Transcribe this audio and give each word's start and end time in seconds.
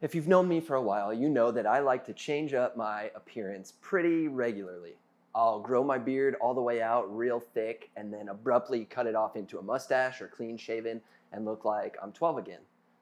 If 0.00 0.14
you've 0.14 0.28
known 0.28 0.48
me 0.48 0.60
for 0.60 0.76
a 0.76 0.82
while, 0.82 1.12
you 1.12 1.28
know 1.28 1.50
that 1.50 1.66
I 1.66 1.80
like 1.80 2.06
to 2.06 2.14
change 2.14 2.54
up 2.54 2.74
my 2.74 3.10
appearance 3.14 3.74
pretty 3.82 4.28
regularly. 4.28 4.94
I'll 5.34 5.60
grow 5.60 5.84
my 5.84 5.98
beard 5.98 6.36
all 6.40 6.54
the 6.54 6.62
way 6.62 6.80
out 6.80 7.14
real 7.14 7.38
thick 7.38 7.90
and 7.98 8.10
then 8.10 8.30
abruptly 8.30 8.86
cut 8.86 9.06
it 9.06 9.14
off 9.14 9.36
into 9.36 9.58
a 9.58 9.62
mustache 9.62 10.22
or 10.22 10.28
clean 10.28 10.56
shaven 10.56 11.02
and 11.32 11.44
look 11.44 11.66
like 11.66 11.98
I'm 12.02 12.12
12 12.12 12.38
again. 12.38 12.60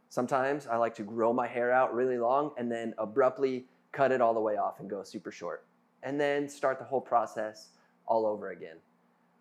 Sometimes 0.08 0.66
I 0.66 0.76
like 0.76 0.96
to 0.96 1.04
grow 1.04 1.32
my 1.32 1.46
hair 1.46 1.70
out 1.70 1.94
really 1.94 2.18
long 2.18 2.50
and 2.58 2.70
then 2.70 2.94
abruptly 2.98 3.66
cut 3.92 4.10
it 4.10 4.20
all 4.20 4.34
the 4.34 4.40
way 4.40 4.56
off 4.56 4.80
and 4.80 4.90
go 4.90 5.04
super 5.04 5.30
short. 5.30 5.66
And 6.02 6.20
then 6.20 6.48
start 6.48 6.80
the 6.80 6.84
whole 6.84 7.00
process 7.00 7.68
all 8.06 8.26
over 8.26 8.50
again. 8.50 8.78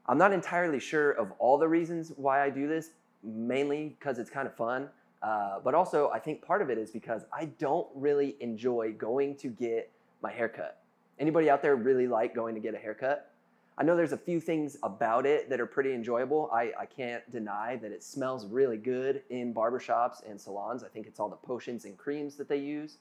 I'm 0.05 0.20
not 0.20 0.32
entirely 0.32 0.80
sure 0.80 1.14
of 1.14 1.32
all 1.39 1.58
the 1.58 1.68
reasons 1.68 2.12
why 2.18 2.44
I 2.44 2.52
do 2.52 2.68
this, 2.68 2.92
mainly 3.24 3.96
because 4.00 4.20
it's 4.20 4.30
kind 4.30 4.48
of 4.48 4.55
fun 4.55 4.89
uh, 5.21 5.59
but 5.63 5.73
also, 5.73 6.09
I 6.13 6.20
think 6.20 6.41
part 6.41 6.61
of 6.61 6.70
it 6.70 6.77
is 6.77 6.91
because 6.91 7.23
I 7.33 7.45
don't 7.45 7.88
really 7.95 8.36
enjoy 8.39 8.93
going 8.93 9.36
to 9.38 9.47
get 9.50 9.92
my 10.21 10.32
haircut. 10.32 10.82
Anybody 11.19 11.50
out 11.50 11.61
there 11.61 11.75
really 11.75 12.07
like 12.07 12.36
going 12.36 12.54
to 12.55 12.61
get 12.61 12.75
a 12.75 12.78
haircut? 12.78 13.32
I 13.79 13.83
know 13.83 13.95
there's 13.95 14.11
a 14.11 14.18
few 14.18 14.39
things 14.39 14.78
about 14.82 15.28
it 15.28 15.50
that 15.50 15.59
are 15.59 15.65
pretty 15.68 15.93
enjoyable. 15.93 16.50
I, 16.51 16.71
I 16.79 16.86
can't 16.86 17.29
deny 17.32 17.75
that 17.78 17.92
it 17.92 18.04
smells 18.04 18.45
really 18.47 18.78
good 18.78 19.21
in 19.29 19.54
barbershops 19.54 20.28
and 20.28 20.39
salons. 20.39 20.83
I 20.83 20.87
think 20.87 21.06
it's 21.06 21.20
all 21.20 21.29
the 21.29 21.36
potions 21.36 21.86
and 21.86 21.95
creams 21.95 22.36
that 22.37 22.50
they 22.50 22.57
use. 22.57 22.97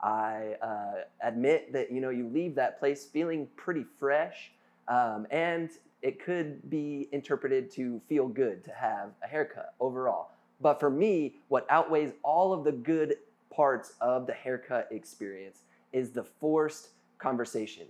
I 0.00 0.56
uh, 0.62 1.04
admit 1.22 1.72
that 1.72 1.90
you 1.92 2.00
know 2.00 2.10
you 2.10 2.28
leave 2.28 2.54
that 2.56 2.78
place 2.78 3.04
feeling 3.04 3.48
pretty 3.56 3.84
fresh, 3.98 4.50
um, 4.88 5.26
and 5.30 5.70
it 6.02 6.22
could 6.22 6.68
be 6.68 7.08
interpreted 7.12 7.70
to 7.72 8.00
feel 8.08 8.28
good 8.28 8.64
to 8.64 8.72
have 8.72 9.10
a 9.22 9.26
haircut 9.26 9.74
overall. 9.80 10.33
But 10.60 10.80
for 10.80 10.90
me, 10.90 11.36
what 11.48 11.66
outweighs 11.70 12.12
all 12.22 12.52
of 12.52 12.64
the 12.64 12.72
good 12.72 13.16
parts 13.50 13.94
of 14.00 14.26
the 14.26 14.32
haircut 14.32 14.88
experience 14.90 15.60
is 15.92 16.10
the 16.10 16.24
forced 16.24 16.88
conversation. 17.18 17.86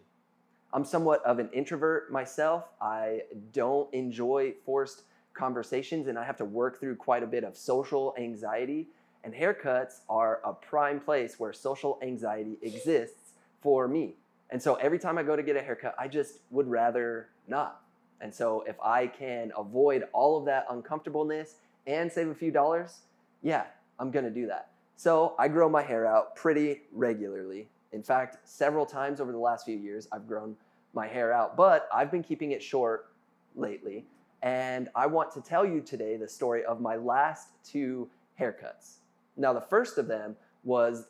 I'm 0.73 0.85
somewhat 0.85 1.25
of 1.25 1.39
an 1.39 1.49
introvert 1.53 2.11
myself. 2.11 2.65
I 2.81 3.23
don't 3.53 3.93
enjoy 3.95 4.55
forced 4.65 5.03
conversations 5.33 6.09
and 6.09 6.19
I 6.19 6.25
have 6.25 6.37
to 6.39 6.45
work 6.45 6.81
through 6.81 6.97
quite 6.97 7.23
a 7.23 7.27
bit 7.27 7.45
of 7.45 7.57
social 7.57 8.15
anxiety. 8.19 8.89
And 9.23 9.33
haircuts 9.33 10.01
are 10.09 10.41
a 10.45 10.53
prime 10.53 11.01
place 11.01 11.39
where 11.39 11.53
social 11.53 11.99
anxiety 12.03 12.59
exists 12.63 13.33
for 13.63 13.89
me. 13.89 14.17
And 14.51 14.63
so 14.63 14.75
every 14.75 14.99
time 14.99 15.17
I 15.17 15.23
go 15.23 15.35
to 15.37 15.43
get 15.43 15.57
a 15.57 15.63
haircut, 15.63 15.95
I 15.99 16.09
just 16.09 16.41
would 16.51 16.69
rather 16.69 17.29
not. 17.49 17.81
And 18.21 18.33
so 18.33 18.65
if 18.67 18.77
I 18.81 19.07
can 19.07 19.53
avoid 19.57 20.05
all 20.13 20.37
of 20.39 20.45
that 20.47 20.67
uncomfortableness 20.71 21.57
and 21.87 22.11
save 22.11 22.29
a 22.29 22.35
few 22.35 22.51
dollars, 22.51 23.01
yeah, 23.43 23.65
I'm 23.99 24.11
gonna 24.11 24.31
do 24.31 24.47
that. 24.47 24.71
So 24.97 25.35
I 25.39 25.49
grow 25.49 25.69
my 25.69 25.83
hair 25.83 26.07
out 26.07 26.37
pretty 26.37 26.83
regularly. 26.93 27.69
In 27.93 28.03
fact, 28.03 28.39
several 28.49 28.87
times 28.87 29.21
over 29.21 29.33
the 29.33 29.39
last 29.39 29.65
few 29.65 29.77
years, 29.77 30.09
I've 30.13 30.27
grown 30.27 30.57
my 30.93 31.07
hair 31.07 31.33
out, 31.33 31.57
but 31.57 31.89
I've 31.93 32.11
been 32.11 32.23
keeping 32.23 32.53
it 32.53 32.63
short 32.63 33.07
lately. 33.55 34.05
And 34.43 34.89
I 34.95 35.07
want 35.07 35.33
to 35.33 35.41
tell 35.41 35.65
you 35.65 35.81
today 35.81 36.17
the 36.17 36.29
story 36.29 36.65
of 36.65 36.81
my 36.81 36.97
last 36.97 37.49
two 37.65 38.09
haircuts. 38.39 38.97
Now, 39.37 39.53
the 39.53 39.61
first 39.61 39.99
of 39.99 40.07
them 40.07 40.37
was 40.65 41.07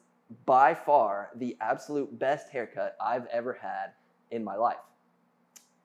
by 0.47 0.75
far 0.75 1.31
the 1.36 1.56
absolute 1.61 2.19
best 2.19 2.50
haircut 2.50 2.97
I've 3.00 3.27
ever 3.27 3.53
had 3.53 3.92
in 4.31 4.42
my 4.44 4.56
life. 4.56 4.77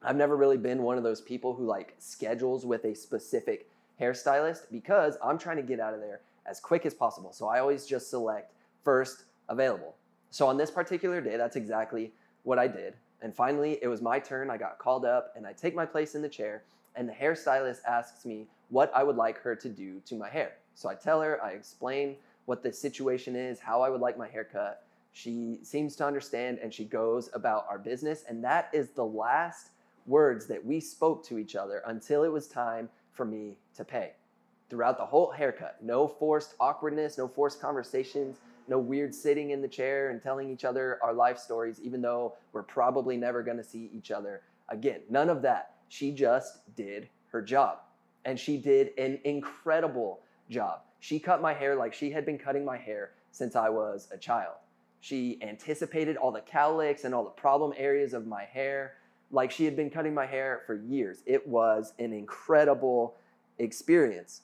I've 0.01 0.15
never 0.15 0.37
really 0.37 0.57
been 0.57 0.83
one 0.83 0.97
of 0.97 1.03
those 1.03 1.21
people 1.21 1.53
who 1.53 1.65
like 1.65 1.95
schedules 1.97 2.65
with 2.65 2.85
a 2.85 2.95
specific 2.95 3.69
hairstylist 3.99 4.71
because 4.71 5.17
I'm 5.23 5.37
trying 5.37 5.57
to 5.57 5.63
get 5.63 5.79
out 5.79 5.93
of 5.93 5.99
there 5.99 6.21
as 6.45 6.59
quick 6.59 6.85
as 6.85 6.93
possible. 6.93 7.31
So 7.31 7.47
I 7.47 7.59
always 7.59 7.85
just 7.85 8.09
select 8.09 8.53
first 8.83 9.25
available. 9.49 9.95
So 10.31 10.47
on 10.47 10.57
this 10.57 10.71
particular 10.71 11.21
day, 11.21 11.37
that's 11.37 11.55
exactly 11.55 12.11
what 12.43 12.59
I 12.59 12.67
did. 12.67 12.93
And 13.21 13.35
finally, 13.35 13.77
it 13.81 13.87
was 13.87 14.01
my 14.01 14.19
turn. 14.19 14.49
I 14.49 14.57
got 14.57 14.77
called 14.77 15.05
up 15.05 15.33
and 15.35 15.45
I 15.45 15.53
take 15.53 15.75
my 15.75 15.85
place 15.85 16.15
in 16.15 16.21
the 16.21 16.29
chair, 16.29 16.63
and 16.95 17.07
the 17.07 17.13
hairstylist 17.13 17.83
asks 17.85 18.25
me 18.25 18.47
what 18.69 18.91
I 18.95 19.03
would 19.03 19.15
like 19.15 19.39
her 19.41 19.55
to 19.55 19.69
do 19.69 20.01
to 20.05 20.15
my 20.15 20.29
hair. 20.29 20.53
So 20.75 20.89
I 20.89 20.95
tell 20.95 21.21
her, 21.21 21.43
I 21.43 21.51
explain 21.51 22.15
what 22.45 22.63
the 22.63 22.71
situation 22.71 23.35
is, 23.35 23.59
how 23.59 23.81
I 23.81 23.89
would 23.89 24.01
like 24.01 24.17
my 24.17 24.27
hair 24.27 24.43
cut. 24.43 24.83
She 25.11 25.59
seems 25.63 25.95
to 25.97 26.05
understand 26.05 26.59
and 26.59 26.73
she 26.73 26.85
goes 26.85 27.29
about 27.33 27.65
our 27.69 27.77
business. 27.77 28.23
And 28.27 28.43
that 28.43 28.69
is 28.73 28.91
the 28.91 29.05
last 29.05 29.69
words 30.07 30.45
that 30.47 30.63
we 30.63 30.79
spoke 30.79 31.25
to 31.25 31.37
each 31.37 31.55
other 31.55 31.83
until 31.87 32.23
it 32.23 32.31
was 32.31 32.47
time 32.47 32.89
for 33.19 33.25
me 33.25 33.57
to 33.75 33.83
pay. 33.83 34.13
Throughout 34.69 34.97
the 34.97 35.05
whole 35.05 35.29
haircut, 35.29 35.75
no 35.81 36.07
forced 36.07 36.55
awkwardness, 36.57 37.17
no 37.17 37.27
forced 37.27 37.59
conversations, 37.59 38.37
no 38.69 38.79
weird 38.79 39.13
sitting 39.13 39.49
in 39.49 39.61
the 39.61 39.67
chair 39.67 40.11
and 40.11 40.23
telling 40.23 40.49
each 40.49 40.63
other 40.63 40.99
our 41.03 41.13
life 41.13 41.37
stories, 41.37 41.81
even 41.81 42.01
though 42.01 42.35
we're 42.53 42.63
probably 42.63 43.17
never 43.17 43.43
gonna 43.43 43.61
see 43.61 43.89
each 43.93 44.09
other 44.09 44.43
again. 44.69 45.01
None 45.09 45.27
of 45.27 45.41
that. 45.41 45.73
She 45.89 46.13
just 46.13 46.73
did 46.77 47.09
her 47.33 47.41
job. 47.41 47.79
And 48.23 48.39
she 48.39 48.55
did 48.55 48.91
an 48.97 49.19
incredible 49.25 50.21
job. 50.49 50.79
She 51.01 51.19
cut 51.19 51.41
my 51.41 51.53
hair 51.53 51.75
like 51.75 51.93
she 51.93 52.11
had 52.11 52.25
been 52.25 52.37
cutting 52.37 52.63
my 52.63 52.77
hair 52.77 53.11
since 53.31 53.57
I 53.57 53.67
was 53.67 54.07
a 54.13 54.17
child. 54.17 54.55
She 55.01 55.39
anticipated 55.41 56.15
all 56.15 56.31
the 56.31 56.39
cowlicks 56.39 57.03
and 57.03 57.13
all 57.13 57.25
the 57.25 57.31
problem 57.31 57.73
areas 57.75 58.13
of 58.13 58.27
my 58.27 58.45
hair 58.45 58.93
like 59.31 59.51
she 59.51 59.65
had 59.65 59.75
been 59.75 59.89
cutting 59.89 60.13
my 60.13 60.25
hair 60.25 60.63
for 60.65 60.75
years. 60.75 61.21
It 61.25 61.47
was 61.47 61.93
an 61.99 62.13
incredible 62.13 63.15
experience. 63.57 64.41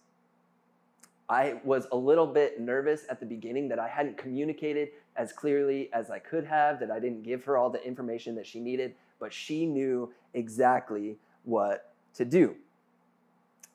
I 1.28 1.60
was 1.64 1.88
a 1.92 1.96
little 1.96 2.28
bit 2.28 2.60
nervous 2.60 3.06
at 3.10 3.20
the 3.20 3.26
beginning 3.26 3.68
that 3.70 3.80
I 3.80 3.88
hadn't 3.88 4.18
communicated 4.18 4.90
as 5.16 5.32
clearly 5.32 5.90
as 5.92 6.12
I 6.12 6.20
could 6.20 6.46
have, 6.46 6.80
that 6.82 6.92
I 6.92 7.00
didn't 7.00 7.24
give 7.24 7.44
her 7.46 7.58
all 7.58 7.70
the 7.70 7.84
information 7.84 8.36
that 8.36 8.46
she 8.46 8.60
needed, 8.60 8.94
but 9.20 9.34
she 9.34 9.66
knew 9.66 10.14
exactly 10.34 11.18
what 11.44 11.94
to 12.16 12.26
do. 12.26 12.56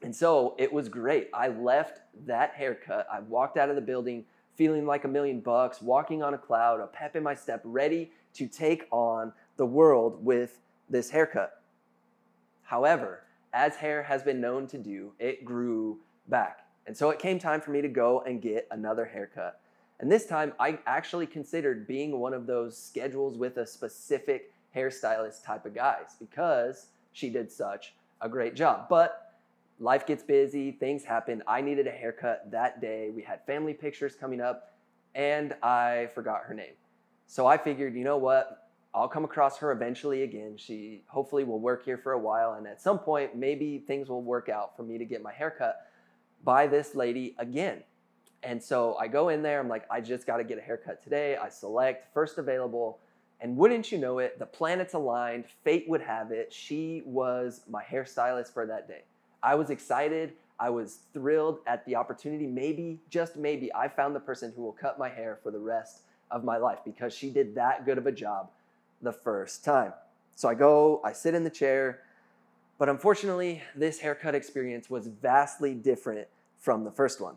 And 0.02 0.14
so 0.14 0.54
it 0.58 0.72
was 0.72 0.88
great. 0.88 1.28
I 1.34 1.48
left 1.48 2.00
that 2.26 2.54
haircut. 2.54 3.06
I 3.12 3.20
walked 3.20 3.56
out 3.56 3.68
of 3.68 3.74
the 3.74 3.82
building 3.82 4.24
feeling 4.54 4.86
like 4.86 5.04
a 5.04 5.08
million 5.08 5.40
bucks, 5.40 5.82
walking 5.82 6.22
on 6.22 6.34
a 6.34 6.38
cloud, 6.38 6.80
a 6.80 6.86
pep 6.86 7.16
in 7.16 7.22
my 7.22 7.34
step, 7.34 7.62
ready 7.64 8.12
to 8.34 8.46
take 8.46 8.86
on 8.90 9.32
the 9.56 9.66
world 9.66 10.24
with 10.24 10.60
this 10.90 11.10
haircut. 11.10 11.62
However, 12.62 13.22
as 13.52 13.76
hair 13.76 14.02
has 14.02 14.22
been 14.22 14.40
known 14.40 14.66
to 14.68 14.78
do, 14.78 15.12
it 15.18 15.44
grew 15.44 15.98
back. 16.28 16.66
And 16.86 16.96
so 16.96 17.10
it 17.10 17.18
came 17.18 17.38
time 17.38 17.60
for 17.60 17.70
me 17.70 17.80
to 17.80 17.88
go 17.88 18.20
and 18.26 18.42
get 18.42 18.66
another 18.70 19.04
haircut. 19.04 19.60
And 20.00 20.10
this 20.10 20.26
time 20.26 20.52
I 20.58 20.78
actually 20.86 21.26
considered 21.26 21.86
being 21.86 22.18
one 22.18 22.34
of 22.34 22.46
those 22.46 22.76
schedules 22.76 23.36
with 23.36 23.58
a 23.58 23.66
specific 23.66 24.52
hairstylist 24.74 25.44
type 25.44 25.66
of 25.66 25.74
guys 25.74 26.16
because 26.18 26.86
she 27.12 27.28
did 27.28 27.50
such 27.50 27.94
a 28.20 28.28
great 28.28 28.54
job. 28.54 28.88
But 28.88 29.34
life 29.78 30.06
gets 30.06 30.22
busy, 30.22 30.72
things 30.72 31.04
happen. 31.04 31.42
I 31.46 31.60
needed 31.60 31.86
a 31.86 31.90
haircut 31.90 32.50
that 32.50 32.80
day. 32.80 33.10
We 33.10 33.22
had 33.22 33.44
family 33.46 33.74
pictures 33.74 34.14
coming 34.14 34.40
up, 34.40 34.72
and 35.14 35.54
I 35.62 36.08
forgot 36.14 36.42
her 36.44 36.54
name. 36.54 36.74
So 37.26 37.46
I 37.46 37.58
figured, 37.58 37.94
you 37.94 38.04
know 38.04 38.18
what? 38.18 38.69
I'll 38.92 39.08
come 39.08 39.24
across 39.24 39.58
her 39.58 39.70
eventually 39.70 40.22
again. 40.22 40.56
She 40.56 41.04
hopefully 41.06 41.44
will 41.44 41.60
work 41.60 41.84
here 41.84 41.96
for 41.96 42.12
a 42.12 42.18
while, 42.18 42.54
and 42.54 42.66
at 42.66 42.82
some 42.82 42.98
point, 42.98 43.36
maybe 43.36 43.78
things 43.86 44.08
will 44.08 44.22
work 44.22 44.48
out 44.48 44.76
for 44.76 44.82
me 44.82 44.98
to 44.98 45.04
get 45.04 45.22
my 45.22 45.32
haircut 45.32 45.86
by 46.42 46.66
this 46.66 46.94
lady 46.94 47.36
again. 47.38 47.82
And 48.42 48.60
so 48.60 48.96
I 48.96 49.06
go 49.06 49.28
in 49.28 49.42
there, 49.42 49.60
I'm 49.60 49.68
like, 49.68 49.84
I 49.90 50.00
just 50.00 50.26
got 50.26 50.38
to 50.38 50.44
get 50.44 50.58
a 50.58 50.62
haircut 50.62 51.04
today. 51.04 51.36
I 51.36 51.48
select 51.48 52.12
first 52.12 52.38
available, 52.38 52.98
and 53.40 53.56
wouldn't 53.56 53.92
you 53.92 53.98
know 53.98 54.18
it, 54.18 54.38
the 54.40 54.46
planets 54.46 54.94
aligned, 54.94 55.44
fate 55.62 55.84
would 55.88 56.00
have 56.00 56.32
it. 56.32 56.52
She 56.52 57.02
was 57.04 57.60
my 57.68 57.84
hairstylist 57.84 58.52
for 58.52 58.66
that 58.66 58.88
day. 58.88 59.02
I 59.42 59.54
was 59.54 59.70
excited. 59.70 60.32
I 60.58 60.68
was 60.68 61.00
thrilled 61.12 61.60
at 61.66 61.86
the 61.86 61.94
opportunity. 61.94 62.46
Maybe, 62.46 62.98
just 63.08 63.36
maybe, 63.36 63.72
I 63.72 63.86
found 63.86 64.16
the 64.16 64.20
person 64.20 64.52
who 64.56 64.62
will 64.62 64.72
cut 64.72 64.98
my 64.98 65.08
hair 65.08 65.38
for 65.42 65.52
the 65.52 65.58
rest 65.58 66.02
of 66.30 66.42
my 66.42 66.56
life 66.56 66.80
because 66.84 67.14
she 67.14 67.30
did 67.30 67.54
that 67.54 67.86
good 67.86 67.96
of 67.96 68.06
a 68.06 68.12
job 68.12 68.50
the 69.02 69.12
first 69.12 69.64
time. 69.64 69.92
So 70.36 70.48
I 70.48 70.54
go, 70.54 71.00
I 71.04 71.12
sit 71.12 71.34
in 71.34 71.44
the 71.44 71.50
chair, 71.50 72.00
but 72.78 72.88
unfortunately, 72.88 73.62
this 73.76 73.98
haircut 73.98 74.34
experience 74.34 74.88
was 74.88 75.06
vastly 75.06 75.74
different 75.74 76.28
from 76.58 76.84
the 76.84 76.90
first 76.90 77.20
one. 77.20 77.36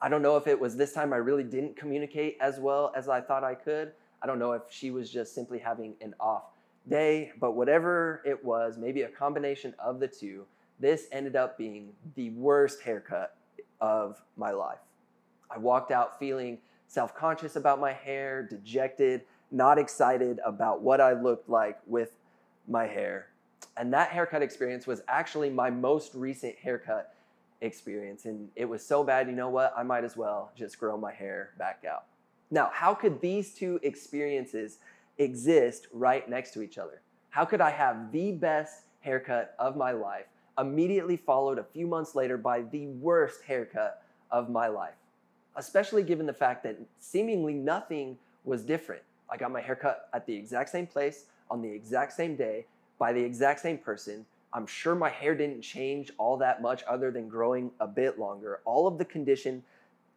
I 0.00 0.08
don't 0.08 0.22
know 0.22 0.36
if 0.36 0.46
it 0.46 0.58
was 0.58 0.76
this 0.76 0.92
time 0.92 1.12
I 1.12 1.16
really 1.16 1.42
didn't 1.42 1.76
communicate 1.76 2.36
as 2.40 2.58
well 2.60 2.92
as 2.96 3.08
I 3.08 3.20
thought 3.20 3.44
I 3.44 3.54
could. 3.54 3.92
I 4.22 4.26
don't 4.26 4.38
know 4.38 4.52
if 4.52 4.62
she 4.70 4.90
was 4.90 5.10
just 5.10 5.34
simply 5.34 5.58
having 5.58 5.94
an 6.00 6.14
off 6.20 6.44
day, 6.88 7.32
but 7.40 7.52
whatever 7.52 8.22
it 8.24 8.42
was, 8.44 8.78
maybe 8.78 9.02
a 9.02 9.08
combination 9.08 9.74
of 9.78 10.00
the 10.00 10.08
two, 10.08 10.46
this 10.80 11.06
ended 11.12 11.36
up 11.36 11.58
being 11.58 11.90
the 12.14 12.30
worst 12.30 12.80
haircut 12.82 13.36
of 13.80 14.20
my 14.36 14.52
life. 14.52 14.78
I 15.50 15.58
walked 15.58 15.90
out 15.90 16.18
feeling 16.18 16.58
self 16.86 17.14
conscious 17.14 17.56
about 17.56 17.80
my 17.80 17.92
hair, 17.92 18.42
dejected, 18.42 19.22
not 19.50 19.78
excited 19.78 20.40
about 20.44 20.82
what 20.82 21.00
I 21.00 21.12
looked 21.12 21.48
like 21.48 21.78
with 21.86 22.10
my 22.66 22.86
hair. 22.86 23.28
And 23.76 23.92
that 23.92 24.10
haircut 24.10 24.42
experience 24.42 24.86
was 24.86 25.02
actually 25.08 25.50
my 25.50 25.70
most 25.70 26.14
recent 26.14 26.56
haircut 26.56 27.14
experience. 27.60 28.24
And 28.24 28.48
it 28.56 28.64
was 28.64 28.84
so 28.84 29.02
bad, 29.02 29.28
you 29.28 29.34
know 29.34 29.48
what? 29.48 29.72
I 29.76 29.82
might 29.82 30.04
as 30.04 30.16
well 30.16 30.52
just 30.56 30.78
grow 30.78 30.96
my 30.96 31.12
hair 31.12 31.50
back 31.58 31.84
out. 31.88 32.04
Now, 32.50 32.70
how 32.72 32.94
could 32.94 33.20
these 33.20 33.54
two 33.54 33.78
experiences 33.82 34.78
exist 35.18 35.86
right 35.92 36.28
next 36.28 36.52
to 36.52 36.62
each 36.62 36.78
other? 36.78 37.00
How 37.30 37.44
could 37.44 37.60
I 37.60 37.70
have 37.70 38.10
the 38.12 38.32
best 38.32 38.84
haircut 39.00 39.54
of 39.58 39.76
my 39.76 39.92
life, 39.92 40.26
immediately 40.58 41.16
followed 41.16 41.58
a 41.58 41.64
few 41.64 41.86
months 41.86 42.14
later 42.14 42.36
by 42.36 42.62
the 42.62 42.86
worst 42.86 43.42
haircut 43.42 44.02
of 44.30 44.48
my 44.48 44.68
life? 44.68 44.94
Especially 45.56 46.02
given 46.02 46.26
the 46.26 46.32
fact 46.32 46.62
that 46.62 46.78
seemingly 47.00 47.54
nothing 47.54 48.16
was 48.44 48.64
different. 48.64 49.02
I 49.30 49.36
got 49.36 49.52
my 49.52 49.60
haircut 49.60 50.08
at 50.12 50.26
the 50.26 50.34
exact 50.34 50.70
same 50.70 50.86
place 50.86 51.24
on 51.50 51.62
the 51.62 51.70
exact 51.70 52.12
same 52.12 52.36
day 52.36 52.66
by 52.98 53.12
the 53.12 53.22
exact 53.22 53.60
same 53.60 53.78
person. 53.78 54.24
I'm 54.52 54.66
sure 54.66 54.94
my 54.94 55.10
hair 55.10 55.34
didn't 55.34 55.62
change 55.62 56.10
all 56.18 56.36
that 56.38 56.62
much 56.62 56.82
other 56.88 57.10
than 57.10 57.28
growing 57.28 57.70
a 57.80 57.86
bit 57.86 58.18
longer. 58.18 58.60
All 58.64 58.86
of 58.86 58.98
the 58.98 59.04
condition 59.04 59.62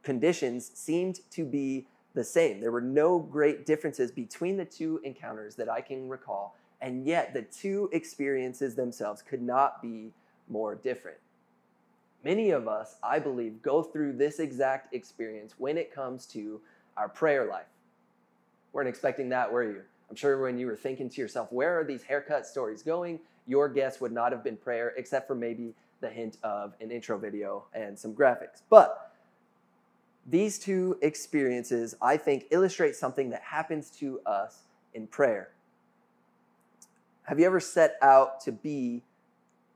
conditions 0.04 0.72
seemed 0.74 1.20
to 1.32 1.46
be 1.46 1.86
the 2.14 2.24
same. 2.24 2.60
There 2.60 2.72
were 2.72 2.82
no 2.82 3.20
great 3.20 3.66
differences 3.66 4.12
between 4.12 4.58
the 4.58 4.66
two 4.66 5.00
encounters 5.04 5.56
that 5.56 5.70
I 5.70 5.82
can 5.82 6.10
recall, 6.10 6.56
and 6.82 7.06
yet 7.06 7.34
the 7.34 7.44
two 7.44 7.90
experiences 7.94 8.76
themselves 8.76 9.22
could 9.22 9.42
not 9.42 9.82
be 9.82 10.12
more 10.50 10.76
different. 10.76 11.18
Many 12.24 12.52
of 12.52 12.68
us, 12.68 12.98
I 13.02 13.20
believe, 13.20 13.62
go 13.62 13.82
through 13.82 14.14
this 14.14 14.40
exact 14.40 14.94
experience 14.94 15.56
when 15.58 15.78
it 15.78 15.94
comes 15.94 16.26
to 16.28 16.62
our 16.98 17.10
prayer 17.10 17.46
life. 17.46 17.66
Weren't 18.74 18.90
expecting 18.90 19.30
that, 19.30 19.52
were 19.52 19.64
you? 19.64 19.82
I'm 20.10 20.16
sure 20.16 20.42
when 20.42 20.58
you 20.58 20.68
were 20.68 20.76
thinking 20.76 21.10
to 21.10 21.22
yourself, 21.22 21.52
where 21.52 21.80
are 21.80 21.84
these 21.84 22.04
haircut 22.04 22.46
stories 22.46 22.84
going? 22.84 23.20
Your 23.48 23.70
guess 23.70 24.02
would 24.02 24.12
not 24.12 24.32
have 24.32 24.44
been 24.44 24.58
prayer, 24.58 24.94
except 24.98 25.28
for 25.28 25.36
maybe 25.36 25.74
the 26.00 26.10
hint 26.10 26.38
of 26.44 26.74
an 26.82 26.92
intro 26.92 27.18
video 27.18 27.66
and 27.74 27.98
some 27.98 28.14
graphics. 28.14 28.62
But 28.70 29.12
these 30.26 30.60
two 30.60 30.98
experiences, 31.02 31.96
I 32.02 32.18
think, 32.18 32.46
illustrate 32.52 32.96
something 32.96 33.30
that 33.30 33.42
happens 33.42 33.90
to 34.00 34.20
us 34.26 34.64
in 34.94 35.08
prayer. 35.08 35.50
Have 37.24 37.40
you 37.40 37.46
ever 37.46 37.60
set 37.60 37.96
out 38.02 38.42
to 38.42 38.52
be 38.52 39.04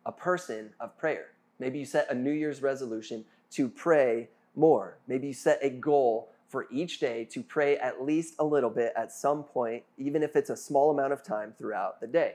a 0.06 0.12
person 0.12 0.72
of 0.80 0.98
prayer? 0.98 1.28
Maybe 1.60 1.80
you 1.80 1.86
set 1.86 2.12
a 2.12 2.14
New 2.16 2.32
Year's 2.32 2.62
resolution 2.62 3.24
to 3.52 3.70
pray 3.70 4.30
more. 4.56 4.98
Maybe 5.08 5.28
you 5.28 5.34
set 5.34 5.60
a 5.62 5.70
goal 5.70 6.30
for 6.48 6.68
each 6.72 7.00
day 7.00 7.26
to 7.32 7.42
pray 7.42 7.78
at 7.78 8.04
least 8.04 8.36
a 8.40 8.46
little 8.46 8.70
bit 8.70 8.94
at 8.96 9.12
some 9.12 9.44
point, 9.44 9.84
even 9.98 10.24
if 10.24 10.36
it's 10.36 10.50
a 10.50 10.56
small 10.56 10.92
amount 10.92 11.14
of 11.14 11.24
time 11.24 11.54
throughout 11.58 12.00
the 12.00 12.08
day. 12.08 12.34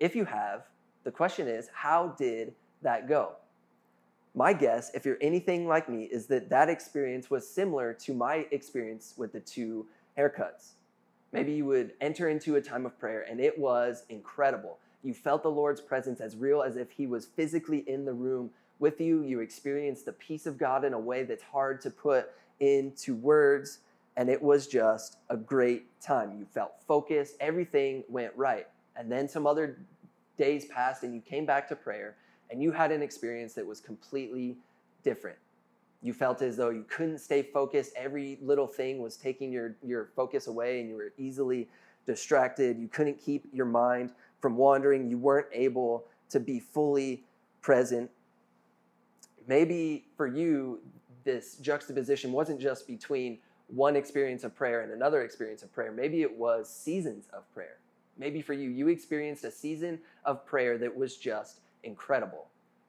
If 0.00 0.16
you 0.16 0.24
have, 0.24 0.64
the 1.04 1.10
question 1.10 1.48
is, 1.48 1.68
how 1.72 2.14
did 2.18 2.54
that 2.82 3.08
go? 3.08 3.36
my 4.34 4.52
guess, 4.52 4.90
if 4.94 5.04
you're 5.04 5.18
anything 5.20 5.66
like 5.66 5.88
me, 5.88 6.04
is 6.04 6.26
that 6.26 6.48
that 6.48 6.68
experience 6.68 7.30
was 7.30 7.46
similar 7.46 7.92
to 7.92 8.14
my 8.14 8.46
experience 8.50 9.14
with 9.16 9.32
the 9.32 9.40
two 9.40 9.86
haircuts. 10.16 10.72
Maybe 11.32 11.52
you 11.52 11.66
would 11.66 11.92
enter 12.00 12.28
into 12.28 12.56
a 12.56 12.60
time 12.60 12.86
of 12.86 12.98
prayer 12.98 13.26
and 13.28 13.40
it 13.40 13.58
was 13.58 14.04
incredible. 14.08 14.78
You 15.02 15.14
felt 15.14 15.42
the 15.42 15.50
Lord's 15.50 15.80
presence 15.80 16.20
as 16.20 16.36
real 16.36 16.62
as 16.62 16.76
if 16.76 16.90
He 16.90 17.06
was 17.06 17.26
physically 17.26 17.78
in 17.86 18.04
the 18.04 18.12
room 18.12 18.50
with 18.78 19.00
you. 19.00 19.22
You 19.22 19.40
experienced 19.40 20.06
the 20.06 20.12
peace 20.12 20.46
of 20.46 20.58
God 20.58 20.84
in 20.84 20.92
a 20.92 20.98
way 20.98 21.24
that's 21.24 21.42
hard 21.42 21.80
to 21.82 21.90
put 21.90 22.30
into 22.62 23.14
words. 23.14 23.80
And 24.16 24.28
it 24.28 24.40
was 24.40 24.66
just 24.66 25.18
a 25.28 25.36
great 25.36 25.84
time. 26.00 26.38
You 26.38 26.46
felt 26.46 26.74
focused, 26.86 27.36
everything 27.40 28.04
went 28.08 28.32
right. 28.36 28.66
And 28.96 29.10
then 29.10 29.28
some 29.28 29.46
other 29.46 29.78
days 30.38 30.66
passed 30.66 31.02
and 31.02 31.14
you 31.14 31.20
came 31.20 31.44
back 31.44 31.68
to 31.68 31.76
prayer 31.76 32.16
and 32.50 32.62
you 32.62 32.70
had 32.70 32.92
an 32.92 33.02
experience 33.02 33.54
that 33.54 33.66
was 33.66 33.80
completely 33.80 34.56
different. 35.02 35.38
You 36.02 36.12
felt 36.12 36.42
as 36.42 36.56
though 36.56 36.70
you 36.70 36.84
couldn't 36.88 37.18
stay 37.18 37.42
focused. 37.42 37.92
Every 37.96 38.38
little 38.42 38.66
thing 38.66 39.00
was 39.00 39.16
taking 39.16 39.52
your, 39.52 39.76
your 39.82 40.10
focus 40.16 40.48
away, 40.48 40.80
and 40.80 40.88
you 40.88 40.96
were 40.96 41.12
easily 41.16 41.68
distracted. 42.06 42.78
You 42.78 42.88
couldn't 42.88 43.20
keep 43.20 43.46
your 43.52 43.66
mind 43.66 44.10
from 44.40 44.56
wandering. 44.56 45.08
You 45.08 45.16
weren't 45.16 45.46
able 45.52 46.04
to 46.30 46.40
be 46.40 46.58
fully 46.58 47.22
present. 47.62 48.10
Maybe 49.46 50.04
for 50.16 50.26
you, 50.26 50.80
this 51.24 51.56
juxtaposition 51.56 52.32
wasn't 52.32 52.60
just 52.60 52.86
between 52.86 53.38
one 53.68 53.96
experience 53.96 54.44
of 54.44 54.54
prayer 54.54 54.82
and 54.82 54.92
another 54.92 55.22
experience 55.22 55.62
of 55.62 55.72
prayer. 55.72 55.92
Maybe 55.92 56.22
it 56.22 56.36
was 56.36 56.68
seasons 56.68 57.28
of 57.32 57.50
prayer. 57.54 57.78
Maybe 58.18 58.42
for 58.42 58.52
you, 58.52 58.68
you 58.68 58.88
experienced 58.88 59.44
a 59.44 59.50
season 59.50 59.98
of 60.24 60.44
prayer 60.44 60.76
that 60.78 60.94
was 60.94 61.16
just 61.16 61.60
incredible. 61.82 62.46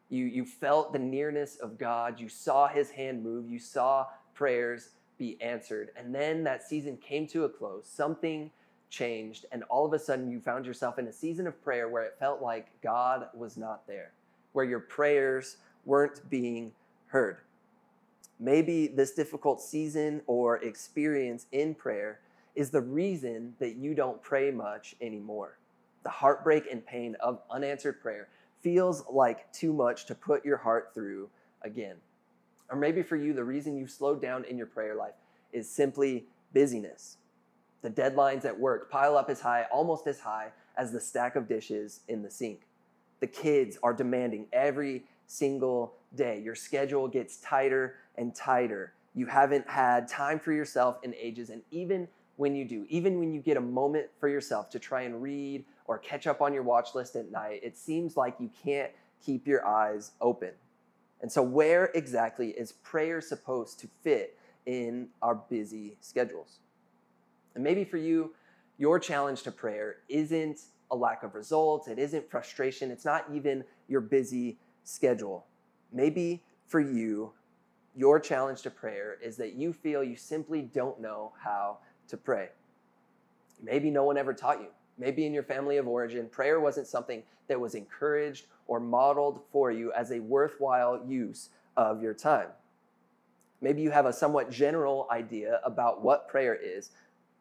You, 0.09 0.25
you 0.25 0.45
felt 0.45 0.93
the 0.93 0.99
nearness 0.99 1.55
of 1.55 1.77
God. 1.77 2.19
You 2.19 2.27
saw 2.27 2.67
his 2.67 2.91
hand 2.91 3.23
move. 3.23 3.49
You 3.49 3.59
saw 3.59 4.07
prayers 4.33 4.89
be 5.17 5.41
answered. 5.41 5.91
And 5.95 6.13
then 6.13 6.43
that 6.43 6.63
season 6.63 6.97
came 6.97 7.27
to 7.27 7.45
a 7.45 7.49
close. 7.49 7.87
Something 7.87 8.51
changed. 8.89 9.45
And 9.51 9.63
all 9.63 9.85
of 9.85 9.93
a 9.93 9.99
sudden, 9.99 10.29
you 10.29 10.39
found 10.39 10.65
yourself 10.65 10.99
in 10.99 11.07
a 11.07 11.13
season 11.13 11.47
of 11.47 11.63
prayer 11.63 11.87
where 11.87 12.03
it 12.03 12.17
felt 12.19 12.41
like 12.41 12.67
God 12.81 13.27
was 13.33 13.57
not 13.57 13.87
there, 13.87 14.11
where 14.51 14.65
your 14.65 14.81
prayers 14.81 15.57
weren't 15.85 16.29
being 16.29 16.73
heard. 17.07 17.37
Maybe 18.43 18.87
this 18.87 19.11
difficult 19.11 19.61
season 19.61 20.21
or 20.27 20.57
experience 20.57 21.45
in 21.53 21.73
prayer 21.73 22.19
is 22.55 22.71
the 22.71 22.81
reason 22.81 23.53
that 23.59 23.77
you 23.77 23.95
don't 23.95 24.21
pray 24.21 24.51
much 24.51 24.95
anymore. 24.99 25.59
The 26.03 26.09
heartbreak 26.09 26.65
and 26.69 26.85
pain 26.85 27.15
of 27.21 27.39
unanswered 27.49 28.01
prayer 28.01 28.27
feels 28.59 29.05
like 29.09 29.49
too 29.53 29.71
much 29.71 30.07
to 30.07 30.15
put 30.15 30.43
your 30.43 30.57
heart 30.57 30.91
through 30.93 31.29
again. 31.61 31.95
Or 32.69 32.75
maybe 32.75 33.01
for 33.01 33.15
you, 33.15 33.31
the 33.31 33.45
reason 33.45 33.77
you've 33.77 33.91
slowed 33.91 34.21
down 34.21 34.43
in 34.43 34.57
your 34.57 34.67
prayer 34.67 34.95
life 34.95 35.15
is 35.53 35.69
simply 35.69 36.25
busyness. 36.53 37.15
The 37.81 37.91
deadlines 37.91 38.43
at 38.43 38.59
work 38.59 38.91
pile 38.91 39.15
up 39.15 39.29
as 39.29 39.39
high, 39.39 39.67
almost 39.71 40.05
as 40.05 40.19
high 40.19 40.51
as 40.75 40.91
the 40.91 40.99
stack 40.99 41.37
of 41.37 41.47
dishes 41.47 42.01
in 42.09 42.21
the 42.21 42.29
sink. 42.29 42.63
The 43.21 43.27
kids 43.27 43.77
are 43.81 43.93
demanding 43.93 44.47
every 44.51 45.05
single 45.27 45.95
day. 46.15 46.39
Your 46.39 46.55
schedule 46.55 47.07
gets 47.07 47.37
tighter 47.37 47.95
and 48.17 48.33
tighter. 48.33 48.93
You 49.15 49.25
haven't 49.25 49.69
had 49.69 50.07
time 50.07 50.39
for 50.39 50.51
yourself 50.51 50.97
in 51.03 51.13
ages. 51.15 51.49
And 51.49 51.61
even 51.71 52.07
when 52.37 52.55
you 52.55 52.65
do, 52.65 52.85
even 52.89 53.19
when 53.19 53.33
you 53.33 53.41
get 53.41 53.57
a 53.57 53.61
moment 53.61 54.07
for 54.19 54.27
yourself 54.27 54.69
to 54.71 54.79
try 54.79 55.03
and 55.03 55.21
read 55.21 55.65
or 55.85 55.97
catch 55.97 56.27
up 56.27 56.41
on 56.41 56.53
your 56.53 56.63
watch 56.63 56.95
list 56.95 57.15
at 57.15 57.31
night, 57.31 57.59
it 57.63 57.77
seems 57.77 58.17
like 58.17 58.35
you 58.39 58.49
can't 58.63 58.91
keep 59.23 59.47
your 59.47 59.65
eyes 59.65 60.11
open. 60.21 60.51
And 61.21 61.31
so, 61.31 61.41
where 61.41 61.85
exactly 61.93 62.49
is 62.49 62.73
prayer 62.73 63.21
supposed 63.21 63.79
to 63.79 63.87
fit 64.01 64.37
in 64.65 65.07
our 65.21 65.35
busy 65.35 65.95
schedules? 66.01 66.59
And 67.55 67.63
maybe 67.63 67.85
for 67.85 67.97
you, 67.97 68.33
your 68.77 68.99
challenge 68.99 69.43
to 69.43 69.51
prayer 69.51 69.97
isn't 70.09 70.61
a 70.91 70.95
lack 70.95 71.23
of 71.23 71.35
results, 71.35 71.87
it 71.87 71.99
isn't 71.99 72.29
frustration, 72.29 72.91
it's 72.91 73.05
not 73.05 73.25
even 73.33 73.63
your 73.87 74.01
busy 74.01 74.57
schedule. 74.83 75.45
Maybe 75.91 76.41
for 76.67 76.79
you, 76.79 77.31
your 77.95 78.19
challenge 78.19 78.61
to 78.63 78.71
prayer 78.71 79.17
is 79.21 79.37
that 79.37 79.53
you 79.53 79.73
feel 79.73 80.03
you 80.03 80.15
simply 80.15 80.61
don't 80.61 80.99
know 80.99 81.33
how 81.43 81.77
to 82.07 82.17
pray. 82.17 82.49
Maybe 83.61 83.91
no 83.91 84.03
one 84.03 84.17
ever 84.17 84.33
taught 84.33 84.59
you 84.59 84.67
maybe 84.97 85.25
in 85.25 85.33
your 85.33 85.43
family 85.43 85.77
of 85.77 85.87
origin, 85.87 86.27
prayer 86.29 86.59
wasn't 86.59 86.87
something 86.87 87.23
that 87.47 87.59
was 87.59 87.75
encouraged 87.75 88.45
or 88.67 88.79
modeled 88.79 89.41
for 89.51 89.71
you 89.71 89.91
as 89.93 90.11
a 90.11 90.19
worthwhile 90.19 91.01
use 91.05 91.49
of 91.75 92.01
your 92.01 92.13
time. 92.13 92.47
Maybe 93.61 93.81
you 93.81 93.91
have 93.91 94.05
a 94.05 94.13
somewhat 94.13 94.51
general 94.51 95.07
idea 95.11 95.59
about 95.63 96.01
what 96.01 96.27
prayer 96.27 96.55
is, 96.55 96.91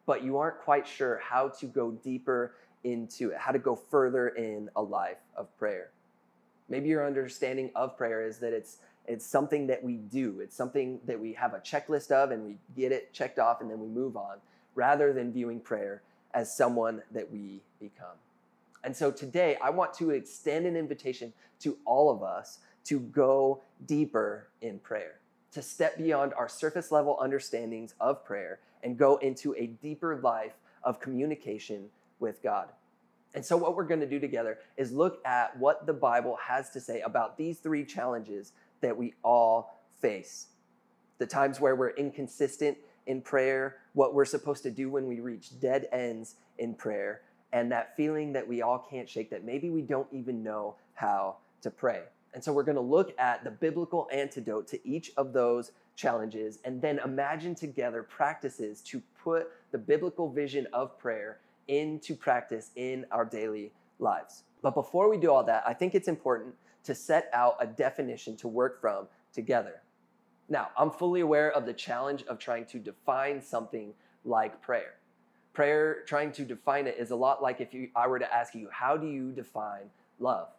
but 0.05 0.23
you 0.23 0.37
aren't 0.37 0.59
quite 0.59 0.87
sure 0.87 1.21
how 1.23 1.49
to 1.49 1.65
go 1.65 1.91
deeper 1.91 2.55
into 2.83 3.31
it, 3.31 3.37
how 3.37 3.51
to 3.51 3.59
go 3.59 3.75
further 3.75 4.29
in 4.29 4.69
a 4.75 4.81
life 4.81 5.19
of 5.35 5.55
prayer. 5.57 5.91
Maybe 6.73 6.89
your 6.89 7.05
understanding 7.05 7.69
of 7.75 7.95
prayer 7.95 8.25
is 8.25 8.39
that 8.39 8.51
it's 8.51 8.77
it's 9.05 9.23
something 9.23 9.67
that 9.67 9.83
we 9.83 9.97
do. 9.97 10.39
It's 10.39 10.55
something 10.55 10.99
that 11.05 11.19
we 11.19 11.33
have 11.33 11.53
a 11.53 11.59
checklist 11.59 12.09
of 12.09 12.31
and 12.31 12.43
we 12.43 12.57
get 12.75 12.91
it 12.91 13.13
checked 13.13 13.37
off 13.37 13.61
and 13.61 13.69
then 13.69 13.79
we 13.79 13.87
move 13.87 14.17
on, 14.17 14.37
rather 14.73 15.13
than 15.13 15.31
viewing 15.31 15.59
prayer 15.59 16.01
as 16.33 16.57
someone 16.57 17.03
that 17.11 17.31
we 17.31 17.61
become. 17.79 18.17
And 18.83 18.97
so 18.97 19.11
today, 19.11 19.55
I 19.61 19.69
want 19.69 19.93
to 19.99 20.09
extend 20.09 20.65
an 20.65 20.75
invitation 20.75 21.31
to 21.59 21.77
all 21.85 22.09
of 22.09 22.23
us 22.23 22.57
to 22.85 22.99
go 22.99 23.61
deeper 23.85 24.47
in 24.61 24.79
prayer, 24.79 25.19
to 25.51 25.61
step 25.61 25.95
beyond 25.95 26.33
our 26.33 26.49
surface 26.49 26.91
level 26.91 27.19
understandings 27.21 27.93
of 27.99 28.25
prayer 28.25 28.57
and 28.81 28.97
go 28.97 29.17
into 29.17 29.53
a 29.59 29.67
deeper 29.67 30.19
life 30.23 30.53
of 30.83 30.99
communication 30.99 31.89
with 32.19 32.41
God. 32.41 32.69
And 33.35 33.43
so, 33.43 33.57
what 33.57 33.75
we're 33.75 33.85
going 33.85 33.99
to 33.99 34.09
do 34.09 34.19
together 34.19 34.59
is 34.77 34.91
look 34.91 35.19
at 35.25 35.57
what 35.57 35.85
the 35.85 35.93
Bible 35.93 36.37
has 36.41 36.69
to 36.71 36.79
say 36.79 37.01
about 37.01 37.37
these 37.37 37.59
three 37.59 37.83
challenges 37.83 38.53
that 38.81 38.95
we 38.95 39.13
all 39.23 39.79
face 40.01 40.47
the 41.23 41.25
times 41.25 41.59
where 41.59 41.75
we're 41.75 41.91
inconsistent 41.91 42.77
in 43.05 43.21
prayer, 43.21 43.77
what 43.93 44.13
we're 44.13 44.25
supposed 44.25 44.63
to 44.63 44.71
do 44.71 44.89
when 44.89 45.07
we 45.07 45.19
reach 45.19 45.59
dead 45.59 45.87
ends 45.91 46.35
in 46.57 46.73
prayer, 46.73 47.21
and 47.51 47.71
that 47.71 47.95
feeling 47.95 48.33
that 48.33 48.47
we 48.47 48.61
all 48.61 48.85
can't 48.89 49.07
shake 49.07 49.29
that 49.29 49.45
maybe 49.45 49.69
we 49.69 49.81
don't 49.81 50.07
even 50.11 50.43
know 50.43 50.75
how 50.95 51.37
to 51.61 51.69
pray. 51.69 52.01
And 52.33 52.43
so 52.43 52.51
we're 52.51 52.63
going 52.63 52.75
to 52.75 52.81
look 52.81 53.13
at 53.19 53.43
the 53.43 53.51
biblical 53.51 54.07
antidote 54.11 54.67
to 54.69 54.87
each 54.87 55.11
of 55.15 55.33
those 55.33 55.71
challenges, 55.95 56.59
and 56.65 56.81
then 56.81 56.99
imagine 57.05 57.55
together 57.55 58.03
practices 58.03 58.81
to 58.81 59.01
put 59.23 59.49
the 59.71 59.77
biblical 59.77 60.29
vision 60.29 60.67
of 60.73 60.97
prayer 60.97 61.39
into 61.67 62.15
practice 62.15 62.71
in 62.75 63.05
our 63.11 63.25
daily 63.25 63.71
lives. 63.99 64.43
But 64.61 64.73
before 64.73 65.09
we 65.09 65.17
do 65.17 65.31
all 65.31 65.43
that, 65.43 65.63
I 65.65 65.73
think 65.73 65.95
it's 65.95 66.07
important 66.07 66.55
to 66.83 66.95
set 66.95 67.29
out 67.33 67.57
a 67.59 67.67
definition 67.67 68.35
to 68.37 68.47
work 68.47 68.79
from 68.81 69.07
together. 69.33 69.81
Now, 70.49 70.69
I'm 70.77 70.91
fully 70.91 71.21
aware 71.21 71.51
of 71.51 71.65
the 71.65 71.73
challenge 71.73 72.23
of 72.23 72.37
trying 72.37 72.65
to 72.67 72.79
define 72.79 73.41
something 73.41 73.93
like 74.25 74.61
prayer. 74.61 74.95
Prayer, 75.53 76.03
trying 76.05 76.31
to 76.33 76.43
define 76.43 76.87
it, 76.87 76.95
is 76.97 77.11
a 77.11 77.15
lot 77.15 77.41
like 77.41 77.61
if 77.61 77.73
you, 77.73 77.89
I 77.95 78.07
were 78.07 78.19
to 78.19 78.33
ask 78.33 78.55
you, 78.55 78.67
how 78.71 78.97
do 78.97 79.07
you 79.07 79.31
define 79.31 79.89
love? 80.19 80.49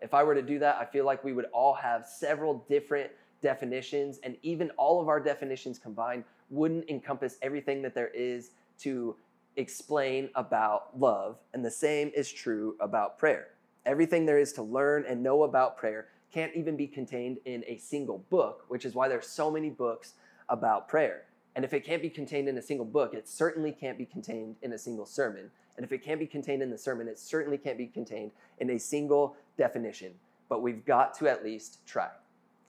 If 0.00 0.14
I 0.14 0.22
were 0.22 0.34
to 0.34 0.42
do 0.42 0.58
that, 0.58 0.76
I 0.76 0.84
feel 0.84 1.04
like 1.04 1.22
we 1.22 1.32
would 1.32 1.46
all 1.52 1.74
have 1.74 2.06
several 2.06 2.64
different 2.68 3.10
definitions, 3.42 4.18
and 4.22 4.36
even 4.42 4.70
all 4.72 5.00
of 5.00 5.08
our 5.08 5.20
definitions 5.20 5.78
combined 5.78 6.24
wouldn't 6.50 6.88
encompass 6.88 7.36
everything 7.42 7.82
that 7.82 7.94
there 7.94 8.08
is 8.08 8.50
to 8.80 9.14
explain 9.56 10.30
about 10.34 10.98
love. 10.98 11.38
And 11.52 11.64
the 11.64 11.70
same 11.70 12.10
is 12.14 12.30
true 12.30 12.76
about 12.80 13.18
prayer. 13.18 13.48
Everything 13.86 14.26
there 14.26 14.38
is 14.38 14.52
to 14.54 14.62
learn 14.62 15.04
and 15.06 15.22
know 15.22 15.42
about 15.42 15.76
prayer 15.76 16.08
can't 16.32 16.54
even 16.54 16.76
be 16.76 16.86
contained 16.86 17.38
in 17.44 17.62
a 17.66 17.76
single 17.78 18.18
book, 18.30 18.64
which 18.68 18.84
is 18.84 18.94
why 18.94 19.08
there's 19.08 19.28
so 19.28 19.50
many 19.50 19.70
books 19.70 20.14
about 20.48 20.88
prayer. 20.88 21.22
And 21.54 21.64
if 21.64 21.72
it 21.72 21.84
can't 21.84 22.02
be 22.02 22.10
contained 22.10 22.48
in 22.48 22.58
a 22.58 22.62
single 22.62 22.86
book, 22.86 23.14
it 23.14 23.28
certainly 23.28 23.70
can't 23.70 23.96
be 23.96 24.04
contained 24.04 24.56
in 24.62 24.72
a 24.72 24.78
single 24.78 25.06
sermon. 25.06 25.50
And 25.76 25.84
if 25.84 25.92
it 25.92 26.02
can't 26.02 26.18
be 26.18 26.26
contained 26.26 26.62
in 26.62 26.70
the 26.70 26.78
sermon, 26.78 27.06
it 27.06 27.18
certainly 27.18 27.58
can't 27.58 27.78
be 27.78 27.86
contained 27.86 28.32
in 28.58 28.70
a 28.70 28.78
single 28.78 29.36
definition. 29.56 30.12
But 30.48 30.62
we've 30.62 30.84
got 30.84 31.16
to 31.18 31.28
at 31.28 31.44
least 31.44 31.86
try. 31.86 32.08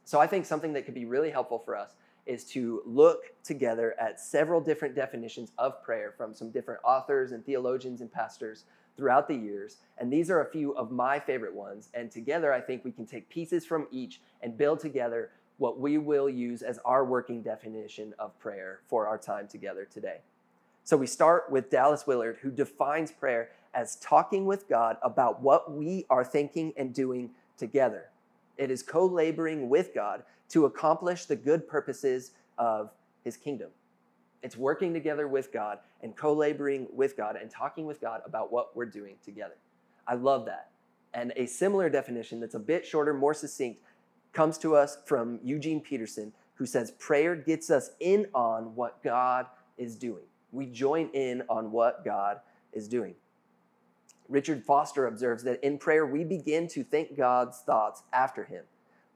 So 0.04 0.20
I 0.20 0.28
think 0.28 0.46
something 0.46 0.74
that 0.74 0.86
could 0.86 0.94
be 0.94 1.06
really 1.06 1.32
helpful 1.32 1.58
for 1.58 1.76
us 1.76 1.96
is 2.26 2.44
to 2.44 2.82
look 2.86 3.26
together 3.44 3.96
at 4.00 4.20
several 4.20 4.60
different 4.60 4.96
definitions 4.96 5.52
of 5.58 5.84
prayer 5.84 6.14
from 6.18 6.34
some 6.34 6.50
different 6.50 6.82
authors 6.84 7.32
and 7.32 7.46
theologians 7.46 8.02
and 8.02 8.12
pastors 8.12 8.66
throughout 8.98 9.28
the 9.28 9.36
years. 9.36 9.78
And 9.98 10.12
these 10.12 10.30
are 10.30 10.42
a 10.42 10.52
few 10.52 10.72
of 10.76 10.92
my 10.92 11.20
favorite 11.20 11.54
ones. 11.54 11.90
And 11.94 12.10
together, 12.10 12.54
I 12.54 12.62
think 12.62 12.84
we 12.84 12.92
can 12.92 13.06
take 13.06 13.30
pieces 13.30 13.66
from 13.66 13.88
each 13.92 14.22
and 14.42 14.58
build 14.58 14.80
together 14.80 15.32
what 15.58 15.80
we 15.80 15.98
will 15.98 16.30
use 16.30 16.62
as 16.62 16.80
our 16.84 17.06
working 17.06 17.42
definition 17.42 18.14
of 18.20 18.38
prayer 18.40 18.80
for 18.88 19.08
our 19.08 19.18
time 19.18 19.48
together 19.48 19.86
today. 19.86 20.20
So 20.84 20.98
we 20.98 21.08
start 21.08 21.50
with 21.50 21.70
Dallas 21.70 22.06
Willard, 22.06 22.38
who 22.42 22.52
defines 22.52 23.12
prayer 23.12 23.50
as 23.74 23.96
talking 23.98 24.46
with 24.46 24.70
God 24.70 24.98
about 25.02 25.42
what 25.42 25.72
we 25.72 26.06
are 26.10 26.24
thinking 26.24 26.74
and 26.78 26.94
doing 26.94 27.32
together. 27.58 28.10
It 28.58 28.72
is 28.72 28.84
co 28.84 29.06
laboring 29.06 29.70
with 29.70 29.94
God 29.94 30.24
to 30.50 30.66
accomplish 30.66 31.26
the 31.26 31.36
good 31.36 31.68
purposes 31.68 32.32
of 32.58 32.92
his 33.24 33.38
kingdom. 33.38 33.70
It's 34.44 34.56
working 34.56 34.94
together 34.94 35.28
with 35.28 35.52
God 35.52 35.80
and 36.02 36.16
co 36.16 36.34
laboring 36.34 36.88
with 36.94 37.18
God 37.18 37.36
and 37.36 37.50
talking 37.50 37.86
with 37.86 38.00
God 38.00 38.22
about 38.26 38.52
what 38.52 38.76
we're 38.76 38.86
doing 38.86 39.16
together. 39.24 39.56
I 40.08 40.14
love 40.14 40.46
that. 40.46 40.70
And 41.14 41.34
a 41.36 41.48
similar 41.48 41.90
definition 41.90 42.40
that's 42.40 42.56
a 42.56 42.60
bit 42.60 42.86
shorter, 42.86 43.14
more 43.14 43.34
succinct, 43.34 43.82
comes 44.34 44.58
to 44.60 44.76
us 44.76 44.98
from 45.06 45.40
Eugene 45.44 45.82
Peterson, 45.82 46.32
who 46.56 46.66
says 46.66 46.92
prayer 46.92 47.36
gets 47.36 47.72
us 47.72 47.92
in 48.00 48.28
on 48.36 48.76
what 48.76 49.02
God 49.04 49.48
is 49.78 49.96
doing. 49.96 50.26
We 50.52 50.68
join 50.68 51.10
in 51.14 51.42
on 51.50 51.72
what 51.72 52.06
God 52.06 52.40
is 52.72 52.88
doing. 52.88 53.16
Richard 54.30 54.64
Foster 54.64 55.08
observes 55.08 55.44
that 55.44 55.64
in 55.64 55.78
prayer, 55.78 56.06
we 56.06 56.24
begin 56.24 56.68
to 56.70 56.84
think 56.84 57.18
God's 57.18 57.60
thoughts 57.60 58.04
after 58.14 58.44
Him 58.44 58.64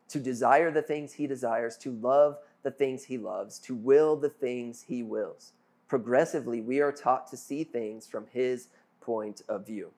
to 0.10 0.20
desire 0.20 0.72
the 0.72 0.82
things 0.82 1.14
he 1.14 1.28
desires, 1.28 1.78
to 1.78 1.92
love 1.92 2.38
the 2.64 2.72
things 2.72 3.04
he 3.04 3.18
loves, 3.18 3.60
to 3.60 3.76
will 3.76 4.16
the 4.16 4.30
things 4.30 4.86
he 4.88 5.04
wills. 5.04 5.54
Progressively, 5.88 6.62
we 6.62 6.82
are 6.82 6.92
taught 6.92 7.28
to 7.28 7.38
see 7.38 7.64
things 7.64 8.06
from 8.06 8.26
his 8.32 8.68
point 9.02 9.42
of 9.48 9.66
view. 9.66 9.92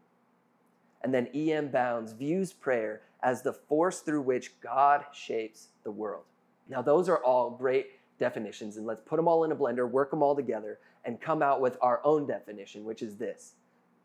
And 1.04 1.14
then 1.14 1.30
E.M. 1.34 1.70
Bounds 1.70 2.14
views 2.14 2.54
prayer 2.54 3.02
as 3.24 3.42
the 3.42 3.54
force 3.54 4.02
through 4.02 4.22
which 4.22 4.60
God 4.62 5.06
shapes 5.14 5.70
the 5.84 5.92
world. 5.92 6.24
Now, 6.70 6.82
those 6.82 7.10
are 7.10 7.24
all 7.24 7.50
great 7.50 7.88
definitions, 8.20 8.78
and 8.78 8.86
let's 8.86 9.02
put 9.02 9.18
them 9.18 9.28
all 9.28 9.44
in 9.44 9.52
a 9.52 9.56
blender, 9.56 9.90
work 9.90 10.12
them 10.12 10.22
all 10.22 10.36
together, 10.36 10.80
and 11.06 11.20
come 11.20 11.42
out 11.42 11.60
with 11.60 11.78
our 11.82 12.00
own 12.04 12.28
definition, 12.28 12.86
which 12.86 13.02
is 13.02 13.18
this 13.18 13.56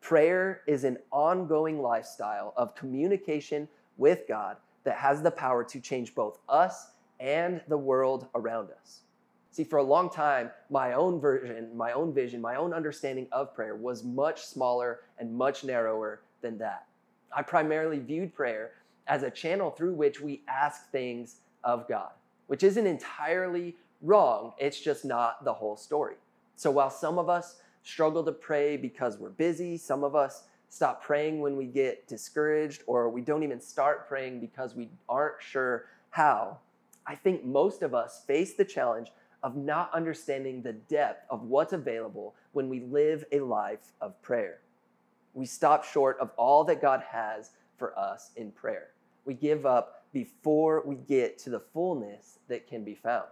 Prayer 0.00 0.62
is 0.66 0.84
an 0.84 0.98
ongoing 1.10 1.80
lifestyle 1.80 2.54
of 2.56 2.74
communication 2.74 3.68
with 3.96 4.26
God 4.28 4.56
that 4.86 4.96
has 4.96 5.20
the 5.20 5.30
power 5.30 5.64
to 5.64 5.80
change 5.80 6.14
both 6.14 6.38
us 6.48 6.92
and 7.20 7.60
the 7.68 7.76
world 7.76 8.28
around 8.34 8.70
us. 8.80 9.00
See, 9.50 9.64
for 9.64 9.78
a 9.78 9.82
long 9.82 10.08
time, 10.10 10.50
my 10.70 10.92
own 10.92 11.20
version, 11.20 11.76
my 11.76 11.92
own 11.92 12.14
vision, 12.14 12.40
my 12.40 12.54
own 12.54 12.72
understanding 12.72 13.26
of 13.32 13.52
prayer 13.52 13.74
was 13.74 14.04
much 14.04 14.44
smaller 14.44 15.00
and 15.18 15.34
much 15.34 15.64
narrower 15.64 16.20
than 16.40 16.56
that. 16.58 16.86
I 17.34 17.42
primarily 17.42 17.98
viewed 17.98 18.34
prayer 18.34 18.72
as 19.08 19.24
a 19.24 19.30
channel 19.30 19.70
through 19.70 19.94
which 19.94 20.20
we 20.20 20.42
ask 20.46 20.90
things 20.90 21.36
of 21.64 21.88
God, 21.88 22.10
which 22.46 22.62
isn't 22.62 22.86
entirely 22.86 23.76
wrong. 24.02 24.52
It's 24.56 24.78
just 24.78 25.04
not 25.04 25.44
the 25.44 25.52
whole 25.52 25.76
story. 25.76 26.16
So 26.54 26.70
while 26.70 26.90
some 26.90 27.18
of 27.18 27.28
us 27.28 27.56
struggle 27.82 28.22
to 28.24 28.32
pray 28.32 28.76
because 28.76 29.18
we're 29.18 29.30
busy, 29.30 29.78
some 29.78 30.04
of 30.04 30.14
us 30.14 30.44
stop 30.68 31.02
praying 31.02 31.40
when 31.40 31.56
we 31.56 31.66
get 31.66 32.06
discouraged, 32.06 32.82
or 32.86 33.08
we 33.08 33.20
don't 33.20 33.42
even 33.42 33.60
start 33.60 34.08
praying 34.08 34.40
because 34.40 34.74
we 34.74 34.88
aren't 35.08 35.40
sure 35.40 35.86
how. 36.10 36.58
I 37.06 37.14
think 37.14 37.44
most 37.44 37.82
of 37.82 37.94
us 37.94 38.22
face 38.26 38.54
the 38.54 38.64
challenge 38.64 39.12
of 39.42 39.56
not 39.56 39.92
understanding 39.94 40.62
the 40.62 40.72
depth 40.72 41.24
of 41.30 41.42
what's 41.42 41.72
available 41.72 42.34
when 42.52 42.68
we 42.68 42.80
live 42.80 43.24
a 43.32 43.40
life 43.40 43.92
of 44.00 44.20
prayer. 44.22 44.58
We 45.34 45.46
stop 45.46 45.84
short 45.84 46.18
of 46.18 46.30
all 46.36 46.64
that 46.64 46.80
God 46.80 47.02
has 47.10 47.50
for 47.76 47.96
us 47.98 48.30
in 48.36 48.50
prayer. 48.50 48.88
We 49.24 49.34
give 49.34 49.66
up 49.66 50.04
before 50.12 50.82
we 50.84 50.96
get 50.96 51.38
to 51.40 51.50
the 51.50 51.60
fullness 51.60 52.38
that 52.48 52.66
can 52.66 52.84
be 52.84 52.94
found. 52.94 53.26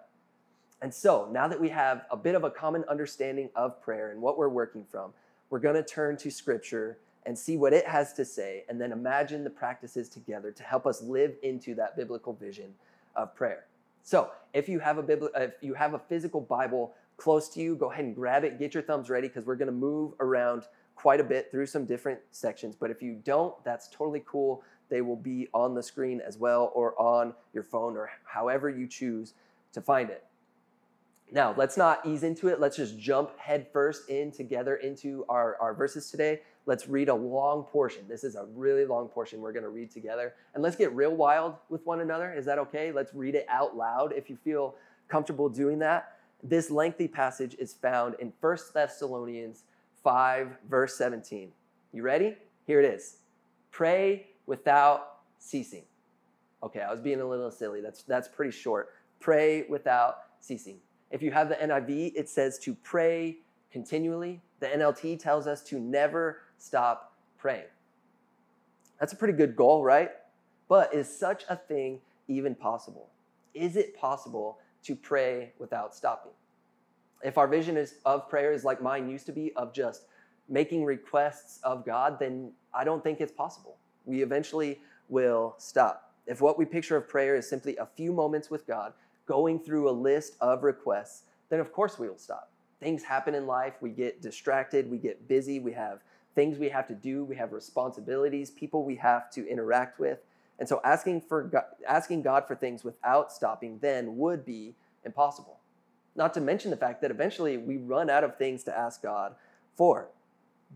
And 0.83 0.93
so, 0.93 1.29
now 1.33 1.49
that 1.49 1.59
we 1.59 1.71
have 1.71 2.05
a 2.11 2.17
bit 2.17 2.35
of 2.35 2.45
a 2.45 2.51
common 2.51 2.85
understanding 2.91 3.49
of 3.57 3.81
prayer 3.81 4.11
and 4.11 4.21
what 4.21 4.37
we're 4.37 4.51
working 4.51 4.85
from, 4.85 5.15
we're 5.49 5.61
going 5.61 5.77
to 5.77 5.83
turn 5.83 6.17
to 6.19 6.31
scripture 6.31 6.99
and 7.27 7.39
see 7.39 7.57
what 7.57 7.73
it 7.73 7.87
has 7.87 8.13
to 8.15 8.25
say, 8.25 8.65
and 8.69 8.81
then 8.81 8.93
imagine 8.93 9.45
the 9.45 9.51
practices 9.51 10.09
together 10.09 10.51
to 10.53 10.63
help 10.63 10.87
us 10.87 11.03
live 11.03 11.35
into 11.43 11.75
that 11.75 11.97
biblical 11.97 12.35
vision 12.35 12.75
of 13.17 13.35
prayer. 13.35 13.65
So, 14.03 14.31
if 14.53 14.69
you 14.69 14.79
have 14.81 14.99
a 14.99 15.03
Bibli- 15.03 15.35
uh, 15.35 15.41
if 15.45 15.55
you 15.63 15.75
have 15.75 15.95
a 15.95 15.99
physical 15.99 16.41
Bible 16.41 16.95
close 17.17 17.49
to 17.51 17.61
you, 17.61 17.75
go 17.77 17.91
ahead 17.91 18.05
and 18.05 18.15
grab 18.15 18.45
it. 18.45 18.59
Get 18.59 18.75
your 18.75 18.83
thumbs 18.83 19.09
ready 19.09 19.29
because 19.29 19.47
we're 19.47 19.57
going 19.57 19.67
to 19.67 19.73
move 19.73 20.13
around 20.21 20.65
quite 20.95 21.21
a 21.21 21.25
bit 21.25 21.51
through 21.51 21.67
some 21.67 21.87
different 21.87 22.21
sections. 22.31 22.77
But 22.77 22.91
if 22.91 23.03
you 23.03 23.15
don't, 23.25 23.55
that's 23.65 23.89
totally 23.89 24.23
cool. 24.27 24.63
They 24.91 25.01
will 25.01 25.17
be 25.17 25.49
on 25.55 25.75
the 25.75 25.83
screen 25.83 26.21
as 26.21 26.37
well, 26.37 26.71
or 26.75 27.01
on 27.01 27.35
your 27.55 27.63
phone, 27.63 27.97
or 27.97 28.11
however 28.25 28.69
you 28.69 28.87
choose 28.87 29.33
to 29.73 29.81
find 29.81 30.11
it. 30.11 30.25
Now, 31.33 31.55
let's 31.57 31.77
not 31.77 32.05
ease 32.07 32.23
into 32.23 32.49
it. 32.49 32.61
Let's 32.61 32.77
just 32.77 32.99
jump 32.99 33.37
headfirst 33.39 34.09
in 34.11 34.31
together 34.31 34.77
into 34.77 35.25
our, 35.29 35.57
our 35.61 35.75
verses 35.75 36.11
today. 36.11 36.43
Let's 36.67 36.89
read 36.89 37.09
a 37.09 37.15
long 37.15 37.65
portion. 37.65 38.05
This 38.09 38.25
is 38.25 38.37
a 38.37 38.47
really 38.55 38.87
long 38.87 39.09
portion 39.09 39.41
we're 39.41 39.53
going 39.53 39.65
to 39.65 39.69
read 39.69 39.91
together. 39.91 40.35
And 40.55 40.63
let's 40.63 40.77
get 40.77 40.95
real 40.95 41.15
wild 41.15 41.57
with 41.69 41.85
one 41.85 42.01
another. 42.01 42.33
Is 42.33 42.47
that 42.47 42.59
okay? 42.59 42.91
Let's 42.91 43.13
read 43.15 43.35
it 43.35 43.47
out 43.51 43.77
loud 43.77 44.13
if 44.13 44.31
you 44.31 44.37
feel 44.37 44.75
comfortable 45.09 45.49
doing 45.49 45.79
that. 45.81 46.17
This 46.43 46.71
lengthy 46.71 47.09
passage 47.09 47.55
is 47.59 47.75
found 47.75 48.17
in 48.19 48.33
1 48.41 48.59
Thessalonians 48.73 49.65
5, 50.03 50.49
verse 50.69 50.97
17. 50.97 51.53
You 51.93 52.03
ready? 52.03 52.37
Here 52.67 52.81
it 52.81 52.87
is. 52.87 53.17
Pray 53.71 54.27
without 54.47 55.19
ceasing. 55.39 55.83
Okay, 56.63 56.81
I 56.81 56.91
was 56.91 57.01
being 57.01 57.21
a 57.21 57.29
little 57.29 57.51
silly. 57.51 57.83
That's, 57.83 58.03
that's 58.03 58.29
pretty 58.29 58.53
short. 58.53 58.91
Pray 59.21 59.67
without 59.69 60.17
ceasing. 60.41 60.79
If 61.11 61.23
you 61.23 61.31
have 61.31 61.49
the 61.49 61.57
NIV, 61.57 62.13
it 62.17 62.29
says 62.29 62.59
to 62.61 62.75
pray 62.75 63.39
continually. 63.71 64.41
The 64.61 64.67
NLT 64.67 65.19
tells 65.19 65.47
us 65.47 65.63
to 65.65 65.79
never 65.79 66.39
stop 66.59 67.13
praying. 67.39 67.65
That's 69.01 69.13
a 69.13 69.17
pretty 69.17 69.35
good 69.35 69.57
goal, 69.57 69.85
right? 69.85 70.11
But 70.69 70.95
is 70.95 71.09
such 71.09 71.45
a 71.49 71.57
thing 71.57 72.01
even 72.29 72.55
possible? 72.55 73.09
Is 73.53 73.77
it 73.77 73.97
possible 73.97 74.59
to 74.85 74.97
pray 74.97 75.53
without 75.59 75.95
stopping? 75.95 76.33
If 77.23 77.39
our 77.39 77.47
vision 77.47 77.77
is 77.77 77.95
of 78.05 78.29
prayer 78.29 78.53
is 78.53 78.65
like 78.65 78.83
mine 78.83 79.09
used 79.09 79.27
to 79.27 79.33
be 79.33 79.53
of 79.57 79.73
just 79.73 80.07
making 80.49 80.85
requests 80.85 81.61
of 81.63 81.85
God, 81.85 82.19
then 82.19 82.53
I 82.73 82.85
don't 82.85 83.03
think 83.03 83.21
it's 83.21 83.33
possible. 83.33 83.77
We 84.05 84.23
eventually 84.23 84.81
will 85.09 85.55
stop. 85.59 86.13
If 86.27 86.41
what 86.41 86.59
we 86.59 86.65
picture 86.65 86.97
of 86.97 87.09
prayer 87.09 87.37
is 87.37 87.49
simply 87.49 87.77
a 87.77 87.87
few 87.87 88.13
moments 88.13 88.51
with 88.51 88.67
God, 88.67 88.93
going 89.27 89.59
through 89.59 89.89
a 89.89 89.93
list 89.93 90.37
of 90.41 90.63
requests, 90.63 91.23
then 91.49 91.61
of 91.61 91.73
course 91.73 91.99
we 91.99 92.09
will 92.09 92.19
stop. 92.19 92.51
Things 92.81 93.03
happen 93.03 93.35
in 93.35 93.47
life, 93.47 93.75
we 93.81 93.91
get 93.91 94.21
distracted, 94.21 94.91
we 94.91 94.99
get 94.99 95.29
busy, 95.29 95.61
we 95.61 95.73
have 95.73 96.01
things 96.35 96.59
we 96.59 96.69
have 96.69 96.89
to 96.89 96.95
do, 96.95 97.25
we 97.25 97.37
have 97.37 97.53
responsibilities, 97.53 98.51
people 98.51 98.85
we 98.85 98.97
have 98.97 99.31
to 99.31 99.49
interact 99.49 99.99
with. 99.99 100.19
And 100.59 100.69
so 100.69 100.81
asking 100.85 101.23
for 101.23 101.45
God, 101.45 101.65
asking 101.87 102.23
God 102.23 102.47
for 102.47 102.55
things 102.55 102.85
without 102.85 103.33
stopping 103.33 103.79
then 103.81 104.17
would 104.17 104.45
be 104.45 104.75
impossible. 105.05 105.59
Not 106.17 106.33
to 106.35 106.41
mention 106.41 106.71
the 106.71 106.77
fact 106.77 107.03
that 107.03 107.11
eventually 107.11 107.57
we 107.57 107.77
run 107.77 108.09
out 108.09 108.25
of 108.25 108.37
things 108.37 108.63
to 108.65 108.77
ask 108.77 109.03
God 109.03 109.35
for. 109.77 110.09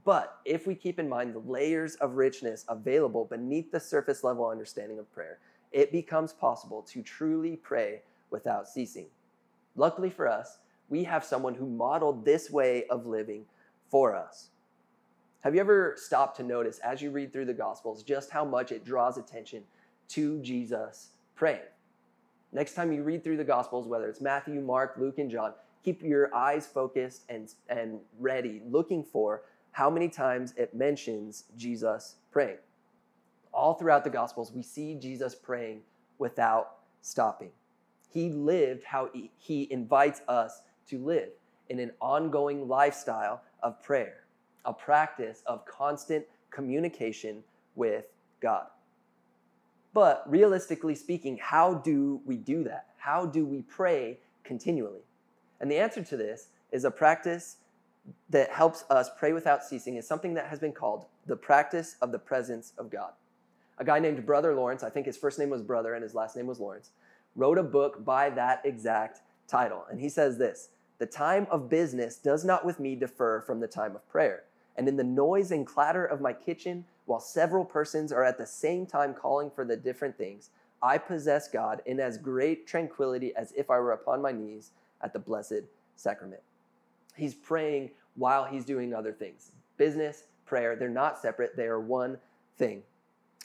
But 0.05 0.39
if 0.45 0.67
we 0.67 0.75
keep 0.75 0.99
in 0.99 1.09
mind 1.09 1.35
the 1.35 1.41
layers 1.41 1.95
of 1.97 2.15
richness 2.15 2.65
available 2.69 3.25
beneath 3.25 3.71
the 3.71 3.81
surface 3.81 4.25
level 4.25 4.49
understanding 4.49 4.99
of 4.99 5.13
prayer, 5.13 5.39
it 5.73 5.93
becomes 5.93 6.33
possible 6.33 6.83
to 6.83 7.03
truly 7.03 7.57
pray 7.57 8.03
without 8.31 8.69
ceasing. 8.69 9.07
Luckily 9.77 10.11
for 10.11 10.29
us, 10.29 10.59
we 10.89 11.05
have 11.05 11.25
someone 11.25 11.55
who 11.55 11.67
modeled 11.67 12.25
this 12.25 12.51
way 12.51 12.85
of 12.87 13.07
living 13.07 13.45
for 13.91 14.15
us. 14.15 14.49
Have 15.43 15.55
you 15.55 15.61
ever 15.61 15.95
stopped 15.97 16.37
to 16.39 16.43
notice 16.43 16.81
as 16.81 17.01
you 17.01 17.13
read 17.13 17.33
through 17.33 17.45
the 17.45 17.55
Gospels 17.55 18.03
just 18.03 18.31
how 18.31 18.45
much 18.45 18.73
it 18.73 18.85
draws 18.85 19.19
attention 19.19 19.63
to 20.09 20.41
Jesus 20.41 21.11
praying? 21.37 21.61
Next 22.53 22.75
time 22.75 22.93
you 22.93 23.05
read 23.05 23.23
through 23.23 23.37
the 23.37 23.45
Gospels, 23.45 23.87
whether 23.87 24.09
it's 24.09 24.21
Matthew, 24.21 24.61
Mark, 24.61 24.97
Luke, 24.99 25.19
and 25.19 25.31
John, 25.31 25.53
keep 25.85 26.03
your 26.03 26.35
eyes 26.35 26.67
focused 26.67 27.23
and, 27.29 27.53
and 27.69 28.01
ready, 28.19 28.63
looking 28.69 29.05
for 29.05 29.43
how 29.71 29.89
many 29.89 30.09
times 30.09 30.55
it 30.57 30.75
mentions 30.75 31.45
Jesus 31.57 32.17
praying. 32.33 32.59
All 33.53 33.75
throughout 33.75 34.03
the 34.03 34.11
Gospels, 34.11 34.53
we 34.53 34.63
see 34.63 34.97
Jesus 34.97 35.37
praying 35.37 35.83
without 36.19 36.79
stopping. 37.01 37.51
He 38.11 38.31
lived 38.31 38.83
how 38.83 39.11
he 39.39 39.69
invites 39.71 40.21
us 40.27 40.63
to 40.89 40.99
live 40.99 41.29
in 41.69 41.79
an 41.79 41.93
ongoing 42.01 42.67
lifestyle 42.67 43.43
of 43.63 43.81
prayer, 43.83 44.25
a 44.65 44.73
practice 44.73 45.43
of 45.47 45.65
constant 45.67 46.25
communication 46.51 47.43
with 47.75 48.07
God. 48.41 48.67
But 49.95 50.25
realistically 50.27 50.95
speaking, 50.95 51.39
how 51.41 51.75
do 51.75 52.21
we 52.25 52.37
do 52.37 52.65
that? 52.65 52.87
How 52.99 53.27
do 53.27 53.45
we 53.45 53.63
pray 53.63 54.19
continually? 54.45 55.01
And 55.61 55.71
the 55.71 55.79
answer 55.79 56.03
to 56.03 56.17
this 56.17 56.49
is 56.71 56.85
a 56.85 56.91
practice 56.91 57.57
that 58.31 58.51
helps 58.51 58.85
us 58.91 59.11
pray 59.19 59.33
without 59.33 59.65
ceasing 59.65 59.97
is 59.97 60.07
something 60.07 60.35
that 60.35 60.47
has 60.47 60.59
been 60.59 60.73
called 60.73 61.07
the 61.27 61.37
practice 61.37 61.97
of 62.01 62.13
the 62.13 62.19
presence 62.19 62.73
of 62.79 62.91
God. 62.91 63.13
A 63.79 63.85
guy 63.85 63.99
named 63.99 64.25
Brother 64.27 64.55
Lawrence, 64.55 64.83
I 64.83 64.91
think 64.91 65.07
his 65.07 65.17
first 65.17 65.39
name 65.39 65.51
was 65.51 65.63
Brother 65.63 65.95
and 65.95 66.03
his 66.03 66.15
last 66.15 66.37
name 66.37 66.47
was 66.47 66.59
Lawrence, 66.59 66.91
wrote 67.37 67.59
a 67.59 67.63
book 67.63 68.05
by 68.05 68.31
that 68.31 68.63
exact 68.65 69.21
title. 69.47 69.85
And 69.91 70.01
he 70.01 70.09
says 70.09 70.39
this 70.39 70.71
The 70.99 71.07
time 71.07 71.47
of 71.51 71.69
business 71.69 72.17
does 72.17 72.45
not 72.45 72.65
with 72.65 72.81
me 72.81 72.97
defer 72.97 73.41
from 73.41 73.61
the 73.61 73.69
time 73.69 73.95
of 73.95 74.09
prayer. 74.09 74.45
And 74.79 74.89
in 74.89 74.97
the 74.97 75.05
noise 75.05 75.51
and 75.51 75.67
clatter 75.67 76.05
of 76.05 76.21
my 76.21 76.33
kitchen, 76.33 76.85
while 77.05 77.21
several 77.21 77.65
persons 77.65 78.13
are 78.13 78.25
at 78.25 78.39
the 78.39 78.47
same 78.47 78.87
time 78.87 79.13
calling 79.13 79.51
for 79.51 79.65
the 79.65 79.77
different 79.77 80.17
things, 80.17 80.51
I 80.81 80.99
possess 80.99 81.49
God 81.49 81.83
in 81.85 81.99
as 81.99 82.17
great 82.17 82.67
tranquility 82.67 83.35
as 83.35 83.53
if 83.57 83.71
I 83.71 83.81
were 83.81 83.93
upon 83.93 84.23
my 84.23 84.31
knees 84.31 84.71
at 85.03 85.13
the 85.13 85.19
Blessed 85.19 85.65
Sacrament. 85.97 86.43
He's 87.17 87.35
praying 87.35 87.91
while 88.15 88.45
he's 88.45 88.65
doing 88.65 88.95
other 88.95 89.13
things. 89.13 89.51
Business, 89.77 90.25
prayer, 90.47 90.77
they're 90.77 90.89
not 90.89 91.19
separate, 91.19 91.57
they 91.57 91.67
are 91.67 91.81
one 91.81 92.19
thing. 92.57 92.85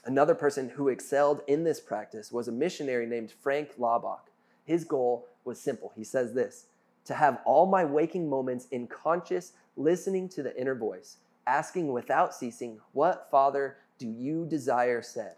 Another 0.05 0.35
person 0.35 0.69
who 0.69 0.89
excelled 0.89 1.41
in 1.47 1.63
this 1.63 1.79
practice 1.79 2.31
was 2.31 2.47
a 2.47 2.51
missionary 2.51 3.07
named 3.07 3.31
Frank 3.31 3.77
Laubach. 3.79 4.29
His 4.65 4.83
goal 4.83 5.27
was 5.45 5.59
simple. 5.59 5.91
He 5.95 6.03
says 6.03 6.33
this 6.33 6.67
to 7.05 7.13
have 7.13 7.39
all 7.45 7.65
my 7.65 7.83
waking 7.83 8.29
moments 8.29 8.67
in 8.71 8.87
conscious 8.87 9.53
listening 9.75 10.29
to 10.29 10.43
the 10.43 10.57
inner 10.59 10.75
voice, 10.75 11.17
asking 11.47 11.91
without 11.91 12.33
ceasing, 12.33 12.79
What, 12.91 13.27
Father, 13.29 13.77
do 13.97 14.07
you 14.07 14.45
desire 14.45 15.01
said? 15.01 15.35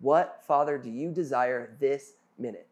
What, 0.00 0.42
Father, 0.46 0.78
do 0.78 0.90
you 0.90 1.10
desire 1.10 1.76
this 1.80 2.12
minute? 2.38 2.68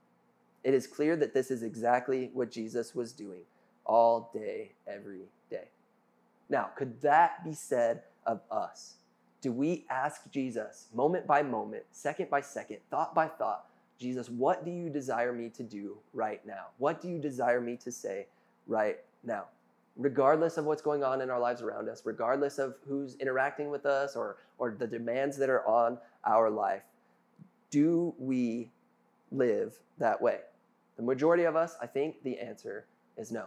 It 0.62 0.74
is 0.74 0.86
clear 0.86 1.16
that 1.16 1.34
this 1.34 1.50
is 1.50 1.62
exactly 1.62 2.30
what 2.32 2.50
Jesus 2.50 2.94
was 2.94 3.12
doing 3.12 3.42
all 3.84 4.30
day, 4.32 4.72
every 4.86 5.22
day. 5.50 5.68
Now, 6.48 6.70
could 6.76 7.00
that 7.02 7.44
be 7.44 7.52
said 7.52 8.02
of 8.26 8.40
us? 8.50 8.94
Do 9.40 9.52
we 9.52 9.84
ask 9.90 10.30
Jesus, 10.30 10.88
moment 10.94 11.26
by 11.26 11.42
moment, 11.42 11.84
second 11.92 12.30
by 12.30 12.40
second, 12.40 12.78
thought 12.90 13.14
by 13.14 13.28
thought, 13.28 13.66
Jesus, 13.98 14.28
what 14.28 14.64
do 14.64 14.70
you 14.70 14.88
desire 14.88 15.32
me 15.32 15.50
to 15.50 15.62
do 15.62 15.98
right 16.12 16.44
now? 16.46 16.66
What 16.78 17.00
do 17.00 17.08
you 17.08 17.18
desire 17.18 17.60
me 17.60 17.76
to 17.76 17.92
say 17.92 18.26
right 18.66 18.98
now? 19.22 19.44
Regardless 19.96 20.56
of 20.56 20.64
what's 20.64 20.82
going 20.82 21.04
on 21.04 21.20
in 21.20 21.30
our 21.30 21.38
lives 21.38 21.62
around 21.62 21.88
us, 21.88 22.02
regardless 22.04 22.58
of 22.58 22.74
who's 22.88 23.14
interacting 23.16 23.70
with 23.70 23.86
us 23.86 24.16
or, 24.16 24.38
or 24.58 24.74
the 24.76 24.86
demands 24.86 25.36
that 25.36 25.48
are 25.48 25.66
on 25.66 25.98
our 26.26 26.50
life, 26.50 26.82
do 27.70 28.14
we 28.18 28.70
live 29.30 29.74
that 29.98 30.20
way? 30.20 30.40
The 30.96 31.02
majority 31.02 31.44
of 31.44 31.54
us, 31.54 31.76
I 31.80 31.86
think 31.86 32.22
the 32.22 32.38
answer 32.38 32.86
is 33.16 33.30
no 33.30 33.46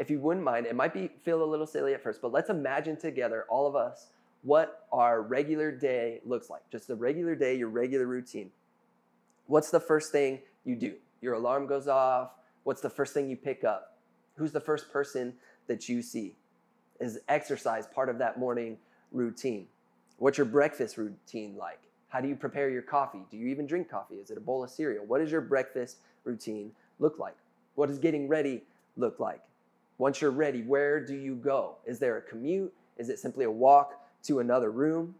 if 0.00 0.08
you 0.08 0.18
wouldn't 0.18 0.44
mind, 0.44 0.64
it 0.64 0.74
might 0.74 0.94
be 0.94 1.10
feel 1.22 1.44
a 1.44 1.44
little 1.44 1.66
silly 1.66 1.92
at 1.92 2.02
first, 2.02 2.22
but 2.22 2.32
let's 2.32 2.48
imagine 2.48 2.96
together, 2.96 3.44
all 3.50 3.66
of 3.66 3.76
us, 3.76 4.06
what 4.42 4.86
our 4.90 5.20
regular 5.20 5.70
day 5.70 6.20
looks 6.24 6.48
like. 6.48 6.62
Just 6.72 6.88
a 6.88 6.94
regular 6.94 7.34
day, 7.34 7.54
your 7.54 7.68
regular 7.68 8.06
routine. 8.06 8.50
What's 9.46 9.70
the 9.70 9.78
first 9.78 10.10
thing 10.10 10.40
you 10.64 10.74
do? 10.74 10.94
Your 11.20 11.34
alarm 11.34 11.66
goes 11.66 11.86
off. 11.86 12.30
What's 12.64 12.80
the 12.80 12.88
first 12.88 13.12
thing 13.12 13.28
you 13.28 13.36
pick 13.36 13.62
up? 13.62 13.98
Who's 14.40 14.52
the 14.52 14.60
first 14.60 14.90
person 14.90 15.34
that 15.66 15.86
you 15.86 16.00
see? 16.00 16.34
Is 16.98 17.20
exercise 17.28 17.86
part 17.86 18.08
of 18.08 18.16
that 18.20 18.38
morning 18.38 18.78
routine? 19.12 19.66
What's 20.16 20.38
your 20.38 20.46
breakfast 20.46 20.96
routine 20.96 21.56
like? 21.58 21.80
How 22.08 22.22
do 22.22 22.28
you 22.28 22.34
prepare 22.34 22.70
your 22.70 22.80
coffee? 22.80 23.20
Do 23.30 23.36
you 23.36 23.48
even 23.48 23.66
drink 23.66 23.90
coffee? 23.90 24.14
Is 24.14 24.30
it 24.30 24.38
a 24.38 24.40
bowl 24.40 24.64
of 24.64 24.70
cereal? 24.70 25.04
What 25.04 25.18
does 25.18 25.30
your 25.30 25.42
breakfast 25.42 25.98
routine 26.24 26.72
look 27.00 27.18
like? 27.18 27.36
What 27.74 27.90
does 27.90 27.98
getting 27.98 28.28
ready 28.28 28.62
look 28.96 29.20
like? 29.20 29.42
Once 29.98 30.22
you're 30.22 30.30
ready, 30.30 30.62
where 30.62 31.04
do 31.04 31.14
you 31.14 31.34
go? 31.34 31.76
Is 31.84 31.98
there 31.98 32.16
a 32.16 32.22
commute? 32.22 32.72
Is 32.96 33.10
it 33.10 33.18
simply 33.18 33.44
a 33.44 33.50
walk 33.50 33.92
to 34.22 34.38
another 34.38 34.70
room? 34.70 35.16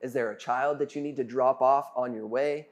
Is 0.00 0.14
there 0.14 0.30
a 0.30 0.38
child 0.38 0.78
that 0.78 0.96
you 0.96 1.02
need 1.02 1.16
to 1.16 1.24
drop 1.24 1.60
off 1.60 1.90
on 1.94 2.14
your 2.14 2.26
way? 2.26 2.68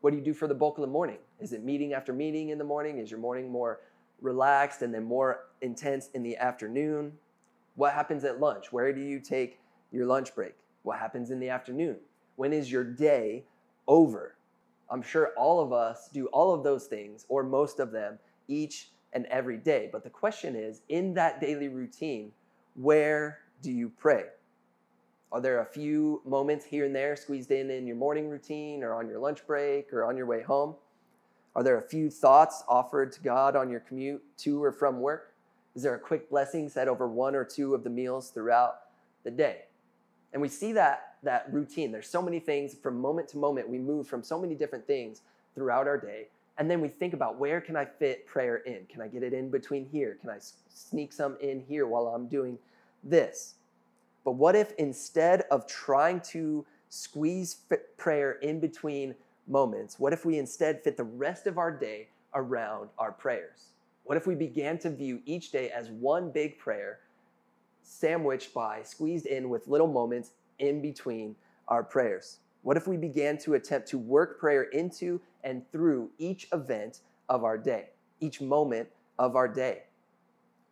What 0.00 0.12
do 0.12 0.16
you 0.16 0.22
do 0.22 0.32
for 0.32 0.46
the 0.46 0.54
bulk 0.54 0.78
of 0.78 0.82
the 0.82 0.86
morning? 0.86 1.18
Is 1.40 1.52
it 1.52 1.64
meeting 1.64 1.92
after 1.92 2.12
meeting 2.12 2.50
in 2.50 2.58
the 2.58 2.64
morning? 2.64 2.98
Is 2.98 3.10
your 3.10 3.18
morning 3.18 3.50
more 3.50 3.80
relaxed 4.20 4.82
and 4.82 4.92
then 4.92 5.04
more 5.04 5.46
intense 5.60 6.08
in 6.14 6.22
the 6.22 6.36
afternoon? 6.36 7.12
What 7.76 7.92
happens 7.92 8.24
at 8.24 8.40
lunch? 8.40 8.72
Where 8.72 8.92
do 8.92 9.00
you 9.00 9.20
take 9.20 9.60
your 9.92 10.06
lunch 10.06 10.34
break? 10.34 10.54
What 10.82 10.98
happens 10.98 11.30
in 11.30 11.40
the 11.40 11.48
afternoon? 11.48 11.96
When 12.36 12.52
is 12.52 12.70
your 12.70 12.84
day 12.84 13.44
over? 13.86 14.36
I'm 14.90 15.02
sure 15.02 15.32
all 15.36 15.60
of 15.60 15.72
us 15.72 16.08
do 16.12 16.26
all 16.26 16.52
of 16.52 16.64
those 16.64 16.86
things, 16.86 17.26
or 17.28 17.42
most 17.44 17.78
of 17.78 17.92
them, 17.92 18.18
each 18.48 18.90
and 19.12 19.26
every 19.26 19.56
day. 19.56 19.88
But 19.90 20.04
the 20.04 20.10
question 20.10 20.56
is 20.56 20.82
in 20.88 21.14
that 21.14 21.40
daily 21.40 21.68
routine, 21.68 22.32
where 22.74 23.40
do 23.62 23.70
you 23.70 23.90
pray? 23.98 24.24
Are 25.32 25.40
there 25.40 25.60
a 25.60 25.64
few 25.64 26.22
moments 26.24 26.64
here 26.64 26.86
and 26.86 26.94
there 26.94 27.14
squeezed 27.14 27.52
in 27.52 27.70
in 27.70 27.86
your 27.86 27.96
morning 27.96 28.28
routine 28.28 28.82
or 28.82 28.94
on 28.94 29.08
your 29.08 29.20
lunch 29.20 29.46
break 29.46 29.92
or 29.92 30.04
on 30.04 30.16
your 30.16 30.26
way 30.26 30.42
home? 30.42 30.74
Are 31.54 31.62
there 31.62 31.78
a 31.78 31.82
few 31.82 32.10
thoughts 32.10 32.62
offered 32.68 33.12
to 33.12 33.20
God 33.20 33.56
on 33.56 33.70
your 33.70 33.80
commute 33.80 34.22
to 34.38 34.62
or 34.62 34.72
from 34.72 35.00
work? 35.00 35.34
Is 35.74 35.82
there 35.82 35.94
a 35.94 35.98
quick 35.98 36.30
blessing 36.30 36.68
said 36.68 36.88
over 36.88 37.08
one 37.08 37.34
or 37.34 37.44
two 37.44 37.74
of 37.74 37.84
the 37.84 37.90
meals 37.90 38.30
throughout 38.30 38.80
the 39.24 39.30
day? 39.30 39.62
And 40.32 40.40
we 40.40 40.48
see 40.48 40.72
that 40.72 41.16
that 41.22 41.52
routine. 41.52 41.92
There's 41.92 42.08
so 42.08 42.22
many 42.22 42.40
things 42.40 42.74
from 42.74 42.98
moment 42.98 43.28
to 43.28 43.38
moment. 43.38 43.68
We 43.68 43.78
move 43.78 44.08
from 44.08 44.22
so 44.22 44.40
many 44.40 44.54
different 44.54 44.86
things 44.86 45.20
throughout 45.54 45.86
our 45.86 45.98
day 45.98 46.28
and 46.60 46.70
then 46.70 46.82
we 46.82 46.88
think 46.88 47.14
about 47.14 47.38
where 47.38 47.58
can 47.58 47.74
I 47.74 47.86
fit 47.86 48.26
prayer 48.26 48.58
in? 48.58 48.84
Can 48.86 49.00
I 49.00 49.08
get 49.08 49.22
it 49.22 49.32
in 49.32 49.48
between 49.48 49.86
here? 49.86 50.18
Can 50.20 50.28
I 50.28 50.36
sneak 50.68 51.10
some 51.10 51.38
in 51.40 51.64
here 51.66 51.86
while 51.86 52.08
I'm 52.08 52.26
doing 52.26 52.58
this? 53.02 53.54
But 54.26 54.32
what 54.32 54.54
if 54.54 54.72
instead 54.72 55.44
of 55.50 55.66
trying 55.66 56.20
to 56.32 56.66
squeeze 56.90 57.56
prayer 57.96 58.32
in 58.32 58.60
between 58.60 59.14
moments, 59.50 59.98
what 59.98 60.12
if 60.12 60.24
we 60.24 60.38
instead 60.38 60.82
fit 60.82 60.96
the 60.96 61.04
rest 61.04 61.46
of 61.46 61.58
our 61.58 61.70
day 61.70 62.08
around 62.34 62.88
our 62.98 63.12
prayers? 63.12 63.72
What 64.04 64.16
if 64.16 64.26
we 64.26 64.34
began 64.34 64.78
to 64.78 64.90
view 64.90 65.20
each 65.26 65.50
day 65.50 65.70
as 65.70 65.90
one 65.90 66.30
big 66.30 66.58
prayer, 66.58 67.00
sandwiched 67.82 68.54
by, 68.54 68.82
squeezed 68.82 69.26
in 69.26 69.48
with 69.48 69.68
little 69.68 69.86
moments 69.86 70.32
in 70.58 70.80
between 70.80 71.36
our 71.68 71.82
prayers? 71.82 72.38
What 72.62 72.76
if 72.76 72.86
we 72.86 72.96
began 72.96 73.38
to 73.38 73.54
attempt 73.54 73.88
to 73.88 73.98
work 73.98 74.38
prayer 74.38 74.64
into 74.64 75.20
and 75.44 75.70
through 75.72 76.10
each 76.18 76.48
event 76.52 77.00
of 77.28 77.44
our 77.44 77.58
day, 77.58 77.90
each 78.20 78.40
moment 78.40 78.88
of 79.18 79.36
our 79.36 79.48
day? 79.48 79.84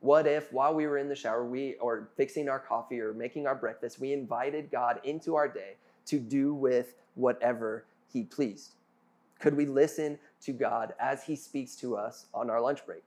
What 0.01 0.27
if 0.27 0.53
while 0.53 0.75
we 0.75 0.87
were 0.87 0.99
in 0.99 1.09
the 1.09 1.17
shower, 1.17 1.45
we 1.45 1.75
or 1.77 2.11
fixing 2.17 2.49
our 2.49 2.61
coffee 2.61 3.01
or 3.01 3.13
making 3.13 3.47
our 3.47 3.55
breakfast, 3.55 3.99
we 3.99 4.13
invited 4.13 4.71
God 4.71 5.01
into 5.03 5.35
our 5.35 5.49
day 5.49 5.75
to 6.07 6.21
do 6.21 6.55
with 6.55 6.95
whatever 7.15 7.85
he 8.13 8.25
pleased? 8.25 8.73
Could 9.39 9.57
we 9.57 9.67
listen 9.67 10.19
to 10.43 10.53
God 10.53 10.95
as 10.99 11.23
he 11.25 11.37
speaks 11.37 11.77
to 11.77 11.97
us 11.97 12.27
on 12.35 12.51
our 12.51 12.61
lunch 12.61 12.85
break? 12.85 13.03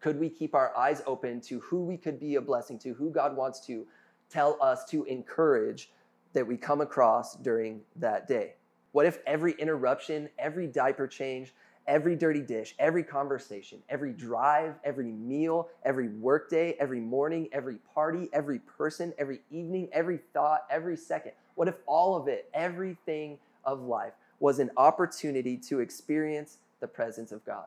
Could 0.00 0.18
we 0.18 0.28
keep 0.28 0.54
our 0.54 0.76
eyes 0.76 1.02
open 1.06 1.40
to 1.42 1.60
who 1.60 1.84
we 1.84 1.96
could 1.96 2.20
be 2.20 2.36
a 2.36 2.40
blessing 2.40 2.78
to, 2.80 2.94
who 2.94 3.10
God 3.10 3.36
wants 3.36 3.60
to 3.66 3.86
tell 4.30 4.58
us 4.60 4.84
to 4.86 5.04
encourage 5.04 5.90
that 6.32 6.46
we 6.46 6.56
come 6.56 6.80
across 6.80 7.36
during 7.36 7.80
that 7.96 8.28
day? 8.28 8.54
What 8.92 9.06
if 9.06 9.18
every 9.26 9.52
interruption, 9.52 10.28
every 10.38 10.66
diaper 10.66 11.06
change, 11.06 11.54
every 11.86 12.16
dirty 12.16 12.40
dish, 12.40 12.74
every 12.78 13.02
conversation, 13.02 13.78
every 13.88 14.12
drive, 14.12 14.74
every 14.84 15.10
meal, 15.12 15.68
every 15.84 16.08
workday, 16.08 16.76
every 16.80 17.00
morning, 17.00 17.48
every 17.52 17.76
party, 17.94 18.28
every 18.32 18.58
person, 18.60 19.12
every 19.18 19.40
evening, 19.50 19.88
every 19.92 20.18
thought, 20.32 20.66
every 20.70 20.96
second? 20.96 21.32
What 21.54 21.68
if 21.68 21.76
all 21.86 22.16
of 22.16 22.28
it, 22.28 22.50
everything 22.54 23.38
of 23.64 23.82
life, 23.82 24.12
was 24.40 24.58
an 24.58 24.70
opportunity 24.76 25.56
to 25.56 25.80
experience 25.80 26.58
the 26.80 26.88
presence 26.88 27.32
of 27.32 27.44
God? 27.44 27.66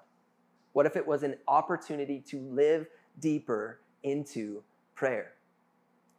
What 0.73 0.85
if 0.85 0.95
it 0.95 1.05
was 1.05 1.23
an 1.23 1.35
opportunity 1.47 2.19
to 2.27 2.39
live 2.39 2.87
deeper 3.19 3.79
into 4.03 4.63
prayer? 4.95 5.33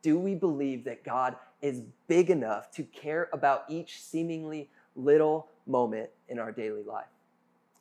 Do 0.03 0.19
we 0.19 0.35
believe 0.35 0.85
that 0.85 1.05
God 1.05 1.37
is 1.63 1.83
big 2.09 2.31
enough 2.31 2.71
to 2.73 2.83
care 2.85 3.29
about 3.33 3.65
each 3.69 4.03
seemingly 4.03 4.69
little 4.97 5.49
moment 5.67 6.11
in 6.29 6.39
our 6.39 6.53
daily 6.53 6.83
life? 6.83 7.07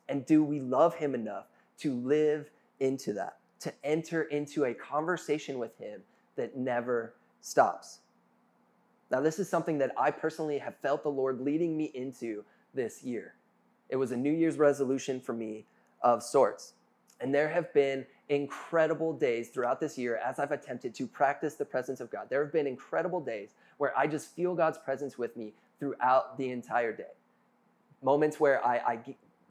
And 0.08 0.26
do 0.26 0.44
we 0.44 0.60
love 0.60 0.94
Him 0.94 1.14
enough 1.14 1.46
to 1.78 1.94
live 1.94 2.50
into 2.78 3.12
that, 3.14 3.38
to 3.60 3.72
enter 3.84 4.22
into 4.24 4.64
a 4.64 4.74
conversation 4.74 5.58
with 5.58 5.76
Him 5.78 6.02
that 6.36 6.56
never 6.56 7.14
stops? 7.40 8.00
Now, 9.10 9.20
this 9.20 9.38
is 9.38 9.48
something 9.48 9.78
that 9.78 9.92
I 9.96 10.10
personally 10.10 10.58
have 10.58 10.76
felt 10.76 11.02
the 11.02 11.10
Lord 11.10 11.40
leading 11.40 11.76
me 11.76 11.90
into 11.94 12.44
this 12.74 13.02
year. 13.02 13.34
It 13.88 13.96
was 13.96 14.12
a 14.12 14.16
New 14.16 14.32
Year's 14.32 14.58
resolution 14.58 15.20
for 15.20 15.32
me 15.32 15.64
of 16.02 16.22
sorts. 16.22 16.74
And 17.20 17.34
there 17.34 17.48
have 17.48 17.72
been 17.74 18.06
incredible 18.28 19.12
days 19.12 19.48
throughout 19.48 19.80
this 19.80 19.98
year 19.98 20.16
as 20.16 20.38
I've 20.38 20.52
attempted 20.52 20.94
to 20.94 21.06
practice 21.06 21.54
the 21.54 21.64
presence 21.64 22.00
of 22.00 22.10
God. 22.10 22.28
There 22.30 22.42
have 22.42 22.52
been 22.52 22.66
incredible 22.66 23.20
days 23.20 23.50
where 23.78 23.96
I 23.98 24.06
just 24.06 24.34
feel 24.34 24.54
God's 24.54 24.78
presence 24.78 25.18
with 25.18 25.36
me 25.36 25.52
throughout 25.78 26.38
the 26.38 26.50
entire 26.50 26.92
day. 26.92 27.12
Moments 28.02 28.38
where 28.40 28.64
I, 28.64 28.76
I 28.76 28.98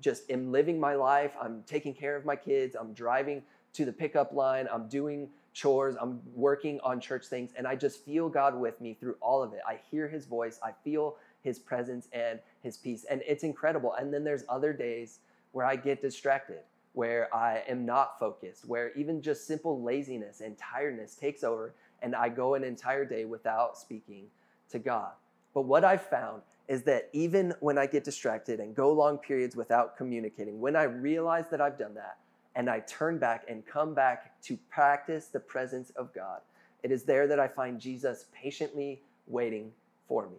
just 0.02 0.30
am 0.32 0.52
living 0.52 0.80
my 0.80 0.96
life, 0.96 1.34
I'm 1.40 1.64
taking 1.68 1.94
care 1.94 2.16
of 2.16 2.26
my 2.26 2.36
kids, 2.36 2.76
I'm 2.80 2.94
driving 2.94 3.44
to 3.74 3.86
the 3.86 3.94
pickup 3.94 4.34
line, 4.34 4.68
I'm 4.72 4.88
doing 4.88 5.30
chores, 5.60 5.96
I'm 6.00 6.22
working 6.34 6.80
on 6.82 7.00
church 7.00 7.26
things, 7.28 7.52
and 7.58 7.68
I 7.68 7.76
just 7.76 8.06
feel 8.06 8.30
God 8.30 8.60
with 8.60 8.80
me 8.80 8.94
through 8.94 9.16
all 9.22 9.44
of 9.44 9.54
it. 9.54 9.60
I 9.68 9.80
hear 9.92 10.08
His 10.08 10.26
voice, 10.26 10.60
I 10.64 10.72
feel 10.84 11.18
His 11.42 11.60
presence 11.60 12.08
and 12.14 12.40
His 12.62 12.78
peace, 12.78 13.06
and 13.10 13.22
it's 13.28 13.44
incredible. 13.44 13.94
And 13.94 14.14
then 14.14 14.24
there's 14.24 14.46
other 14.48 14.74
days 14.74 15.20
where 15.52 15.66
I 15.66 15.76
get 15.76 16.02
distracted 16.02 16.60
where 16.94 17.34
I 17.34 17.64
am 17.68 17.86
not 17.86 18.20
focused, 18.20 18.68
where 18.68 18.92
even 18.94 19.22
just 19.22 19.48
simple 19.48 19.82
laziness 19.82 20.42
and 20.42 20.58
tiredness 20.58 21.16
takes 21.16 21.44
over, 21.44 21.74
and 22.02 22.16
I 22.16 22.30
go 22.30 22.56
an 22.56 22.64
entire 22.64 23.06
day 23.06 23.26
without 23.26 23.78
speaking 23.78 24.26
to 24.72 24.80
God. 24.80 25.12
But 25.54 25.62
what 25.62 25.84
I've 25.84 26.06
found 26.06 26.42
is 26.68 26.84
that 26.84 27.10
even 27.14 27.54
when 27.60 27.78
I 27.78 27.88
get 27.88 28.04
distracted 28.04 28.60
and 28.60 28.76
go 28.76 28.92
long 28.92 29.18
periods 29.18 29.56
without 29.56 29.98
communicating, 29.98 30.60
when 30.60 30.76
I 30.76 30.84
realize 30.84 31.46
that 31.50 31.62
I've 31.62 31.78
done 31.78 31.96
that 31.96 32.18
and 32.56 32.70
I 32.70 32.82
turn 32.82 33.18
back 33.18 33.46
and 33.48 33.66
come 33.66 33.94
back 33.94 34.42
to 34.44 34.58
practice 34.70 35.28
the 35.28 35.40
presence 35.40 35.92
of 35.92 36.14
God, 36.14 36.42
it 36.84 36.92
is 36.92 37.04
there 37.04 37.28
that 37.28 37.40
I 37.40 37.48
find 37.48 37.80
Jesus 37.80 38.26
patiently 38.34 39.02
waiting 39.28 39.72
for 40.08 40.28
me. 40.28 40.38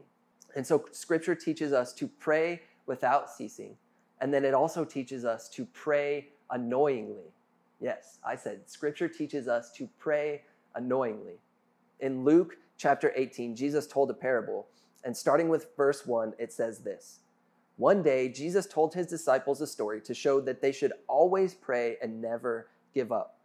And 0.56 0.66
so 0.66 0.84
scripture 0.92 1.34
teaches 1.34 1.72
us 1.72 1.92
to 1.94 2.08
pray 2.08 2.62
without 2.86 3.30
ceasing. 3.30 3.76
And 4.20 4.34
then 4.34 4.44
it 4.44 4.54
also 4.54 4.84
teaches 4.84 5.24
us 5.24 5.48
to 5.50 5.64
pray 5.66 6.28
annoyingly. 6.50 7.32
Yes, 7.80 8.18
I 8.24 8.36
said 8.36 8.68
scripture 8.68 9.08
teaches 9.08 9.48
us 9.48 9.70
to 9.72 9.88
pray 9.98 10.42
annoyingly. 10.74 11.38
In 12.00 12.24
Luke 12.24 12.56
chapter 12.76 13.12
18, 13.14 13.54
Jesus 13.54 13.86
told 13.86 14.10
a 14.10 14.14
parable, 14.14 14.66
and 15.04 15.16
starting 15.16 15.48
with 15.48 15.68
verse 15.76 16.06
1, 16.06 16.34
it 16.38 16.52
says 16.52 16.80
this 16.80 17.20
One 17.80 18.02
day, 18.02 18.28
Jesus 18.28 18.66
told 18.66 18.92
his 18.92 19.06
disciples 19.06 19.62
a 19.62 19.66
story 19.66 20.02
to 20.02 20.12
show 20.12 20.38
that 20.42 20.60
they 20.60 20.70
should 20.70 20.92
always 21.08 21.54
pray 21.54 21.96
and 22.02 22.20
never 22.20 22.68
give 22.92 23.10
up. 23.10 23.38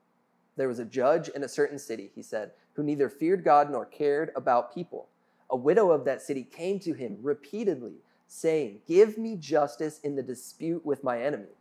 There 0.58 0.68
was 0.68 0.80
a 0.80 0.84
judge 0.84 1.30
in 1.30 1.44
a 1.46 1.48
certain 1.48 1.80
city, 1.80 2.12
he 2.14 2.22
said, 2.22 2.52
who 2.74 2.84
neither 2.84 3.08
feared 3.08 3.46
God 3.46 3.72
nor 3.72 3.86
cared 3.86 4.34
about 4.36 4.76
people. 4.76 5.08
A 5.50 5.56
widow 5.56 5.90
of 5.90 6.04
that 6.04 6.22
city 6.22 6.44
came 6.44 6.80
to 6.80 6.92
him 6.92 7.18
repeatedly, 7.22 7.94
saying, 8.28 8.82
Give 8.86 9.18
me 9.18 9.38
justice 9.38 10.02
in 10.02 10.18
the 10.18 10.22
dispute 10.22 10.86
with 10.86 11.02
my 11.02 11.22
enemy. 11.22 11.56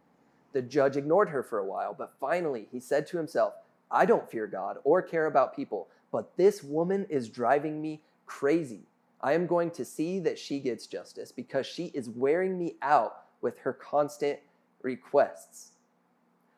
The 0.53 0.63
judge 0.63 0.97
ignored 0.97 1.29
her 1.29 1.45
for 1.45 1.61
a 1.61 1.65
while, 1.65 1.95
but 1.97 2.17
finally 2.19 2.67
he 2.73 2.81
said 2.81 3.07
to 3.07 3.19
himself, 3.19 3.55
I 3.89 4.05
don't 4.05 4.29
fear 4.29 4.49
God 4.49 4.79
or 4.83 5.01
care 5.01 5.27
about 5.27 5.55
people, 5.55 5.87
but 6.11 6.37
this 6.37 6.65
woman 6.65 7.07
is 7.09 7.29
driving 7.29 7.81
me 7.81 8.01
crazy. 8.27 8.89
I 9.25 9.33
am 9.33 9.49
going 9.49 9.73
to 9.73 9.85
see 9.85 10.21
that 10.21 10.39
she 10.39 10.61
gets 10.61 10.87
justice 10.87 11.33
because 11.33 11.67
she 11.67 11.87
is 11.87 12.09
wearing 12.09 12.57
me 12.57 12.77
out 12.83 13.25
with 13.41 13.59
her 13.59 13.73
constant 13.73 14.39
requests. 14.83 15.73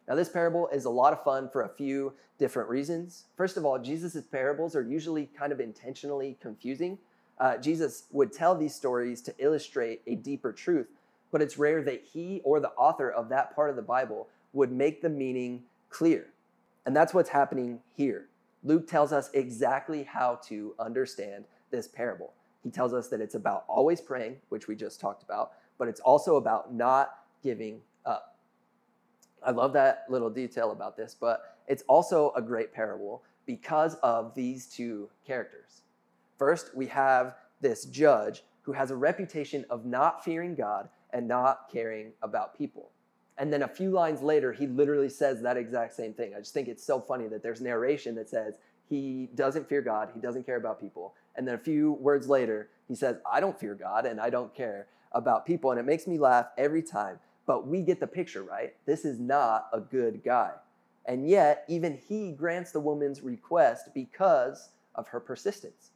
Now, 0.07 0.17
this 0.17 0.29
parable 0.29 0.69
is 0.69 0.85
a 0.85 0.91
lot 0.91 1.15
of 1.15 1.25
fun 1.25 1.49
for 1.49 1.63
a 1.63 1.69
few 1.69 2.13
different 2.39 2.69
reasons. 2.69 3.25
First 3.39 3.57
of 3.57 3.65
all, 3.65 3.79
Jesus' 3.79 4.27
parables 4.27 4.77
are 4.77 4.83
usually 4.83 5.31
kind 5.39 5.51
of 5.51 5.61
intentionally 5.61 6.37
confusing. 6.43 6.99
Uh, 7.39 7.57
Jesus 7.57 8.05
would 8.11 8.33
tell 8.33 8.55
these 8.55 8.75
stories 8.75 9.23
to 9.23 9.35
illustrate 9.39 10.03
a 10.07 10.17
deeper 10.17 10.53
truth 10.53 10.89
but 11.37 11.43
it's 11.43 11.59
rare 11.59 11.83
that 11.83 12.03
he 12.03 12.41
or 12.45 12.61
the 12.61 12.71
author 12.71 13.11
of 13.11 13.29
that 13.29 13.55
part 13.55 13.71
of 13.71 13.77
the 13.77 13.83
Bible 13.83 14.29
would 14.53 14.73
make 14.73 15.03
the 15.03 15.09
meaning 15.09 15.63
clear. 15.91 16.29
And 16.85 16.95
that's 16.95 17.13
what's 17.13 17.29
happening 17.29 17.81
here. 17.95 18.29
Luke 18.65 18.89
tells 18.89 19.13
us 19.13 19.31
exactly 19.35 20.05
how 20.05 20.41
to 20.47 20.75
understand 20.79 21.45
this 21.71 21.89
parable. 21.89 22.33
He 22.67 22.73
tells 22.73 22.93
us 22.93 23.07
that 23.11 23.21
it's 23.21 23.37
about 23.37 23.63
always 23.69 24.01
praying, 24.01 24.39
which 24.49 24.67
we 24.67 24.75
just 24.75 24.99
talked 24.99 25.23
about, 25.23 25.53
but 25.79 25.87
it's 25.87 26.01
also 26.01 26.35
about 26.35 26.75
not 26.75 27.19
giving 27.41 27.81
up. 28.05 28.37
I 29.41 29.53
love 29.53 29.73
that 29.75 30.05
little 30.09 30.31
detail 30.31 30.73
about 30.73 30.97
this, 30.97 31.15
but 31.15 31.59
it's 31.69 31.85
also 31.87 32.33
a 32.35 32.43
great 32.43 32.75
parable 32.75 33.23
because 33.47 33.95
of 34.03 34.35
these 34.35 34.67
two 34.67 35.09
characters. 35.25 35.83
First, 36.41 36.77
we 36.77 36.89
have 36.89 37.37
this 37.61 37.85
judge 37.85 38.43
who 38.63 38.73
has 38.73 38.91
a 38.91 38.97
reputation 38.97 39.65
of 39.71 39.87
not 39.87 40.25
fearing 40.25 40.57
God 40.57 40.89
and 41.13 41.29
not 41.29 41.71
caring 41.73 42.11
about 42.21 42.59
people. 42.59 42.91
And 43.39 43.53
then 43.53 43.63
a 43.63 43.69
few 43.69 43.91
lines 43.91 44.23
later, 44.23 44.53
he 44.53 44.67
literally 44.67 45.09
says 45.09 45.41
that 45.43 45.57
exact 45.57 45.95
same 45.95 46.15
thing. 46.15 46.35
I 46.35 46.41
just 46.41 46.53
think 46.53 46.67
it's 46.67 46.83
so 46.83 47.01
funny 47.01 47.29
that 47.29 47.45
there's 47.45 47.61
narration 47.61 48.17
that 48.17 48.29
says 48.29 48.59
he 48.89 49.29
doesn't 49.37 49.69
fear 49.69 49.83
God, 49.83 50.11
he 50.13 50.21
doesn't 50.21 50.47
care 50.47 50.57
about 50.57 50.81
people. 50.81 51.15
And 51.37 51.47
then 51.47 51.55
a 51.55 51.59
few 51.59 51.93
words 51.93 52.29
later, 52.29 52.69
he 52.89 52.95
says, 52.95 53.17
I 53.31 53.41
don't 53.41 53.59
fear 53.59 53.75
God 53.75 54.07
and 54.07 54.21
I 54.21 54.31
don't 54.31 54.55
care 54.55 54.87
about 55.13 55.47
people. 55.47 55.71
And 55.71 55.81
it 55.81 55.85
makes 55.85 56.07
me 56.07 56.19
laugh 56.19 56.47
every 56.57 56.83
time. 56.83 57.19
But 57.47 57.67
we 57.67 57.83
get 57.83 58.01
the 58.01 58.07
picture, 58.07 58.43
right? 58.43 58.75
This 58.87 59.05
is 59.05 59.19
not 59.19 59.69
a 59.73 59.81
good 59.81 60.23
guy. 60.25 60.53
And 61.07 61.29
yet, 61.29 61.65
even 61.69 61.99
he 62.09 62.33
grants 62.33 62.73
the 62.73 62.81
woman's 62.81 63.23
request 63.23 63.91
because 63.95 64.71
of 64.97 65.07
her 65.09 65.21
persistence. 65.21 65.91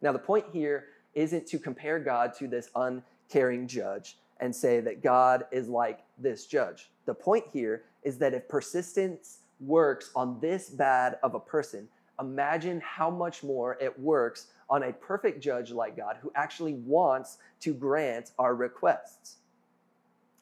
Now, 0.00 0.12
the 0.12 0.18
point 0.20 0.44
here 0.52 0.84
isn't 1.14 1.46
to 1.48 1.58
compare 1.58 1.98
God 1.98 2.32
to 2.38 2.46
this 2.46 2.70
uncaring 2.76 3.66
judge 3.66 4.18
and 4.38 4.54
say 4.54 4.80
that 4.80 5.02
God 5.02 5.46
is 5.50 5.68
like 5.68 6.04
this 6.18 6.46
judge. 6.46 6.90
The 7.06 7.14
point 7.14 7.44
here 7.52 7.84
is 8.04 8.18
that 8.18 8.34
if 8.34 8.48
persistence 8.48 9.38
works 9.58 10.10
on 10.14 10.38
this 10.40 10.68
bad 10.68 11.18
of 11.22 11.34
a 11.34 11.40
person, 11.40 11.88
imagine 12.20 12.80
how 12.80 13.10
much 13.10 13.42
more 13.42 13.76
it 13.80 13.98
works 13.98 14.48
on 14.68 14.84
a 14.84 14.92
perfect 14.92 15.42
judge 15.42 15.70
like 15.70 15.96
God 15.96 16.16
who 16.20 16.32
actually 16.34 16.74
wants 16.74 17.38
to 17.60 17.72
grant 17.72 18.32
our 18.38 18.54
requests. 18.54 19.36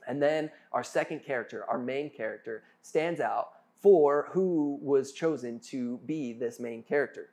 And 0.07 0.23
then 0.23 0.51
our 0.73 0.85
second 0.85 1.25
character, 1.25 1.65
our 1.69 1.79
main 1.79 2.11
character, 2.11 2.63
stands 2.83 3.21
out 3.21 3.51
for 3.81 4.29
who 4.31 4.79
was 4.81 5.13
chosen 5.13 5.61
to 5.61 5.99
be 6.07 6.33
this 6.33 6.59
main 6.59 6.83
character. 6.83 7.31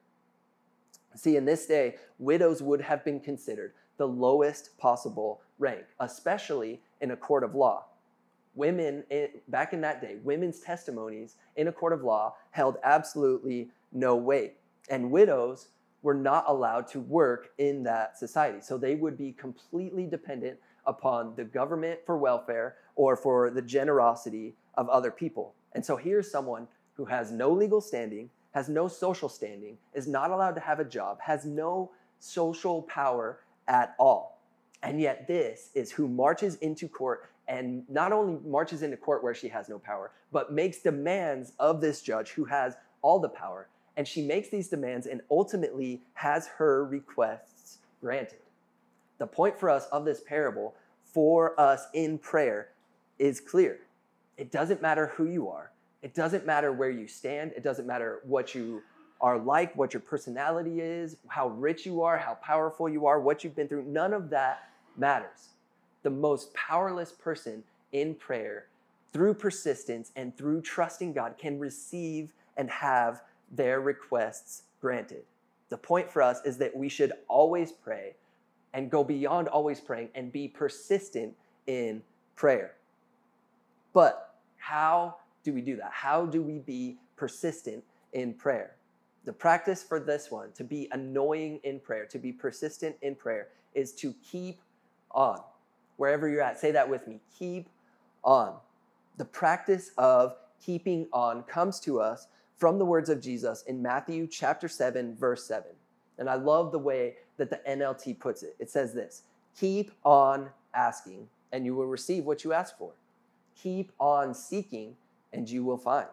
See, 1.15 1.35
in 1.35 1.45
this 1.45 1.65
day, 1.65 1.95
widows 2.19 2.61
would 2.61 2.81
have 2.81 3.03
been 3.03 3.19
considered 3.19 3.73
the 3.97 4.07
lowest 4.07 4.77
possible 4.77 5.41
rank, 5.59 5.83
especially 5.99 6.81
in 7.01 7.11
a 7.11 7.17
court 7.17 7.43
of 7.43 7.55
law. 7.55 7.85
Women, 8.55 9.03
eh, 9.11 9.27
back 9.47 9.73
in 9.73 9.81
that 9.81 10.01
day, 10.01 10.17
women's 10.23 10.59
testimonies 10.59 11.35
in 11.55 11.67
a 11.67 11.71
court 11.71 11.93
of 11.93 12.03
law 12.03 12.35
held 12.51 12.77
absolutely 12.83 13.69
no 13.91 14.15
weight. 14.15 14.55
And 14.89 15.11
widows 15.11 15.67
were 16.01 16.13
not 16.13 16.45
allowed 16.47 16.87
to 16.87 16.99
work 16.99 17.49
in 17.57 17.83
that 17.83 18.17
society. 18.17 18.59
So 18.61 18.77
they 18.77 18.95
would 18.95 19.17
be 19.17 19.33
completely 19.33 20.05
dependent 20.07 20.57
upon 20.85 21.35
the 21.35 21.43
government 21.43 21.99
for 22.05 22.17
welfare 22.17 22.77
or 22.95 23.15
for 23.15 23.51
the 23.51 23.61
generosity 23.61 24.55
of 24.75 24.89
other 24.89 25.11
people. 25.11 25.53
And 25.73 25.85
so 25.85 25.95
here's 25.95 26.29
someone 26.29 26.67
who 26.95 27.05
has 27.05 27.31
no 27.31 27.51
legal 27.51 27.81
standing, 27.81 28.29
has 28.53 28.67
no 28.67 28.87
social 28.87 29.29
standing, 29.29 29.77
is 29.93 30.07
not 30.07 30.31
allowed 30.31 30.55
to 30.55 30.61
have 30.61 30.79
a 30.79 30.85
job, 30.85 31.19
has 31.21 31.45
no 31.45 31.91
social 32.19 32.81
power 32.83 33.39
at 33.67 33.95
all. 33.99 34.39
And 34.83 34.99
yet, 34.99 35.27
this 35.27 35.69
is 35.75 35.91
who 35.91 36.07
marches 36.07 36.55
into 36.55 36.87
court 36.87 37.29
and 37.47 37.83
not 37.89 38.11
only 38.11 38.39
marches 38.45 38.81
into 38.81 38.97
court 38.97 39.23
where 39.23 39.33
she 39.33 39.47
has 39.49 39.69
no 39.69 39.77
power, 39.77 40.11
but 40.31 40.53
makes 40.53 40.79
demands 40.79 41.53
of 41.59 41.81
this 41.81 42.01
judge 42.01 42.29
who 42.29 42.45
has 42.45 42.75
all 43.01 43.19
the 43.19 43.29
power. 43.29 43.67
And 43.97 44.07
she 44.07 44.21
makes 44.21 44.49
these 44.49 44.67
demands 44.67 45.07
and 45.07 45.21
ultimately 45.29 46.01
has 46.13 46.47
her 46.47 46.85
requests 46.85 47.79
granted. 47.99 48.39
The 49.17 49.27
point 49.27 49.59
for 49.59 49.69
us 49.69 49.85
of 49.87 50.05
this 50.05 50.21
parable, 50.21 50.73
for 51.03 51.59
us 51.59 51.87
in 51.93 52.17
prayer, 52.17 52.69
is 53.19 53.39
clear. 53.39 53.79
It 54.37 54.51
doesn't 54.51 54.81
matter 54.81 55.07
who 55.15 55.25
you 55.25 55.49
are. 55.49 55.71
It 56.01 56.15
doesn't 56.15 56.45
matter 56.45 56.71
where 56.71 56.89
you 56.89 57.07
stand. 57.07 57.51
It 57.55 57.63
doesn't 57.63 57.85
matter 57.85 58.21
what 58.23 58.55
you 58.55 58.81
are 59.21 59.37
like, 59.37 59.75
what 59.75 59.93
your 59.93 60.01
personality 60.01 60.81
is, 60.81 61.17
how 61.27 61.49
rich 61.49 61.85
you 61.85 62.01
are, 62.01 62.17
how 62.17 62.33
powerful 62.35 62.89
you 62.89 63.05
are, 63.05 63.19
what 63.19 63.43
you've 63.43 63.55
been 63.55 63.67
through. 63.67 63.83
None 63.83 64.13
of 64.13 64.31
that 64.31 64.69
matters. 64.97 65.49
The 66.01 66.09
most 66.09 66.51
powerless 66.55 67.11
person 67.11 67.63
in 67.91 68.15
prayer, 68.15 68.65
through 69.13 69.35
persistence 69.35 70.11
and 70.15 70.35
through 70.35 70.61
trusting 70.61 71.13
God, 71.13 71.35
can 71.37 71.59
receive 71.59 72.33
and 72.57 72.69
have 72.71 73.21
their 73.51 73.81
requests 73.81 74.63
granted. 74.79 75.23
The 75.69 75.77
point 75.77 76.09
for 76.09 76.21
us 76.21 76.41
is 76.45 76.57
that 76.57 76.75
we 76.75 76.89
should 76.89 77.13
always 77.27 77.71
pray 77.71 78.15
and 78.73 78.89
go 78.89 79.03
beyond 79.03 79.47
always 79.47 79.79
praying 79.79 80.09
and 80.15 80.31
be 80.31 80.47
persistent 80.47 81.33
in 81.67 82.01
prayer. 82.35 82.75
But 83.93 84.35
how 84.57 85.17
do 85.43 85.53
we 85.53 85.61
do 85.61 85.75
that? 85.77 85.91
How 85.91 86.25
do 86.25 86.41
we 86.41 86.59
be 86.59 86.97
persistent 87.15 87.83
in 88.13 88.33
prayer? 88.33 88.75
The 89.25 89.33
practice 89.33 89.83
for 89.83 89.99
this 89.99 90.31
one, 90.31 90.51
to 90.53 90.63
be 90.63 90.87
annoying 90.91 91.59
in 91.63 91.79
prayer, 91.79 92.05
to 92.07 92.17
be 92.17 92.31
persistent 92.31 92.95
in 93.01 93.15
prayer, 93.15 93.49
is 93.73 93.93
to 93.93 94.13
keep 94.23 94.59
on. 95.11 95.39
Wherever 95.97 96.27
you're 96.27 96.41
at, 96.41 96.59
say 96.59 96.71
that 96.71 96.89
with 96.89 97.07
me. 97.07 97.19
Keep 97.37 97.69
on. 98.23 98.55
The 99.17 99.25
practice 99.25 99.91
of 99.97 100.35
keeping 100.59 101.07
on 101.13 101.43
comes 101.43 101.79
to 101.81 101.99
us 101.99 102.27
from 102.61 102.77
the 102.77 102.85
words 102.85 103.09
of 103.09 103.19
Jesus 103.19 103.63
in 103.63 103.81
Matthew 103.81 104.27
chapter 104.27 104.67
7, 104.67 105.15
verse 105.15 105.47
7. 105.47 105.71
And 106.19 106.29
I 106.29 106.35
love 106.35 106.71
the 106.71 106.77
way 106.77 107.15
that 107.37 107.49
the 107.49 107.59
NLT 107.67 108.19
puts 108.19 108.43
it. 108.43 108.55
It 108.59 108.69
says 108.69 108.93
this 108.93 109.23
Keep 109.59 109.89
on 110.05 110.47
asking, 110.75 111.27
and 111.51 111.65
you 111.65 111.73
will 111.73 111.87
receive 111.87 112.23
what 112.23 112.43
you 112.43 112.53
ask 112.53 112.77
for. 112.77 112.91
Keep 113.55 113.91
on 113.99 114.35
seeking, 114.35 114.95
and 115.33 115.49
you 115.49 115.63
will 115.63 115.79
find. 115.79 116.05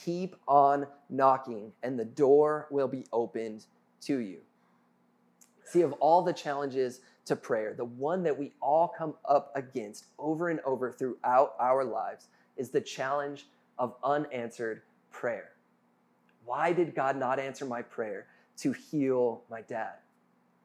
Keep 0.00 0.36
on 0.46 0.86
knocking, 1.08 1.72
and 1.82 1.98
the 1.98 2.04
door 2.04 2.68
will 2.70 2.86
be 2.86 3.04
opened 3.12 3.66
to 4.02 4.18
you. 4.18 4.38
See, 5.64 5.82
of 5.82 5.90
all 5.94 6.22
the 6.22 6.32
challenges 6.32 7.00
to 7.24 7.34
prayer, 7.34 7.74
the 7.76 7.84
one 7.84 8.22
that 8.22 8.38
we 8.38 8.52
all 8.62 8.86
come 8.96 9.14
up 9.28 9.50
against 9.56 10.06
over 10.20 10.50
and 10.50 10.60
over 10.60 10.92
throughout 10.92 11.54
our 11.58 11.82
lives 11.82 12.28
is 12.56 12.70
the 12.70 12.80
challenge 12.80 13.48
of 13.76 13.96
unanswered 14.04 14.82
prayer. 15.10 15.50
Why 16.44 16.72
did 16.72 16.94
God 16.94 17.16
not 17.16 17.38
answer 17.38 17.64
my 17.64 17.82
prayer 17.82 18.26
to 18.58 18.72
heal 18.72 19.42
my 19.50 19.62
dad? 19.62 19.94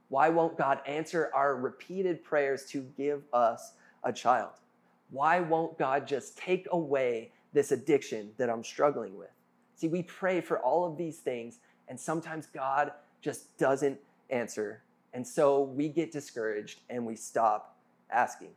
Why 0.09 0.29
won't 0.29 0.57
God 0.57 0.79
answer 0.85 1.31
our 1.33 1.55
repeated 1.55 2.23
prayers 2.23 2.65
to 2.67 2.81
give 2.97 3.23
us 3.33 3.73
a 4.03 4.13
child? 4.13 4.51
Why 5.09 5.39
won't 5.39 5.77
God 5.77 6.07
just 6.07 6.37
take 6.37 6.67
away 6.71 7.31
this 7.53 7.71
addiction 7.71 8.31
that 8.37 8.49
I'm 8.49 8.63
struggling 8.63 9.17
with? 9.17 9.29
See, 9.75 9.87
we 9.87 10.03
pray 10.03 10.41
for 10.41 10.59
all 10.59 10.85
of 10.85 10.97
these 10.97 11.17
things, 11.17 11.59
and 11.87 11.99
sometimes 11.99 12.47
God 12.47 12.91
just 13.21 13.57
doesn't 13.57 13.99
answer. 14.29 14.81
And 15.13 15.25
so 15.25 15.61
we 15.61 15.89
get 15.89 16.11
discouraged 16.11 16.81
and 16.89 17.05
we 17.05 17.15
stop 17.15 17.77
asking. 18.11 18.51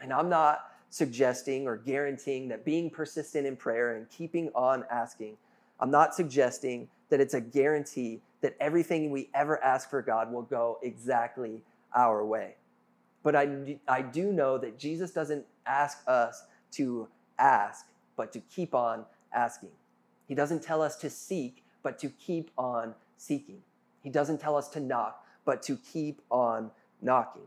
And 0.00 0.12
I'm 0.12 0.28
not 0.28 0.72
suggesting 0.90 1.66
or 1.66 1.76
guaranteeing 1.76 2.48
that 2.48 2.64
being 2.64 2.90
persistent 2.90 3.46
in 3.46 3.56
prayer 3.56 3.96
and 3.96 4.10
keeping 4.10 4.50
on 4.54 4.84
asking, 4.90 5.36
I'm 5.80 5.90
not 5.90 6.14
suggesting 6.14 6.88
that 7.10 7.20
it's 7.20 7.34
a 7.34 7.40
guarantee 7.40 8.20
that 8.40 8.56
everything 8.60 9.10
we 9.10 9.28
ever 9.34 9.62
ask 9.62 9.90
for 9.90 10.02
God 10.02 10.32
will 10.32 10.42
go 10.42 10.78
exactly 10.82 11.62
our 11.94 12.24
way. 12.24 12.54
But 13.22 13.36
I, 13.36 13.78
I 13.86 14.02
do 14.02 14.32
know 14.32 14.58
that 14.58 14.78
Jesus 14.78 15.12
doesn't 15.12 15.44
ask 15.66 15.98
us 16.06 16.44
to 16.72 17.08
ask, 17.38 17.86
but 18.16 18.32
to 18.32 18.40
keep 18.40 18.74
on 18.74 19.04
asking. 19.32 19.70
He 20.26 20.34
doesn't 20.34 20.62
tell 20.62 20.82
us 20.82 20.96
to 20.96 21.10
seek, 21.10 21.62
but 21.82 21.98
to 22.00 22.08
keep 22.08 22.50
on 22.58 22.94
seeking. 23.16 23.60
He 24.02 24.10
doesn't 24.10 24.38
tell 24.40 24.56
us 24.56 24.68
to 24.70 24.80
knock, 24.80 25.24
but 25.44 25.62
to 25.64 25.76
keep 25.76 26.20
on 26.30 26.70
knocking. 27.00 27.42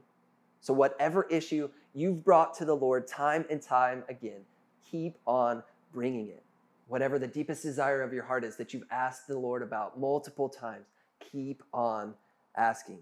So, 0.61 0.73
whatever 0.73 1.23
issue 1.23 1.69
you've 1.93 2.23
brought 2.23 2.53
to 2.55 2.65
the 2.65 2.75
Lord 2.75 3.07
time 3.07 3.45
and 3.49 3.61
time 3.61 4.03
again, 4.09 4.41
keep 4.89 5.15
on 5.27 5.63
bringing 5.93 6.29
it. 6.29 6.44
Whatever 6.87 7.17
the 7.17 7.27
deepest 7.27 7.63
desire 7.63 8.01
of 8.01 8.13
your 8.13 8.23
heart 8.23 8.43
is 8.43 8.57
that 8.57 8.73
you've 8.73 8.87
asked 8.91 9.27
the 9.27 9.37
Lord 9.37 9.63
about 9.63 9.99
multiple 9.99 10.49
times, 10.49 10.85
keep 11.19 11.63
on 11.73 12.13
asking. 12.55 12.99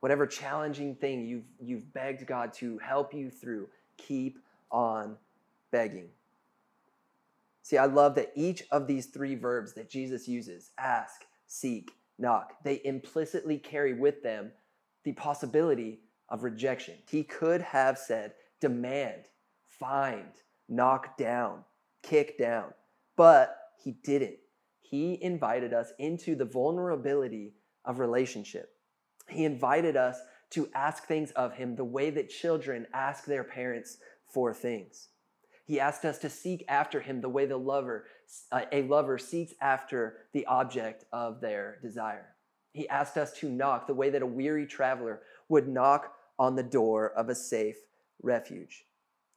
Whatever 0.00 0.26
challenging 0.26 0.96
thing 0.96 1.24
you've, 1.24 1.44
you've 1.60 1.92
begged 1.92 2.26
God 2.26 2.52
to 2.54 2.78
help 2.78 3.14
you 3.14 3.30
through, 3.30 3.68
keep 3.96 4.38
on 4.70 5.16
begging. 5.70 6.08
See, 7.62 7.78
I 7.78 7.86
love 7.86 8.16
that 8.16 8.32
each 8.34 8.64
of 8.72 8.88
these 8.88 9.06
three 9.06 9.36
verbs 9.36 9.74
that 9.74 9.88
Jesus 9.88 10.26
uses 10.26 10.72
ask, 10.78 11.24
seek, 11.46 11.92
knock 12.18 12.54
they 12.62 12.80
implicitly 12.84 13.58
carry 13.58 13.94
with 13.94 14.22
them 14.22 14.52
the 15.04 15.12
possibility 15.12 16.00
of 16.28 16.42
rejection. 16.42 16.94
He 17.08 17.22
could 17.24 17.60
have 17.60 17.98
said, 17.98 18.34
demand, 18.60 19.24
find, 19.66 20.32
knock 20.68 21.16
down, 21.16 21.64
kick 22.02 22.38
down, 22.38 22.72
but 23.16 23.56
he 23.82 23.92
didn't. 24.04 24.36
He 24.80 25.18
invited 25.22 25.72
us 25.72 25.92
into 25.98 26.34
the 26.34 26.44
vulnerability 26.44 27.54
of 27.84 27.98
relationship. 27.98 28.70
He 29.28 29.44
invited 29.44 29.96
us 29.96 30.20
to 30.50 30.68
ask 30.74 31.06
things 31.06 31.30
of 31.32 31.54
him 31.54 31.74
the 31.74 31.84
way 31.84 32.10
that 32.10 32.28
children 32.28 32.86
ask 32.92 33.24
their 33.24 33.44
parents 33.44 33.96
for 34.26 34.52
things. 34.52 35.08
He 35.64 35.80
asked 35.80 36.04
us 36.04 36.18
to 36.18 36.28
seek 36.28 36.64
after 36.68 37.00
him 37.00 37.20
the 37.20 37.28
way 37.28 37.46
the 37.46 37.56
lover, 37.56 38.06
uh, 38.50 38.62
a 38.72 38.82
lover 38.82 39.16
seeks 39.16 39.54
after 39.60 40.18
the 40.32 40.44
object 40.46 41.04
of 41.12 41.40
their 41.40 41.78
desire. 41.82 42.34
He 42.72 42.88
asked 42.88 43.16
us 43.16 43.32
to 43.38 43.48
knock 43.48 43.86
the 43.86 43.94
way 43.94 44.10
that 44.10 44.22
a 44.22 44.26
weary 44.26 44.66
traveler 44.66 45.20
would 45.48 45.68
knock 45.68 46.12
on 46.38 46.56
the 46.56 46.62
door 46.62 47.12
of 47.12 47.28
a 47.28 47.34
safe 47.34 47.76
refuge. 48.22 48.84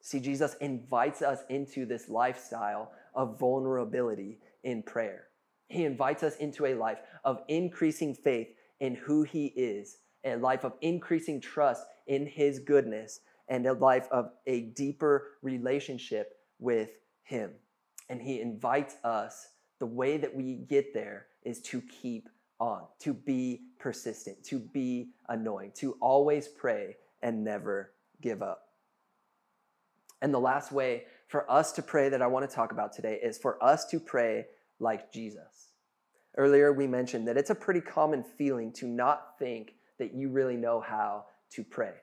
See, 0.01 0.19
Jesus 0.19 0.55
invites 0.61 1.21
us 1.21 1.39
into 1.49 1.85
this 1.85 2.09
lifestyle 2.09 2.91
of 3.15 3.39
vulnerability 3.39 4.39
in 4.63 4.83
prayer. 4.83 5.27
He 5.67 5.85
invites 5.85 6.23
us 6.23 6.35
into 6.37 6.65
a 6.65 6.75
life 6.75 6.99
of 7.23 7.41
increasing 7.47 8.13
faith 8.13 8.49
in 8.79 8.95
who 8.95 9.23
He 9.23 9.47
is, 9.47 9.97
a 10.23 10.35
life 10.35 10.63
of 10.63 10.73
increasing 10.81 11.41
trust 11.41 11.85
in 12.07 12.25
His 12.25 12.59
goodness, 12.59 13.21
and 13.47 13.65
a 13.65 13.73
life 13.73 14.07
of 14.11 14.31
a 14.47 14.61
deeper 14.61 15.37
relationship 15.41 16.37
with 16.59 16.89
Him. 17.23 17.51
And 18.09 18.21
He 18.21 18.41
invites 18.41 18.95
us, 19.03 19.47
the 19.79 19.85
way 19.85 20.17
that 20.17 20.33
we 20.33 20.55
get 20.55 20.93
there 20.93 21.27
is 21.43 21.61
to 21.61 21.81
keep 21.81 22.29
on, 22.59 22.83
to 22.99 23.13
be 23.13 23.61
persistent, 23.79 24.43
to 24.45 24.59
be 24.59 25.09
annoying, 25.27 25.71
to 25.75 25.97
always 25.99 26.47
pray 26.47 26.95
and 27.21 27.43
never 27.43 27.91
give 28.21 28.41
up. 28.41 28.69
And 30.21 30.33
the 30.33 30.39
last 30.39 30.71
way 30.71 31.03
for 31.27 31.49
us 31.51 31.71
to 31.73 31.81
pray 31.81 32.09
that 32.09 32.21
I 32.21 32.27
want 32.27 32.49
to 32.49 32.55
talk 32.55 32.71
about 32.71 32.93
today 32.93 33.19
is 33.21 33.37
for 33.37 33.61
us 33.63 33.85
to 33.87 33.99
pray 33.99 34.45
like 34.79 35.11
Jesus. 35.11 35.71
Earlier, 36.37 36.73
we 36.73 36.87
mentioned 36.87 37.27
that 37.27 37.37
it's 37.37 37.49
a 37.49 37.55
pretty 37.55 37.81
common 37.81 38.23
feeling 38.23 38.71
to 38.73 38.87
not 38.87 39.39
think 39.39 39.75
that 39.99 40.13
you 40.13 40.29
really 40.29 40.57
know 40.57 40.81
how 40.81 41.25
to 41.53 41.63
pray. 41.63 41.93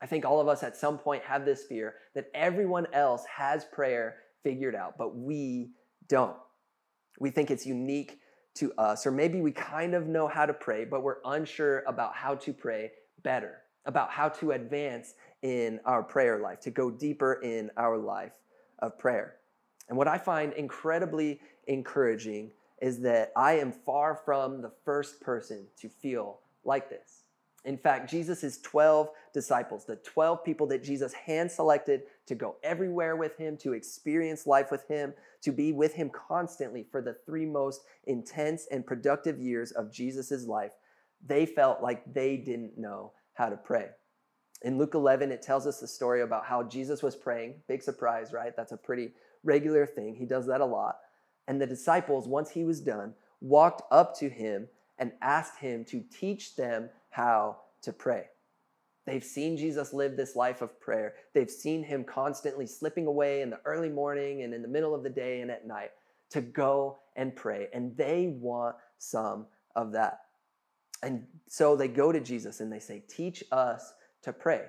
I 0.00 0.06
think 0.06 0.24
all 0.24 0.40
of 0.40 0.48
us 0.48 0.62
at 0.62 0.76
some 0.76 0.98
point 0.98 1.22
have 1.24 1.44
this 1.44 1.64
fear 1.64 1.94
that 2.14 2.30
everyone 2.34 2.86
else 2.92 3.24
has 3.26 3.64
prayer 3.64 4.16
figured 4.42 4.74
out, 4.74 4.98
but 4.98 5.16
we 5.16 5.70
don't. 6.08 6.36
We 7.20 7.30
think 7.30 7.50
it's 7.50 7.66
unique 7.66 8.18
to 8.56 8.72
us, 8.78 9.06
or 9.06 9.10
maybe 9.10 9.40
we 9.40 9.52
kind 9.52 9.94
of 9.94 10.06
know 10.06 10.28
how 10.28 10.46
to 10.46 10.54
pray, 10.54 10.84
but 10.84 11.02
we're 11.02 11.16
unsure 11.24 11.82
about 11.86 12.14
how 12.14 12.34
to 12.36 12.52
pray 12.52 12.92
better, 13.22 13.58
about 13.84 14.10
how 14.10 14.28
to 14.28 14.52
advance 14.52 15.14
in 15.42 15.80
our 15.84 16.02
prayer 16.02 16.38
life, 16.38 16.60
to 16.60 16.70
go 16.70 16.90
deeper 16.90 17.34
in 17.42 17.70
our 17.76 17.98
life 17.98 18.32
of 18.84 18.98
prayer. 18.98 19.36
And 19.88 19.98
what 19.98 20.08
I 20.08 20.18
find 20.18 20.52
incredibly 20.52 21.40
encouraging 21.66 22.50
is 22.80 23.00
that 23.00 23.32
I 23.36 23.54
am 23.54 23.72
far 23.72 24.20
from 24.24 24.62
the 24.62 24.72
first 24.84 25.20
person 25.20 25.66
to 25.78 25.88
feel 25.88 26.40
like 26.64 26.88
this. 26.90 27.22
In 27.64 27.78
fact, 27.78 28.10
Jesus' 28.10 28.58
12 28.60 29.08
disciples, 29.32 29.86
the 29.86 29.96
12 29.96 30.44
people 30.44 30.66
that 30.66 30.84
Jesus 30.84 31.14
hand 31.14 31.50
selected 31.50 32.02
to 32.26 32.34
go 32.34 32.56
everywhere 32.62 33.16
with 33.16 33.38
him, 33.38 33.56
to 33.58 33.72
experience 33.72 34.46
life 34.46 34.70
with 34.70 34.86
him, 34.86 35.14
to 35.42 35.50
be 35.50 35.72
with 35.72 35.94
him 35.94 36.10
constantly 36.10 36.86
for 36.90 37.00
the 37.00 37.16
three 37.24 37.46
most 37.46 37.82
intense 38.06 38.66
and 38.70 38.86
productive 38.86 39.40
years 39.40 39.72
of 39.72 39.90
Jesus' 39.90 40.46
life, 40.46 40.72
they 41.26 41.46
felt 41.46 41.82
like 41.82 42.02
they 42.12 42.36
didn't 42.36 42.76
know 42.76 43.12
how 43.32 43.48
to 43.48 43.56
pray. 43.56 43.88
In 44.64 44.78
Luke 44.78 44.94
11, 44.94 45.30
it 45.30 45.42
tells 45.42 45.66
us 45.66 45.78
the 45.78 45.86
story 45.86 46.22
about 46.22 46.46
how 46.46 46.62
Jesus 46.62 47.02
was 47.02 47.14
praying. 47.14 47.56
Big 47.68 47.82
surprise, 47.82 48.32
right? 48.32 48.56
That's 48.56 48.72
a 48.72 48.78
pretty 48.78 49.10
regular 49.44 49.84
thing. 49.84 50.14
He 50.14 50.24
does 50.24 50.46
that 50.46 50.62
a 50.62 50.66
lot. 50.66 50.96
And 51.46 51.60
the 51.60 51.66
disciples, 51.66 52.26
once 52.26 52.50
he 52.50 52.64
was 52.64 52.80
done, 52.80 53.12
walked 53.42 53.82
up 53.92 54.18
to 54.20 54.30
him 54.30 54.68
and 54.98 55.12
asked 55.20 55.58
him 55.58 55.84
to 55.84 56.02
teach 56.10 56.56
them 56.56 56.88
how 57.10 57.58
to 57.82 57.92
pray. 57.92 58.24
They've 59.06 59.22
seen 59.22 59.58
Jesus 59.58 59.92
live 59.92 60.16
this 60.16 60.34
life 60.34 60.62
of 60.62 60.80
prayer. 60.80 61.12
They've 61.34 61.50
seen 61.50 61.84
him 61.84 62.02
constantly 62.02 62.66
slipping 62.66 63.06
away 63.06 63.42
in 63.42 63.50
the 63.50 63.60
early 63.66 63.90
morning 63.90 64.42
and 64.42 64.54
in 64.54 64.62
the 64.62 64.68
middle 64.68 64.94
of 64.94 65.02
the 65.02 65.10
day 65.10 65.42
and 65.42 65.50
at 65.50 65.66
night 65.66 65.90
to 66.30 66.40
go 66.40 67.00
and 67.16 67.36
pray. 67.36 67.68
And 67.74 67.94
they 67.98 68.34
want 68.40 68.76
some 68.96 69.44
of 69.76 69.92
that. 69.92 70.20
And 71.02 71.26
so 71.48 71.76
they 71.76 71.88
go 71.88 72.12
to 72.12 72.20
Jesus 72.20 72.60
and 72.60 72.72
they 72.72 72.78
say, 72.78 73.02
Teach 73.06 73.44
us 73.52 73.92
to 74.24 74.32
pray. 74.32 74.62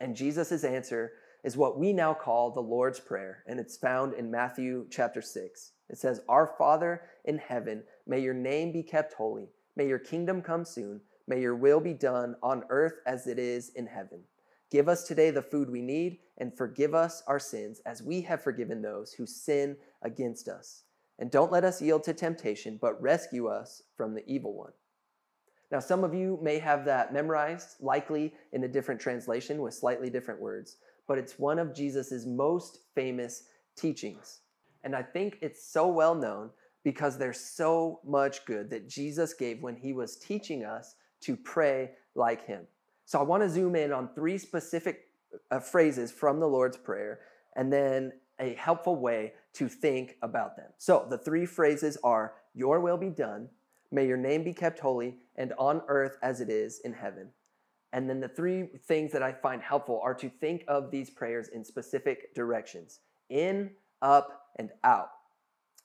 And 0.00 0.16
Jesus' 0.16 0.64
answer 0.64 1.12
is 1.44 1.56
what 1.56 1.78
we 1.78 1.92
now 1.92 2.14
call 2.14 2.50
the 2.50 2.60
Lord's 2.60 3.00
Prayer, 3.00 3.42
and 3.46 3.58
it's 3.58 3.76
found 3.76 4.14
in 4.14 4.30
Matthew 4.30 4.86
chapter 4.90 5.20
6. 5.20 5.72
It 5.90 5.98
says, 5.98 6.20
Our 6.28 6.54
Father 6.58 7.02
in 7.24 7.38
heaven, 7.38 7.82
may 8.06 8.20
your 8.20 8.34
name 8.34 8.72
be 8.72 8.82
kept 8.82 9.14
holy, 9.14 9.48
may 9.76 9.88
your 9.88 9.98
kingdom 9.98 10.40
come 10.40 10.64
soon. 10.64 11.00
May 11.28 11.40
your 11.40 11.54
will 11.54 11.80
be 11.80 11.94
done 11.94 12.34
on 12.42 12.64
earth 12.68 12.94
as 13.06 13.26
it 13.26 13.38
is 13.38 13.70
in 13.76 13.86
heaven. 13.86 14.22
Give 14.70 14.88
us 14.88 15.04
today 15.04 15.30
the 15.30 15.42
food 15.42 15.70
we 15.70 15.82
need, 15.82 16.18
and 16.38 16.56
forgive 16.56 16.94
us 16.94 17.22
our 17.26 17.38
sins 17.38 17.80
as 17.86 18.02
we 18.02 18.22
have 18.22 18.42
forgiven 18.42 18.82
those 18.82 19.12
who 19.12 19.26
sin 19.26 19.76
against 20.02 20.48
us. 20.48 20.84
And 21.18 21.30
don't 21.30 21.52
let 21.52 21.64
us 21.64 21.80
yield 21.80 22.04
to 22.04 22.14
temptation, 22.14 22.78
but 22.80 23.00
rescue 23.00 23.46
us 23.46 23.82
from 23.96 24.14
the 24.14 24.24
evil 24.26 24.54
one. 24.54 24.72
Now, 25.72 25.80
some 25.80 26.04
of 26.04 26.14
you 26.14 26.38
may 26.42 26.58
have 26.58 26.84
that 26.84 27.14
memorized, 27.14 27.76
likely 27.80 28.34
in 28.52 28.62
a 28.64 28.68
different 28.68 29.00
translation 29.00 29.62
with 29.62 29.72
slightly 29.72 30.10
different 30.10 30.38
words, 30.38 30.76
but 31.08 31.16
it's 31.16 31.38
one 31.38 31.58
of 31.58 31.74
Jesus' 31.74 32.26
most 32.26 32.80
famous 32.94 33.44
teachings. 33.74 34.40
And 34.84 34.94
I 34.94 35.02
think 35.02 35.38
it's 35.40 35.66
so 35.66 35.88
well 35.88 36.14
known 36.14 36.50
because 36.84 37.16
there's 37.16 37.40
so 37.40 38.00
much 38.04 38.44
good 38.44 38.68
that 38.68 38.86
Jesus 38.86 39.32
gave 39.32 39.62
when 39.62 39.74
he 39.74 39.94
was 39.94 40.16
teaching 40.16 40.62
us 40.62 40.96
to 41.22 41.36
pray 41.36 41.92
like 42.14 42.46
him. 42.46 42.66
So 43.06 43.18
I 43.18 43.22
want 43.22 43.42
to 43.42 43.48
zoom 43.48 43.74
in 43.74 43.92
on 43.92 44.10
three 44.14 44.36
specific 44.36 45.08
uh, 45.50 45.60
phrases 45.60 46.12
from 46.12 46.38
the 46.38 46.48
Lord's 46.48 46.76
Prayer 46.76 47.20
and 47.56 47.72
then 47.72 48.12
a 48.38 48.54
helpful 48.54 48.96
way 48.96 49.32
to 49.54 49.68
think 49.68 50.16
about 50.22 50.56
them. 50.56 50.70
So 50.76 51.06
the 51.08 51.18
three 51.18 51.46
phrases 51.46 51.96
are 52.04 52.34
Your 52.54 52.80
will 52.80 52.98
be 52.98 53.10
done, 53.10 53.48
may 53.92 54.06
your 54.06 54.16
name 54.16 54.42
be 54.42 54.52
kept 54.52 54.80
holy, 54.80 55.18
and 55.36 55.52
on 55.58 55.82
earth 55.88 56.16
as 56.22 56.40
it 56.40 56.48
is 56.48 56.80
in 56.84 56.92
heaven. 56.92 57.28
And 57.92 58.08
then 58.08 58.20
the 58.20 58.28
three 58.28 58.68
things 58.86 59.12
that 59.12 59.22
I 59.22 59.32
find 59.32 59.60
helpful 59.62 60.00
are 60.02 60.14
to 60.14 60.28
think 60.28 60.64
of 60.66 60.90
these 60.90 61.10
prayers 61.10 61.48
in 61.48 61.64
specific 61.64 62.34
directions 62.34 63.00
in, 63.28 63.70
up, 64.00 64.46
and 64.56 64.70
out. 64.84 65.10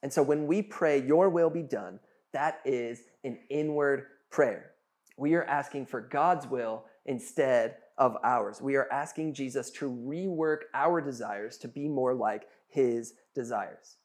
And 0.04 0.12
so 0.12 0.24
when 0.24 0.48
we 0.48 0.62
pray, 0.62 1.02
Your 1.02 1.30
will 1.30 1.50
be 1.50 1.63
done, 1.63 2.00
that 2.34 2.60
is 2.65 3.02
an 3.24 3.39
inward 3.50 4.06
prayer. 4.30 4.72
We 5.17 5.34
are 5.34 5.46
asking 5.46 5.88
for 5.88 6.02
God's 6.02 6.48
will 6.48 6.86
instead 7.06 7.78
of 7.98 8.15
ours. 8.24 8.62
We 8.62 8.76
are 8.76 8.91
asking 8.91 9.34
Jesus 9.34 9.72
to 9.72 9.89
rework 9.89 10.63
our 10.74 11.02
desires 11.02 11.58
to 11.60 11.67
be 11.67 11.88
more 11.88 12.13
like 12.13 12.48
his 12.67 13.13
desires, 13.34 13.98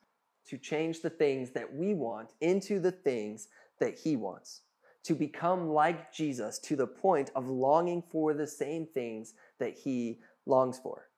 to 0.49 0.57
change 0.57 1.03
the 1.03 1.11
things 1.11 1.51
that 1.51 1.75
we 1.75 1.95
want 1.95 2.31
into 2.41 2.81
the 2.81 2.93
things 2.93 3.49
that 3.83 3.99
he 3.99 4.15
wants, 4.15 4.61
to 5.03 5.13
become 5.13 5.69
like 5.69 6.13
Jesus 6.13 6.61
to 6.61 6.77
the 6.77 6.87
point 6.87 7.33
of 7.35 7.49
longing 7.49 8.01
for 8.01 8.33
the 8.33 8.47
same 8.47 8.87
things 8.87 9.35
that 9.59 9.75
he 9.77 10.21
longs 10.47 10.79
for. 10.79 11.09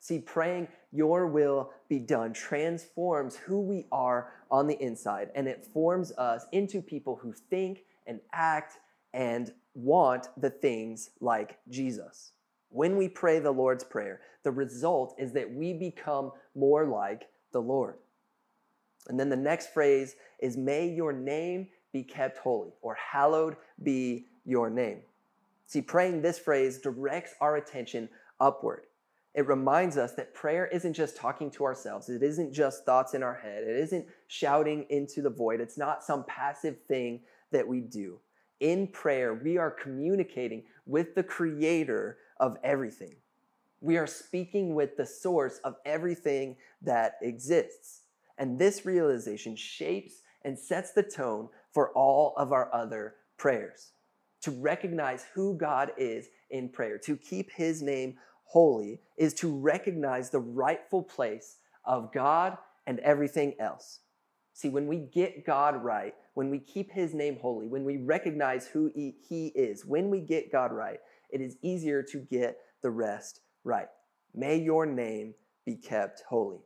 See, 0.00 0.18
praying, 0.18 0.66
Your 0.90 1.28
will 1.28 1.70
be 1.88 2.00
done, 2.00 2.32
transforms 2.32 3.36
who 3.36 3.60
we 3.60 3.86
are 3.92 4.32
on 4.50 4.66
the 4.66 4.82
inside, 4.82 5.30
and 5.36 5.46
it 5.46 5.64
forms 5.64 6.10
us 6.18 6.44
into 6.50 6.82
people 6.82 7.14
who 7.14 7.32
think 7.32 7.84
and 8.08 8.18
act 8.32 8.78
and 9.14 9.52
want 9.74 10.26
the 10.36 10.50
things 10.50 11.10
like 11.20 11.60
Jesus. 11.68 12.32
When 12.70 12.96
we 12.96 13.08
pray 13.08 13.38
the 13.38 13.52
Lord's 13.52 13.84
Prayer, 13.84 14.22
the 14.42 14.50
result 14.50 15.14
is 15.18 15.32
that 15.34 15.52
we 15.52 15.72
become 15.72 16.32
more 16.56 16.84
like 16.84 17.28
the 17.52 17.62
Lord. 17.62 17.94
And 19.08 19.20
then 19.20 19.28
the 19.28 19.36
next 19.36 19.72
phrase 19.72 20.16
is, 20.40 20.56
May 20.56 20.88
your 20.88 21.12
name 21.12 21.68
be 21.92 22.02
kept 22.02 22.38
holy, 22.38 22.72
or 22.82 22.94
hallowed 22.94 23.56
be 23.82 24.26
your 24.44 24.70
name. 24.70 25.00
See, 25.66 25.82
praying 25.82 26.22
this 26.22 26.38
phrase 26.38 26.78
directs 26.78 27.34
our 27.40 27.56
attention 27.56 28.08
upward. 28.40 28.84
It 29.34 29.46
reminds 29.46 29.96
us 29.96 30.14
that 30.14 30.34
prayer 30.34 30.66
isn't 30.66 30.94
just 30.94 31.16
talking 31.16 31.50
to 31.52 31.64
ourselves. 31.64 32.08
It 32.08 32.22
isn't 32.22 32.52
just 32.52 32.84
thoughts 32.84 33.14
in 33.14 33.22
our 33.22 33.34
head. 33.34 33.64
It 33.64 33.76
isn't 33.76 34.06
shouting 34.26 34.86
into 34.88 35.22
the 35.22 35.30
void. 35.30 35.60
It's 35.60 35.78
not 35.78 36.02
some 36.02 36.24
passive 36.24 36.78
thing 36.88 37.20
that 37.52 37.68
we 37.68 37.80
do 37.80 38.18
in 38.60 38.88
prayer, 38.88 39.34
we 39.34 39.56
are 39.56 39.70
communicating 39.70 40.64
with 40.86 41.14
the 41.14 41.22
creator 41.22 42.18
of 42.40 42.56
everything. 42.64 43.16
We 43.80 43.96
are 43.96 44.06
speaking 44.06 44.74
with 44.74 44.96
the 44.96 45.06
source 45.06 45.58
of 45.62 45.76
everything 45.84 46.56
that 46.82 47.18
exists. 47.22 48.02
And 48.36 48.58
this 48.58 48.84
realization 48.84 49.54
shapes 49.54 50.22
and 50.44 50.58
sets 50.58 50.92
the 50.92 51.02
tone 51.02 51.48
for 51.72 51.90
all 51.92 52.34
of 52.36 52.52
our 52.52 52.72
other 52.74 53.14
prayers. 53.36 53.92
To 54.42 54.50
recognize 54.50 55.26
who 55.34 55.56
God 55.56 55.92
is 55.96 56.28
in 56.50 56.68
prayer, 56.68 56.98
to 56.98 57.16
keep 57.16 57.50
his 57.52 57.82
name 57.82 58.16
holy, 58.44 59.00
is 59.16 59.34
to 59.34 59.54
recognize 59.54 60.30
the 60.30 60.40
rightful 60.40 61.02
place 61.02 61.56
of 61.84 62.12
God 62.12 62.56
and 62.86 62.98
everything 63.00 63.54
else. 63.58 64.00
See, 64.54 64.68
when 64.68 64.86
we 64.86 64.98
get 64.98 65.44
God 65.46 65.82
right, 65.84 66.14
when 66.34 66.50
we 66.50 66.58
keep 66.58 66.90
his 66.90 67.14
name 67.14 67.38
holy, 67.40 67.66
when 67.66 67.84
we 67.84 67.96
recognize 67.96 68.66
who 68.66 68.90
he, 68.94 69.52
is, 69.54 69.84
when 69.84 70.08
we 70.10 70.20
get 70.20 70.50
God 70.50 70.72
right, 70.72 70.98
it 71.30 71.40
is 71.40 71.56
easier 71.62 72.02
to 72.04 72.18
get 72.18 72.58
the 72.82 72.90
rest 72.90 73.40
right. 73.64 73.88
May 74.34 74.56
your 74.56 74.86
name 74.86 75.34
be 75.66 75.76
kept 75.76 76.22
holy. 76.28 76.60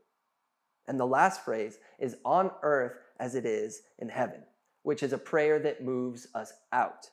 And 0.87 0.99
the 0.99 1.07
last 1.07 1.45
phrase 1.45 1.79
is 1.99 2.17
on 2.25 2.51
earth 2.63 2.93
as 3.19 3.35
it 3.35 3.47
is 3.47 3.83
in 3.99 4.09
heaven, 4.09 4.43
which 4.83 5.03
is 5.03 5.13
a 5.13 5.19
prayer 5.19 5.59
that 5.61 5.85
moves 5.85 6.27
us 6.35 6.53
out. 6.73 7.09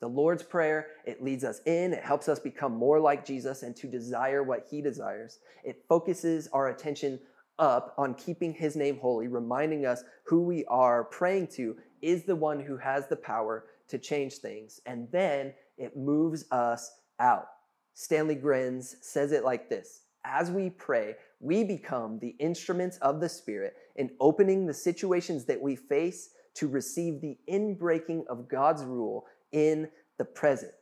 The 0.00 0.08
Lord's 0.08 0.42
Prayer, 0.42 0.88
it 1.06 1.22
leads 1.22 1.44
us 1.44 1.60
in, 1.64 1.92
it 1.92 2.02
helps 2.02 2.28
us 2.28 2.38
become 2.38 2.74
more 2.74 3.00
like 3.00 3.24
Jesus 3.24 3.62
and 3.62 3.74
to 3.76 3.86
desire 3.86 4.42
what 4.42 4.66
he 4.70 4.82
desires. 4.82 5.38
It 5.64 5.84
focuses 5.88 6.48
our 6.52 6.68
attention 6.68 7.20
up 7.58 7.94
on 7.96 8.14
keeping 8.14 8.52
his 8.52 8.76
name 8.76 8.98
holy, 8.98 9.28
reminding 9.28 9.86
us 9.86 10.02
who 10.24 10.42
we 10.42 10.64
are 10.66 11.04
praying 11.04 11.46
to 11.46 11.76
is 12.02 12.24
the 12.24 12.36
one 12.36 12.60
who 12.60 12.76
has 12.76 13.08
the 13.08 13.16
power 13.16 13.66
to 13.88 13.98
change 13.98 14.34
things. 14.34 14.80
And 14.86 15.08
then 15.10 15.54
it 15.78 15.96
moves 15.96 16.44
us 16.50 16.92
out. 17.20 17.46
Stanley 17.94 18.36
Grenz 18.36 18.96
says 19.00 19.32
it 19.32 19.44
like 19.44 19.68
this 19.68 20.02
As 20.24 20.50
we 20.50 20.70
pray, 20.70 21.14
we 21.40 21.64
become 21.64 22.18
the 22.18 22.34
instruments 22.38 22.98
of 22.98 23.20
the 23.20 23.28
Spirit 23.28 23.76
in 23.96 24.10
opening 24.20 24.66
the 24.66 24.74
situations 24.74 25.44
that 25.46 25.60
we 25.60 25.76
face 25.76 26.30
to 26.54 26.68
receive 26.68 27.20
the 27.20 27.36
inbreaking 27.48 28.26
of 28.28 28.48
God's 28.48 28.84
rule 28.84 29.26
in 29.52 29.88
the 30.18 30.24
present. 30.24 30.72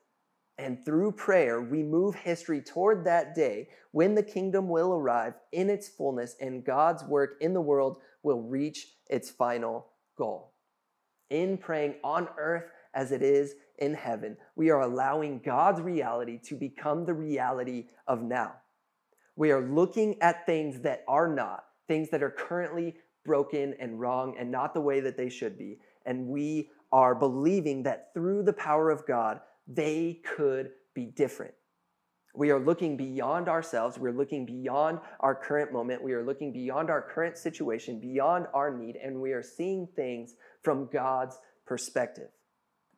And 0.58 0.84
through 0.84 1.12
prayer, 1.12 1.60
we 1.62 1.82
move 1.82 2.14
history 2.14 2.60
toward 2.60 3.04
that 3.04 3.34
day 3.34 3.68
when 3.92 4.14
the 4.14 4.22
kingdom 4.22 4.68
will 4.68 4.92
arrive 4.94 5.34
in 5.52 5.70
its 5.70 5.88
fullness 5.88 6.36
and 6.40 6.64
God's 6.64 7.04
work 7.04 7.36
in 7.40 7.54
the 7.54 7.60
world 7.60 7.98
will 8.22 8.42
reach 8.42 8.86
its 9.08 9.30
final 9.30 9.86
goal. 10.16 10.52
In 11.30 11.56
praying 11.56 11.94
on 12.04 12.28
earth 12.38 12.64
as 12.94 13.12
it 13.12 13.22
is 13.22 13.54
in 13.78 13.94
heaven, 13.94 14.36
we 14.54 14.70
are 14.70 14.82
allowing 14.82 15.40
God's 15.44 15.80
reality 15.80 16.38
to 16.44 16.54
become 16.54 17.06
the 17.06 17.14
reality 17.14 17.86
of 18.06 18.22
now. 18.22 18.52
We 19.34 19.50
are 19.50 19.66
looking 19.66 20.20
at 20.20 20.44
things 20.44 20.80
that 20.82 21.02
are 21.08 21.28
not, 21.28 21.64
things 21.88 22.10
that 22.10 22.22
are 22.22 22.30
currently 22.30 22.96
broken 23.24 23.74
and 23.78 24.00
wrong 24.00 24.34
and 24.38 24.50
not 24.50 24.74
the 24.74 24.80
way 24.80 25.00
that 25.00 25.16
they 25.16 25.28
should 25.28 25.56
be. 25.58 25.78
And 26.06 26.26
we 26.26 26.70
are 26.90 27.14
believing 27.14 27.82
that 27.84 28.12
through 28.14 28.42
the 28.42 28.52
power 28.52 28.90
of 28.90 29.06
God, 29.06 29.40
they 29.66 30.20
could 30.36 30.70
be 30.94 31.06
different. 31.06 31.54
We 32.34 32.50
are 32.50 32.58
looking 32.58 32.96
beyond 32.96 33.48
ourselves. 33.48 33.98
We're 33.98 34.12
looking 34.12 34.46
beyond 34.46 35.00
our 35.20 35.34
current 35.34 35.72
moment. 35.72 36.02
We 36.02 36.14
are 36.14 36.24
looking 36.24 36.52
beyond 36.52 36.88
our 36.88 37.02
current 37.02 37.36
situation, 37.36 38.00
beyond 38.00 38.46
our 38.54 38.74
need, 38.74 38.96
and 38.96 39.20
we 39.20 39.32
are 39.32 39.42
seeing 39.42 39.86
things 39.94 40.34
from 40.62 40.88
God's 40.90 41.38
perspective. 41.66 42.30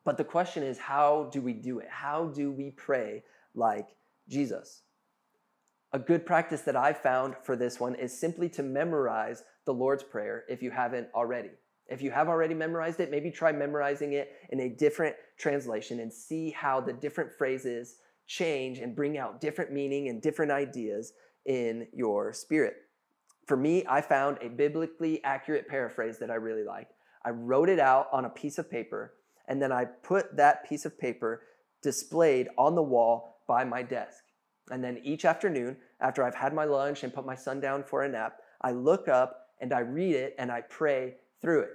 But 0.05 0.17
the 0.17 0.23
question 0.23 0.63
is, 0.63 0.77
how 0.77 1.29
do 1.33 1.41
we 1.41 1.53
do 1.53 1.79
it? 1.79 1.87
How 1.89 2.27
do 2.27 2.51
we 2.51 2.71
pray 2.71 3.23
like 3.53 3.89
Jesus? 4.29 4.83
A 5.91 5.99
good 5.99 6.25
practice 6.25 6.61
that 6.61 6.75
I 6.75 6.93
found 6.93 7.35
for 7.43 7.55
this 7.55 7.79
one 7.79 7.95
is 7.95 8.17
simply 8.17 8.47
to 8.49 8.63
memorize 8.63 9.43
the 9.65 9.73
Lord's 9.73 10.03
Prayer 10.03 10.43
if 10.47 10.61
you 10.61 10.71
haven't 10.71 11.07
already. 11.13 11.51
If 11.87 12.01
you 12.01 12.11
have 12.11 12.29
already 12.29 12.53
memorized 12.53 12.99
it, 12.99 13.11
maybe 13.11 13.29
try 13.29 13.51
memorizing 13.51 14.13
it 14.13 14.31
in 14.49 14.61
a 14.61 14.69
different 14.69 15.15
translation 15.37 15.99
and 15.99 16.11
see 16.11 16.49
how 16.49 16.81
the 16.81 16.93
different 16.93 17.31
phrases 17.31 17.97
change 18.27 18.79
and 18.79 18.95
bring 18.95 19.17
out 19.17 19.39
different 19.39 19.71
meaning 19.71 20.09
and 20.09 20.21
different 20.21 20.51
ideas 20.51 21.13
in 21.45 21.87
your 21.93 22.33
spirit. 22.33 22.75
For 23.45 23.55
me, 23.55 23.85
I 23.87 24.01
found 24.01 24.39
a 24.41 24.49
biblically 24.49 25.23
accurate 25.23 25.67
paraphrase 25.67 26.17
that 26.19 26.31
I 26.31 26.35
really 26.35 26.63
liked. 26.63 26.93
I 27.23 27.29
wrote 27.29 27.69
it 27.69 27.79
out 27.79 28.07
on 28.11 28.25
a 28.25 28.29
piece 28.29 28.57
of 28.57 28.69
paper 28.69 29.13
and 29.47 29.61
then 29.61 29.71
I 29.71 29.85
put 29.85 30.35
that 30.37 30.67
piece 30.67 30.85
of 30.85 30.97
paper 30.97 31.43
displayed 31.83 32.49
on 32.57 32.73
the 32.73 32.81
wall 32.81 33.41
by 33.47 33.63
my 33.63 33.83
desk. 33.83 34.23
And 34.71 34.83
then 34.83 34.99
each 35.03 35.25
afternoon, 35.25 35.77
after 36.01 36.23
I've 36.23 36.35
had 36.35 36.53
my 36.53 36.65
lunch 36.65 37.03
and 37.03 37.13
put 37.13 37.25
my 37.25 37.35
son 37.35 37.59
down 37.59 37.83
for 37.83 38.03
a 38.03 38.09
nap, 38.09 38.37
I 38.61 38.71
look 38.71 39.07
up 39.07 39.44
and 39.59 39.73
I 39.73 39.79
read 39.79 40.15
it 40.15 40.35
and 40.37 40.51
I 40.51 40.61
pray 40.61 41.15
through 41.41 41.61
it. 41.61 41.71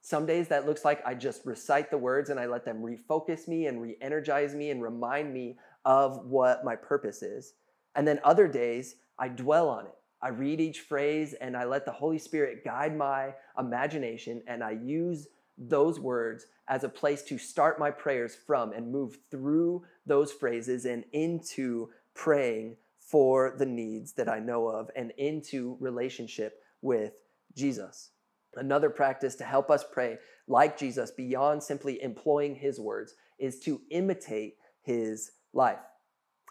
Some 0.00 0.26
days 0.26 0.48
that 0.48 0.66
looks 0.66 0.84
like 0.84 1.02
I 1.06 1.14
just 1.14 1.46
recite 1.46 1.90
the 1.90 1.98
words 1.98 2.28
and 2.28 2.38
I 2.38 2.46
let 2.46 2.64
them 2.64 2.82
refocus 2.82 3.48
me 3.48 3.66
and 3.66 3.80
re 3.80 3.96
energize 4.02 4.54
me 4.54 4.70
and 4.70 4.82
remind 4.82 5.32
me 5.32 5.56
of 5.84 6.26
what 6.26 6.64
my 6.64 6.76
purpose 6.76 7.22
is. 7.22 7.54
And 7.94 8.06
then 8.06 8.20
other 8.24 8.48
days, 8.48 8.96
I 9.18 9.28
dwell 9.28 9.68
on 9.68 9.86
it. 9.86 9.94
I 10.20 10.28
read 10.28 10.60
each 10.60 10.80
phrase 10.80 11.34
and 11.34 11.56
I 11.56 11.64
let 11.64 11.84
the 11.84 11.92
Holy 11.92 12.18
Spirit 12.18 12.64
guide 12.64 12.96
my 12.96 13.34
imagination 13.58 14.42
and 14.46 14.64
I 14.64 14.72
use 14.72 15.28
those 15.56 16.00
words 16.00 16.46
as 16.68 16.82
a 16.82 16.88
place 16.88 17.22
to 17.22 17.38
start 17.38 17.78
my 17.78 17.90
prayers 17.90 18.34
from 18.34 18.72
and 18.72 18.90
move 18.90 19.18
through 19.30 19.84
those 20.06 20.32
phrases 20.32 20.86
and 20.86 21.04
into 21.12 21.90
praying 22.14 22.76
for 22.98 23.54
the 23.58 23.66
needs 23.66 24.12
that 24.12 24.28
I 24.28 24.38
know 24.38 24.66
of 24.66 24.90
and 24.96 25.12
into 25.18 25.76
relationship 25.78 26.60
with 26.84 27.14
Jesus. 27.56 28.10
Another 28.54 28.90
practice 28.90 29.34
to 29.36 29.44
help 29.44 29.70
us 29.70 29.84
pray 29.90 30.18
like 30.46 30.78
Jesus 30.78 31.10
beyond 31.10 31.62
simply 31.62 32.00
employing 32.02 32.54
his 32.54 32.78
words 32.78 33.14
is 33.38 33.58
to 33.60 33.80
imitate 33.90 34.56
his 34.82 35.32
life. 35.52 35.78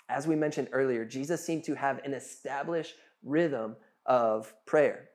As 0.09 0.27
we 0.27 0.36
mentioned 0.36 0.69
earlier, 0.71 1.05
Jesus 1.05 1.45
seemed 1.45 1.63
to 1.65 1.75
have 1.75 1.99
an 1.99 2.13
established 2.13 2.95
rhythm 3.23 3.75
of 4.05 4.53
prayer. 4.65 5.09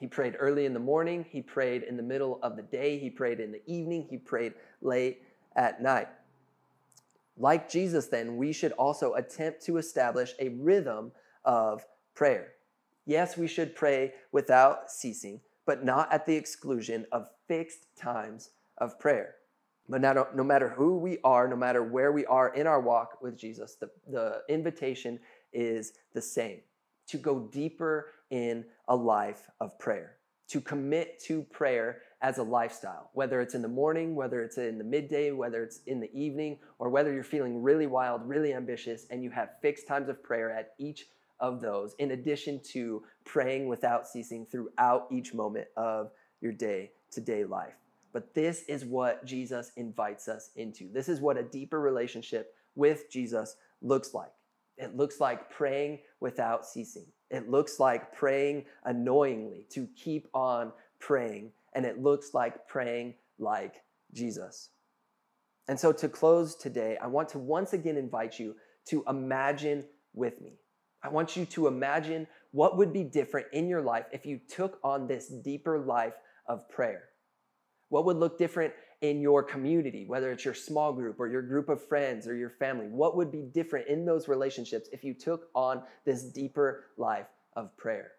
He 0.00 0.06
prayed 0.06 0.36
early 0.38 0.66
in 0.66 0.74
the 0.74 0.80
morning, 0.80 1.24
he 1.30 1.40
prayed 1.40 1.84
in 1.84 1.96
the 1.96 2.02
middle 2.02 2.40
of 2.42 2.56
the 2.56 2.62
day, 2.62 2.98
he 2.98 3.08
prayed 3.08 3.40
in 3.40 3.52
the 3.52 3.62
evening, 3.66 4.06
he 4.10 4.18
prayed 4.18 4.54
late 4.82 5.22
at 5.56 5.80
night. 5.80 6.08
Like 7.36 7.70
Jesus, 7.70 8.08
then, 8.08 8.36
we 8.36 8.52
should 8.52 8.72
also 8.72 9.14
attempt 9.14 9.64
to 9.66 9.78
establish 9.78 10.34
a 10.38 10.50
rhythm 10.50 11.12
of 11.44 11.86
prayer. 12.14 12.52
Yes, 13.06 13.36
we 13.36 13.46
should 13.46 13.74
pray 13.74 14.14
without 14.32 14.90
ceasing, 14.90 15.40
but 15.66 15.84
not 15.84 16.12
at 16.12 16.26
the 16.26 16.36
exclusion 16.36 17.06
of 17.12 17.28
fixed 17.46 17.86
times 17.96 18.50
of 18.78 18.98
prayer. 18.98 19.36
But 19.88 20.00
no, 20.00 20.26
no 20.34 20.44
matter 20.44 20.70
who 20.70 20.96
we 20.96 21.18
are, 21.24 21.46
no 21.46 21.56
matter 21.56 21.82
where 21.82 22.12
we 22.12 22.24
are 22.26 22.54
in 22.54 22.66
our 22.66 22.80
walk 22.80 23.18
with 23.20 23.36
Jesus, 23.36 23.74
the, 23.74 23.90
the 24.10 24.42
invitation 24.48 25.20
is 25.52 25.92
the 26.14 26.22
same 26.22 26.60
to 27.06 27.18
go 27.18 27.40
deeper 27.52 28.12
in 28.30 28.64
a 28.88 28.96
life 28.96 29.50
of 29.60 29.78
prayer, 29.78 30.16
to 30.48 30.60
commit 30.60 31.20
to 31.20 31.42
prayer 31.42 32.00
as 32.22 32.38
a 32.38 32.42
lifestyle, 32.42 33.10
whether 33.12 33.42
it's 33.42 33.54
in 33.54 33.60
the 33.60 33.68
morning, 33.68 34.14
whether 34.14 34.42
it's 34.42 34.56
in 34.56 34.78
the 34.78 34.84
midday, 34.84 35.30
whether 35.30 35.62
it's 35.62 35.80
in 35.86 36.00
the 36.00 36.10
evening, 36.18 36.58
or 36.78 36.88
whether 36.88 37.12
you're 37.12 37.22
feeling 37.22 37.62
really 37.62 37.86
wild, 37.86 38.26
really 38.26 38.54
ambitious, 38.54 39.06
and 39.10 39.22
you 39.22 39.30
have 39.30 39.60
fixed 39.60 39.86
times 39.86 40.08
of 40.08 40.22
prayer 40.22 40.50
at 40.50 40.72
each 40.78 41.08
of 41.40 41.60
those, 41.60 41.94
in 41.98 42.12
addition 42.12 42.60
to 42.72 43.02
praying 43.24 43.68
without 43.68 44.06
ceasing 44.06 44.46
throughout 44.46 45.06
each 45.10 45.34
moment 45.34 45.68
of 45.76 46.10
your 46.40 46.52
day 46.52 46.90
to 47.12 47.20
day 47.20 47.44
life. 47.44 47.74
But 48.12 48.32
this 48.34 48.62
is 48.68 48.84
what 48.84 49.24
Jesus 49.24 49.72
invites 49.76 50.28
us 50.28 50.50
into. 50.56 50.88
This 50.92 51.08
is 51.08 51.20
what 51.20 51.36
a 51.36 51.42
deeper 51.42 51.80
relationship 51.80 52.54
with 52.76 53.10
Jesus 53.10 53.56
looks 53.82 54.14
like. 54.14 54.32
It 54.76 54.96
looks 54.96 55.20
like 55.20 55.50
praying 55.50 56.00
without 56.20 56.64
ceasing. 56.64 57.06
It 57.30 57.48
looks 57.48 57.80
like 57.80 58.12
praying 58.12 58.66
annoyingly 58.84 59.66
to 59.70 59.88
keep 59.96 60.28
on 60.34 60.72
praying. 60.98 61.52
And 61.74 61.84
it 61.84 62.00
looks 62.00 62.34
like 62.34 62.68
praying 62.68 63.14
like 63.38 63.82
Jesus. 64.12 64.70
And 65.66 65.78
so, 65.80 65.92
to 65.92 66.08
close 66.08 66.54
today, 66.54 66.98
I 67.02 67.06
want 67.06 67.30
to 67.30 67.38
once 67.38 67.72
again 67.72 67.96
invite 67.96 68.38
you 68.38 68.54
to 68.86 69.02
imagine 69.08 69.84
with 70.12 70.40
me. 70.40 70.58
I 71.04 71.08
want 71.08 71.36
you 71.36 71.44
to 71.44 71.66
imagine 71.66 72.26
what 72.52 72.78
would 72.78 72.90
be 72.90 73.04
different 73.04 73.48
in 73.52 73.68
your 73.68 73.82
life 73.82 74.06
if 74.10 74.24
you 74.24 74.40
took 74.48 74.78
on 74.82 75.06
this 75.06 75.28
deeper 75.28 75.78
life 75.78 76.14
of 76.46 76.66
prayer. 76.70 77.04
What 77.90 78.06
would 78.06 78.16
look 78.16 78.38
different 78.38 78.72
in 79.02 79.20
your 79.20 79.42
community, 79.42 80.06
whether 80.06 80.32
it's 80.32 80.46
your 80.46 80.54
small 80.54 80.94
group 80.94 81.20
or 81.20 81.28
your 81.28 81.42
group 81.42 81.68
of 81.68 81.86
friends 81.86 82.26
or 82.26 82.34
your 82.34 82.48
family? 82.48 82.86
What 82.86 83.16
would 83.18 83.30
be 83.30 83.42
different 83.42 83.86
in 83.86 84.06
those 84.06 84.28
relationships 84.28 84.88
if 84.92 85.04
you 85.04 85.12
took 85.12 85.48
on 85.54 85.82
this 86.06 86.22
deeper 86.22 86.86
life 86.96 87.26
of 87.54 87.76
prayer? 87.76 88.12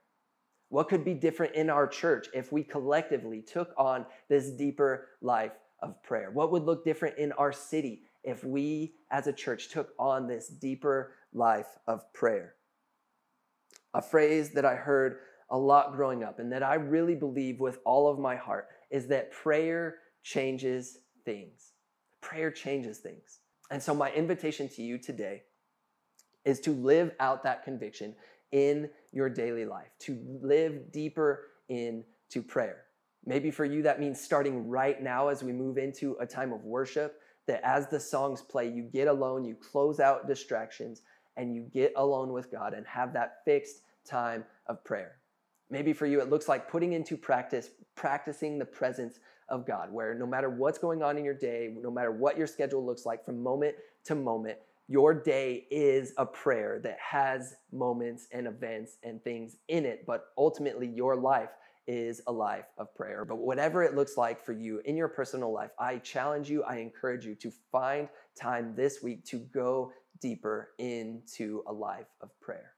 What 0.69 0.87
could 0.87 1.03
be 1.03 1.15
different 1.15 1.55
in 1.55 1.71
our 1.71 1.87
church 1.87 2.27
if 2.35 2.51
we 2.51 2.63
collectively 2.63 3.41
took 3.41 3.73
on 3.77 4.05
this 4.29 4.51
deeper 4.51 5.07
life 5.21 5.53
of 5.79 6.01
prayer? 6.03 6.29
What 6.29 6.51
would 6.51 6.63
look 6.63 6.85
different 6.85 7.17
in 7.17 7.31
our 7.31 7.51
city 7.51 8.03
if 8.23 8.43
we 8.43 8.93
as 9.09 9.25
a 9.25 9.33
church 9.33 9.69
took 9.69 9.89
on 9.97 10.27
this 10.27 10.49
deeper 10.49 11.13
life 11.33 11.77
of 11.87 12.13
prayer? 12.13 12.53
A 13.95 14.01
phrase 14.01 14.51
that 14.51 14.65
I 14.65 14.75
heard 14.75 15.19
a 15.49 15.57
lot 15.57 15.93
growing 15.93 16.21
up 16.21 16.39
and 16.39 16.51
that 16.51 16.61
I 16.61 16.75
really 16.75 17.15
believe 17.15 17.61
with 17.61 17.79
all 17.85 18.09
of 18.09 18.19
my 18.19 18.35
heart 18.35 18.67
is 18.91 19.07
that 19.07 19.31
prayer 19.31 19.95
changes 20.21 20.97
things. 21.23 21.71
Prayer 22.19 22.51
changes 22.51 22.97
things. 22.97 23.39
And 23.71 23.81
so, 23.81 23.95
my 23.95 24.11
invitation 24.11 24.67
to 24.69 24.83
you 24.83 24.97
today 24.97 25.43
is 26.43 26.59
to 26.61 26.71
live 26.71 27.11
out 27.21 27.43
that 27.43 27.63
conviction 27.63 28.15
in 28.51 28.89
your 29.13 29.29
daily 29.29 29.65
life, 29.65 29.91
to 29.99 30.19
live 30.41 30.91
deeper 30.91 31.45
into 31.69 32.43
prayer. 32.45 32.83
Maybe 33.25 33.49
for 33.49 33.63
you, 33.63 33.81
that 33.83 34.01
means 34.01 34.19
starting 34.19 34.67
right 34.67 35.01
now 35.01 35.29
as 35.29 35.41
we 35.41 35.53
move 35.53 35.77
into 35.77 36.17
a 36.19 36.25
time 36.25 36.51
of 36.51 36.65
worship, 36.65 37.21
that 37.47 37.61
as 37.63 37.87
the 37.87 37.99
songs 37.99 38.41
play, 38.41 38.69
you 38.69 38.83
get 38.83 39.07
alone, 39.07 39.45
you 39.45 39.55
close 39.55 40.01
out 40.01 40.27
distractions, 40.27 41.01
and 41.37 41.55
you 41.55 41.61
get 41.73 41.93
alone 41.95 42.33
with 42.33 42.51
God 42.51 42.73
and 42.73 42.85
have 42.85 43.13
that 43.13 43.37
fixed 43.45 43.81
time 44.05 44.45
of 44.67 44.83
prayer. 44.83 45.17
Maybe 45.69 45.93
for 45.93 46.05
you, 46.05 46.21
it 46.21 46.29
looks 46.29 46.47
like 46.47 46.69
putting 46.69 46.93
into 46.93 47.17
practice, 47.17 47.69
practicing 47.95 48.59
the 48.59 48.65
presence 48.65 49.19
of 49.49 49.65
God, 49.65 49.91
where 49.91 50.13
no 50.15 50.25
matter 50.25 50.49
what's 50.49 50.77
going 50.77 51.03
on 51.03 51.17
in 51.17 51.25
your 51.25 51.33
day, 51.33 51.73
no 51.75 51.91
matter 51.91 52.11
what 52.11 52.37
your 52.37 52.47
schedule 52.47 52.85
looks 52.85 53.05
like 53.05 53.25
from 53.25 53.41
moment 53.41 53.75
to 54.05 54.15
moment, 54.15 54.57
your 54.87 55.13
day 55.13 55.65
is 55.71 56.13
a 56.17 56.25
prayer 56.25 56.79
that 56.83 56.97
has 56.99 57.55
moments 57.71 58.27
and 58.31 58.45
events 58.45 58.97
and 59.03 59.23
things 59.23 59.57
in 59.67 59.85
it, 59.85 60.05
but 60.05 60.25
ultimately 60.37 60.87
your 60.87 61.15
life 61.15 61.49
is 61.87 62.21
a 62.27 62.31
life 62.31 62.65
of 62.77 62.93
prayer. 62.95 63.25
But 63.25 63.37
whatever 63.37 63.83
it 63.83 63.95
looks 63.95 64.17
like 64.17 64.43
for 64.43 64.53
you 64.53 64.81
in 64.85 64.95
your 64.95 65.07
personal 65.07 65.51
life, 65.51 65.71
I 65.79 65.97
challenge 65.97 66.49
you, 66.49 66.63
I 66.63 66.77
encourage 66.77 67.25
you 67.25 67.35
to 67.35 67.51
find 67.71 68.09
time 68.39 68.73
this 68.75 69.01
week 69.01 69.25
to 69.25 69.39
go 69.53 69.91
deeper 70.21 70.69
into 70.77 71.63
a 71.67 71.73
life 71.73 72.07
of 72.21 72.29
prayer. 72.39 72.71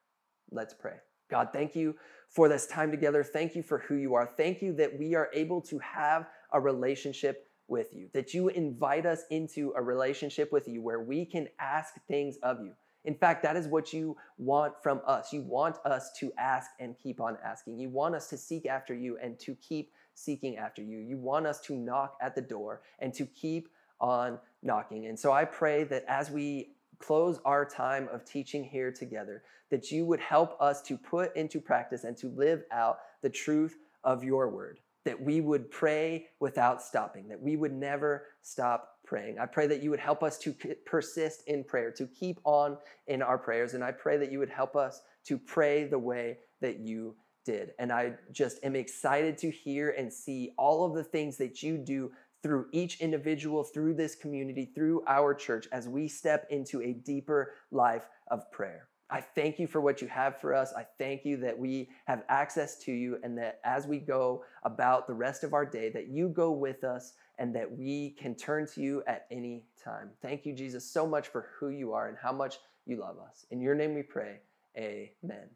Let's 0.51 0.73
pray. 0.73 0.95
God, 1.29 1.49
thank 1.53 1.75
you 1.75 1.95
for 2.29 2.49
this 2.49 2.67
time 2.67 2.91
together. 2.91 3.23
Thank 3.23 3.55
you 3.55 3.63
for 3.63 3.79
who 3.79 3.95
you 3.95 4.13
are. 4.15 4.29
Thank 4.37 4.61
you 4.61 4.73
that 4.73 4.97
we 4.97 5.15
are 5.15 5.29
able 5.33 5.61
to 5.61 5.79
have 5.79 6.27
a 6.51 6.59
relationship 6.59 7.47
with 7.67 7.93
you, 7.93 8.09
that 8.13 8.33
you 8.33 8.47
invite 8.49 9.05
us 9.05 9.23
into 9.29 9.73
a 9.75 9.81
relationship 9.81 10.51
with 10.51 10.67
you 10.67 10.81
where 10.81 11.01
we 11.01 11.25
can 11.25 11.47
ask 11.59 11.95
things 12.07 12.37
of 12.43 12.61
you. 12.61 12.71
In 13.03 13.15
fact, 13.15 13.43
that 13.43 13.55
is 13.55 13.67
what 13.67 13.93
you 13.93 14.17
want 14.37 14.73
from 14.81 15.01
us. 15.05 15.31
You 15.31 15.41
want 15.41 15.77
us 15.85 16.11
to 16.19 16.31
ask 16.37 16.71
and 16.79 16.95
keep 17.01 17.21
on 17.21 17.37
asking. 17.43 17.79
You 17.79 17.89
want 17.89 18.15
us 18.15 18.29
to 18.29 18.37
seek 18.37 18.65
after 18.65 18.93
you 18.93 19.17
and 19.21 19.39
to 19.39 19.55
keep 19.55 19.91
seeking 20.13 20.57
after 20.57 20.81
you. 20.81 20.99
You 20.99 21.17
want 21.17 21.45
us 21.45 21.61
to 21.61 21.75
knock 21.75 22.17
at 22.21 22.35
the 22.35 22.41
door 22.41 22.81
and 22.99 23.13
to 23.13 23.25
keep 23.25 23.69
on 23.99 24.39
knocking. 24.61 25.05
And 25.05 25.17
so 25.17 25.31
I 25.31 25.45
pray 25.45 25.83
that 25.85 26.03
as 26.07 26.29
we 26.29 26.71
close 26.99 27.39
our 27.45 27.65
time 27.65 28.07
of 28.11 28.25
teaching 28.25 28.63
here 28.63 28.91
together, 28.91 29.43
that 29.69 29.91
you 29.91 30.05
would 30.05 30.19
help 30.19 30.59
us 30.61 30.81
to 30.83 30.97
put 30.97 31.35
into 31.35 31.59
practice 31.59 32.03
and 32.03 32.17
to 32.17 32.27
live 32.29 32.63
out 32.71 32.99
the 33.21 33.29
truth 33.29 33.77
of 34.03 34.23
your 34.23 34.49
word 34.49 34.79
that 35.07 35.21
we 35.21 35.39
would 35.39 35.71
pray 35.71 36.27
without 36.41 36.81
stopping, 36.81 37.29
that 37.29 37.41
we 37.41 37.55
would 37.55 37.71
never 37.71 38.25
stop 38.41 38.97
praying. 39.05 39.39
I 39.39 39.45
pray 39.45 39.65
that 39.67 39.81
you 39.81 39.89
would 39.89 40.01
help 40.01 40.21
us 40.21 40.37
to 40.39 40.53
persist 40.85 41.43
in 41.47 41.63
prayer, 41.63 41.91
to 41.91 42.07
keep 42.07 42.41
on 42.43 42.77
in 43.07 43.21
our 43.21 43.37
prayers. 43.37 43.73
And 43.73 43.85
I 43.85 43.93
pray 43.93 44.17
that 44.17 44.33
you 44.33 44.39
would 44.39 44.49
help 44.49 44.75
us 44.75 45.01
to 45.27 45.37
pray 45.37 45.85
the 45.85 45.97
way 45.97 46.39
that 46.59 46.79
you 46.79 47.15
did. 47.45 47.71
And 47.79 47.89
I 47.89 48.15
just 48.33 48.61
am 48.65 48.75
excited 48.75 49.37
to 49.37 49.49
hear 49.49 49.91
and 49.91 50.11
see 50.11 50.51
all 50.57 50.85
of 50.85 50.93
the 50.93 51.05
things 51.05 51.37
that 51.37 51.63
you 51.63 51.77
do 51.77 52.11
through 52.43 52.67
each 52.71 53.01
individual, 53.01 53.63
through 53.63 53.93
this 53.93 54.15
community, 54.15 54.71
through 54.73 55.03
our 55.07 55.33
church 55.33 55.67
as 55.71 55.87
we 55.87 56.07
step 56.07 56.45
into 56.49 56.81
a 56.81 56.93
deeper 56.93 57.53
life 57.71 58.07
of 58.29 58.49
prayer. 58.51 58.87
I 59.09 59.21
thank 59.21 59.57
you 59.57 59.67
for 59.67 59.79
what 59.79 60.01
you 60.01 60.07
have 60.09 60.39
for 60.41 60.53
us. 60.53 60.73
I 60.75 60.85
thank 60.97 61.23
you 61.23 61.37
that 61.37 61.57
we 61.57 61.89
have 62.05 62.23
access 62.27 62.77
to 62.79 62.91
you 62.91 63.17
and 63.23 63.37
that 63.37 63.61
as 63.63 63.87
we 63.87 63.99
go 63.99 64.43
about 64.63 65.07
the 65.07 65.13
rest 65.13 65.43
of 65.43 65.53
our 65.53 65.65
day, 65.65 65.89
that 65.91 66.09
you 66.09 66.27
go 66.27 66.51
with 66.51 66.83
us 66.83 67.13
and 67.39 67.55
that 67.55 67.71
we 67.71 68.15
can 68.19 68.35
turn 68.35 68.67
to 68.73 68.81
you 68.81 69.03
at 69.07 69.25
any 69.31 69.63
time. 69.81 70.09
Thank 70.21 70.45
you, 70.45 70.53
Jesus, 70.53 70.83
so 70.83 71.07
much 71.07 71.29
for 71.29 71.49
who 71.57 71.69
you 71.69 71.93
are 71.93 72.09
and 72.09 72.17
how 72.21 72.33
much 72.33 72.57
you 72.85 72.99
love 72.99 73.17
us. 73.19 73.45
In 73.49 73.61
your 73.61 73.75
name 73.75 73.93
we 73.93 74.03
pray. 74.03 74.39
Amen. 74.77 75.47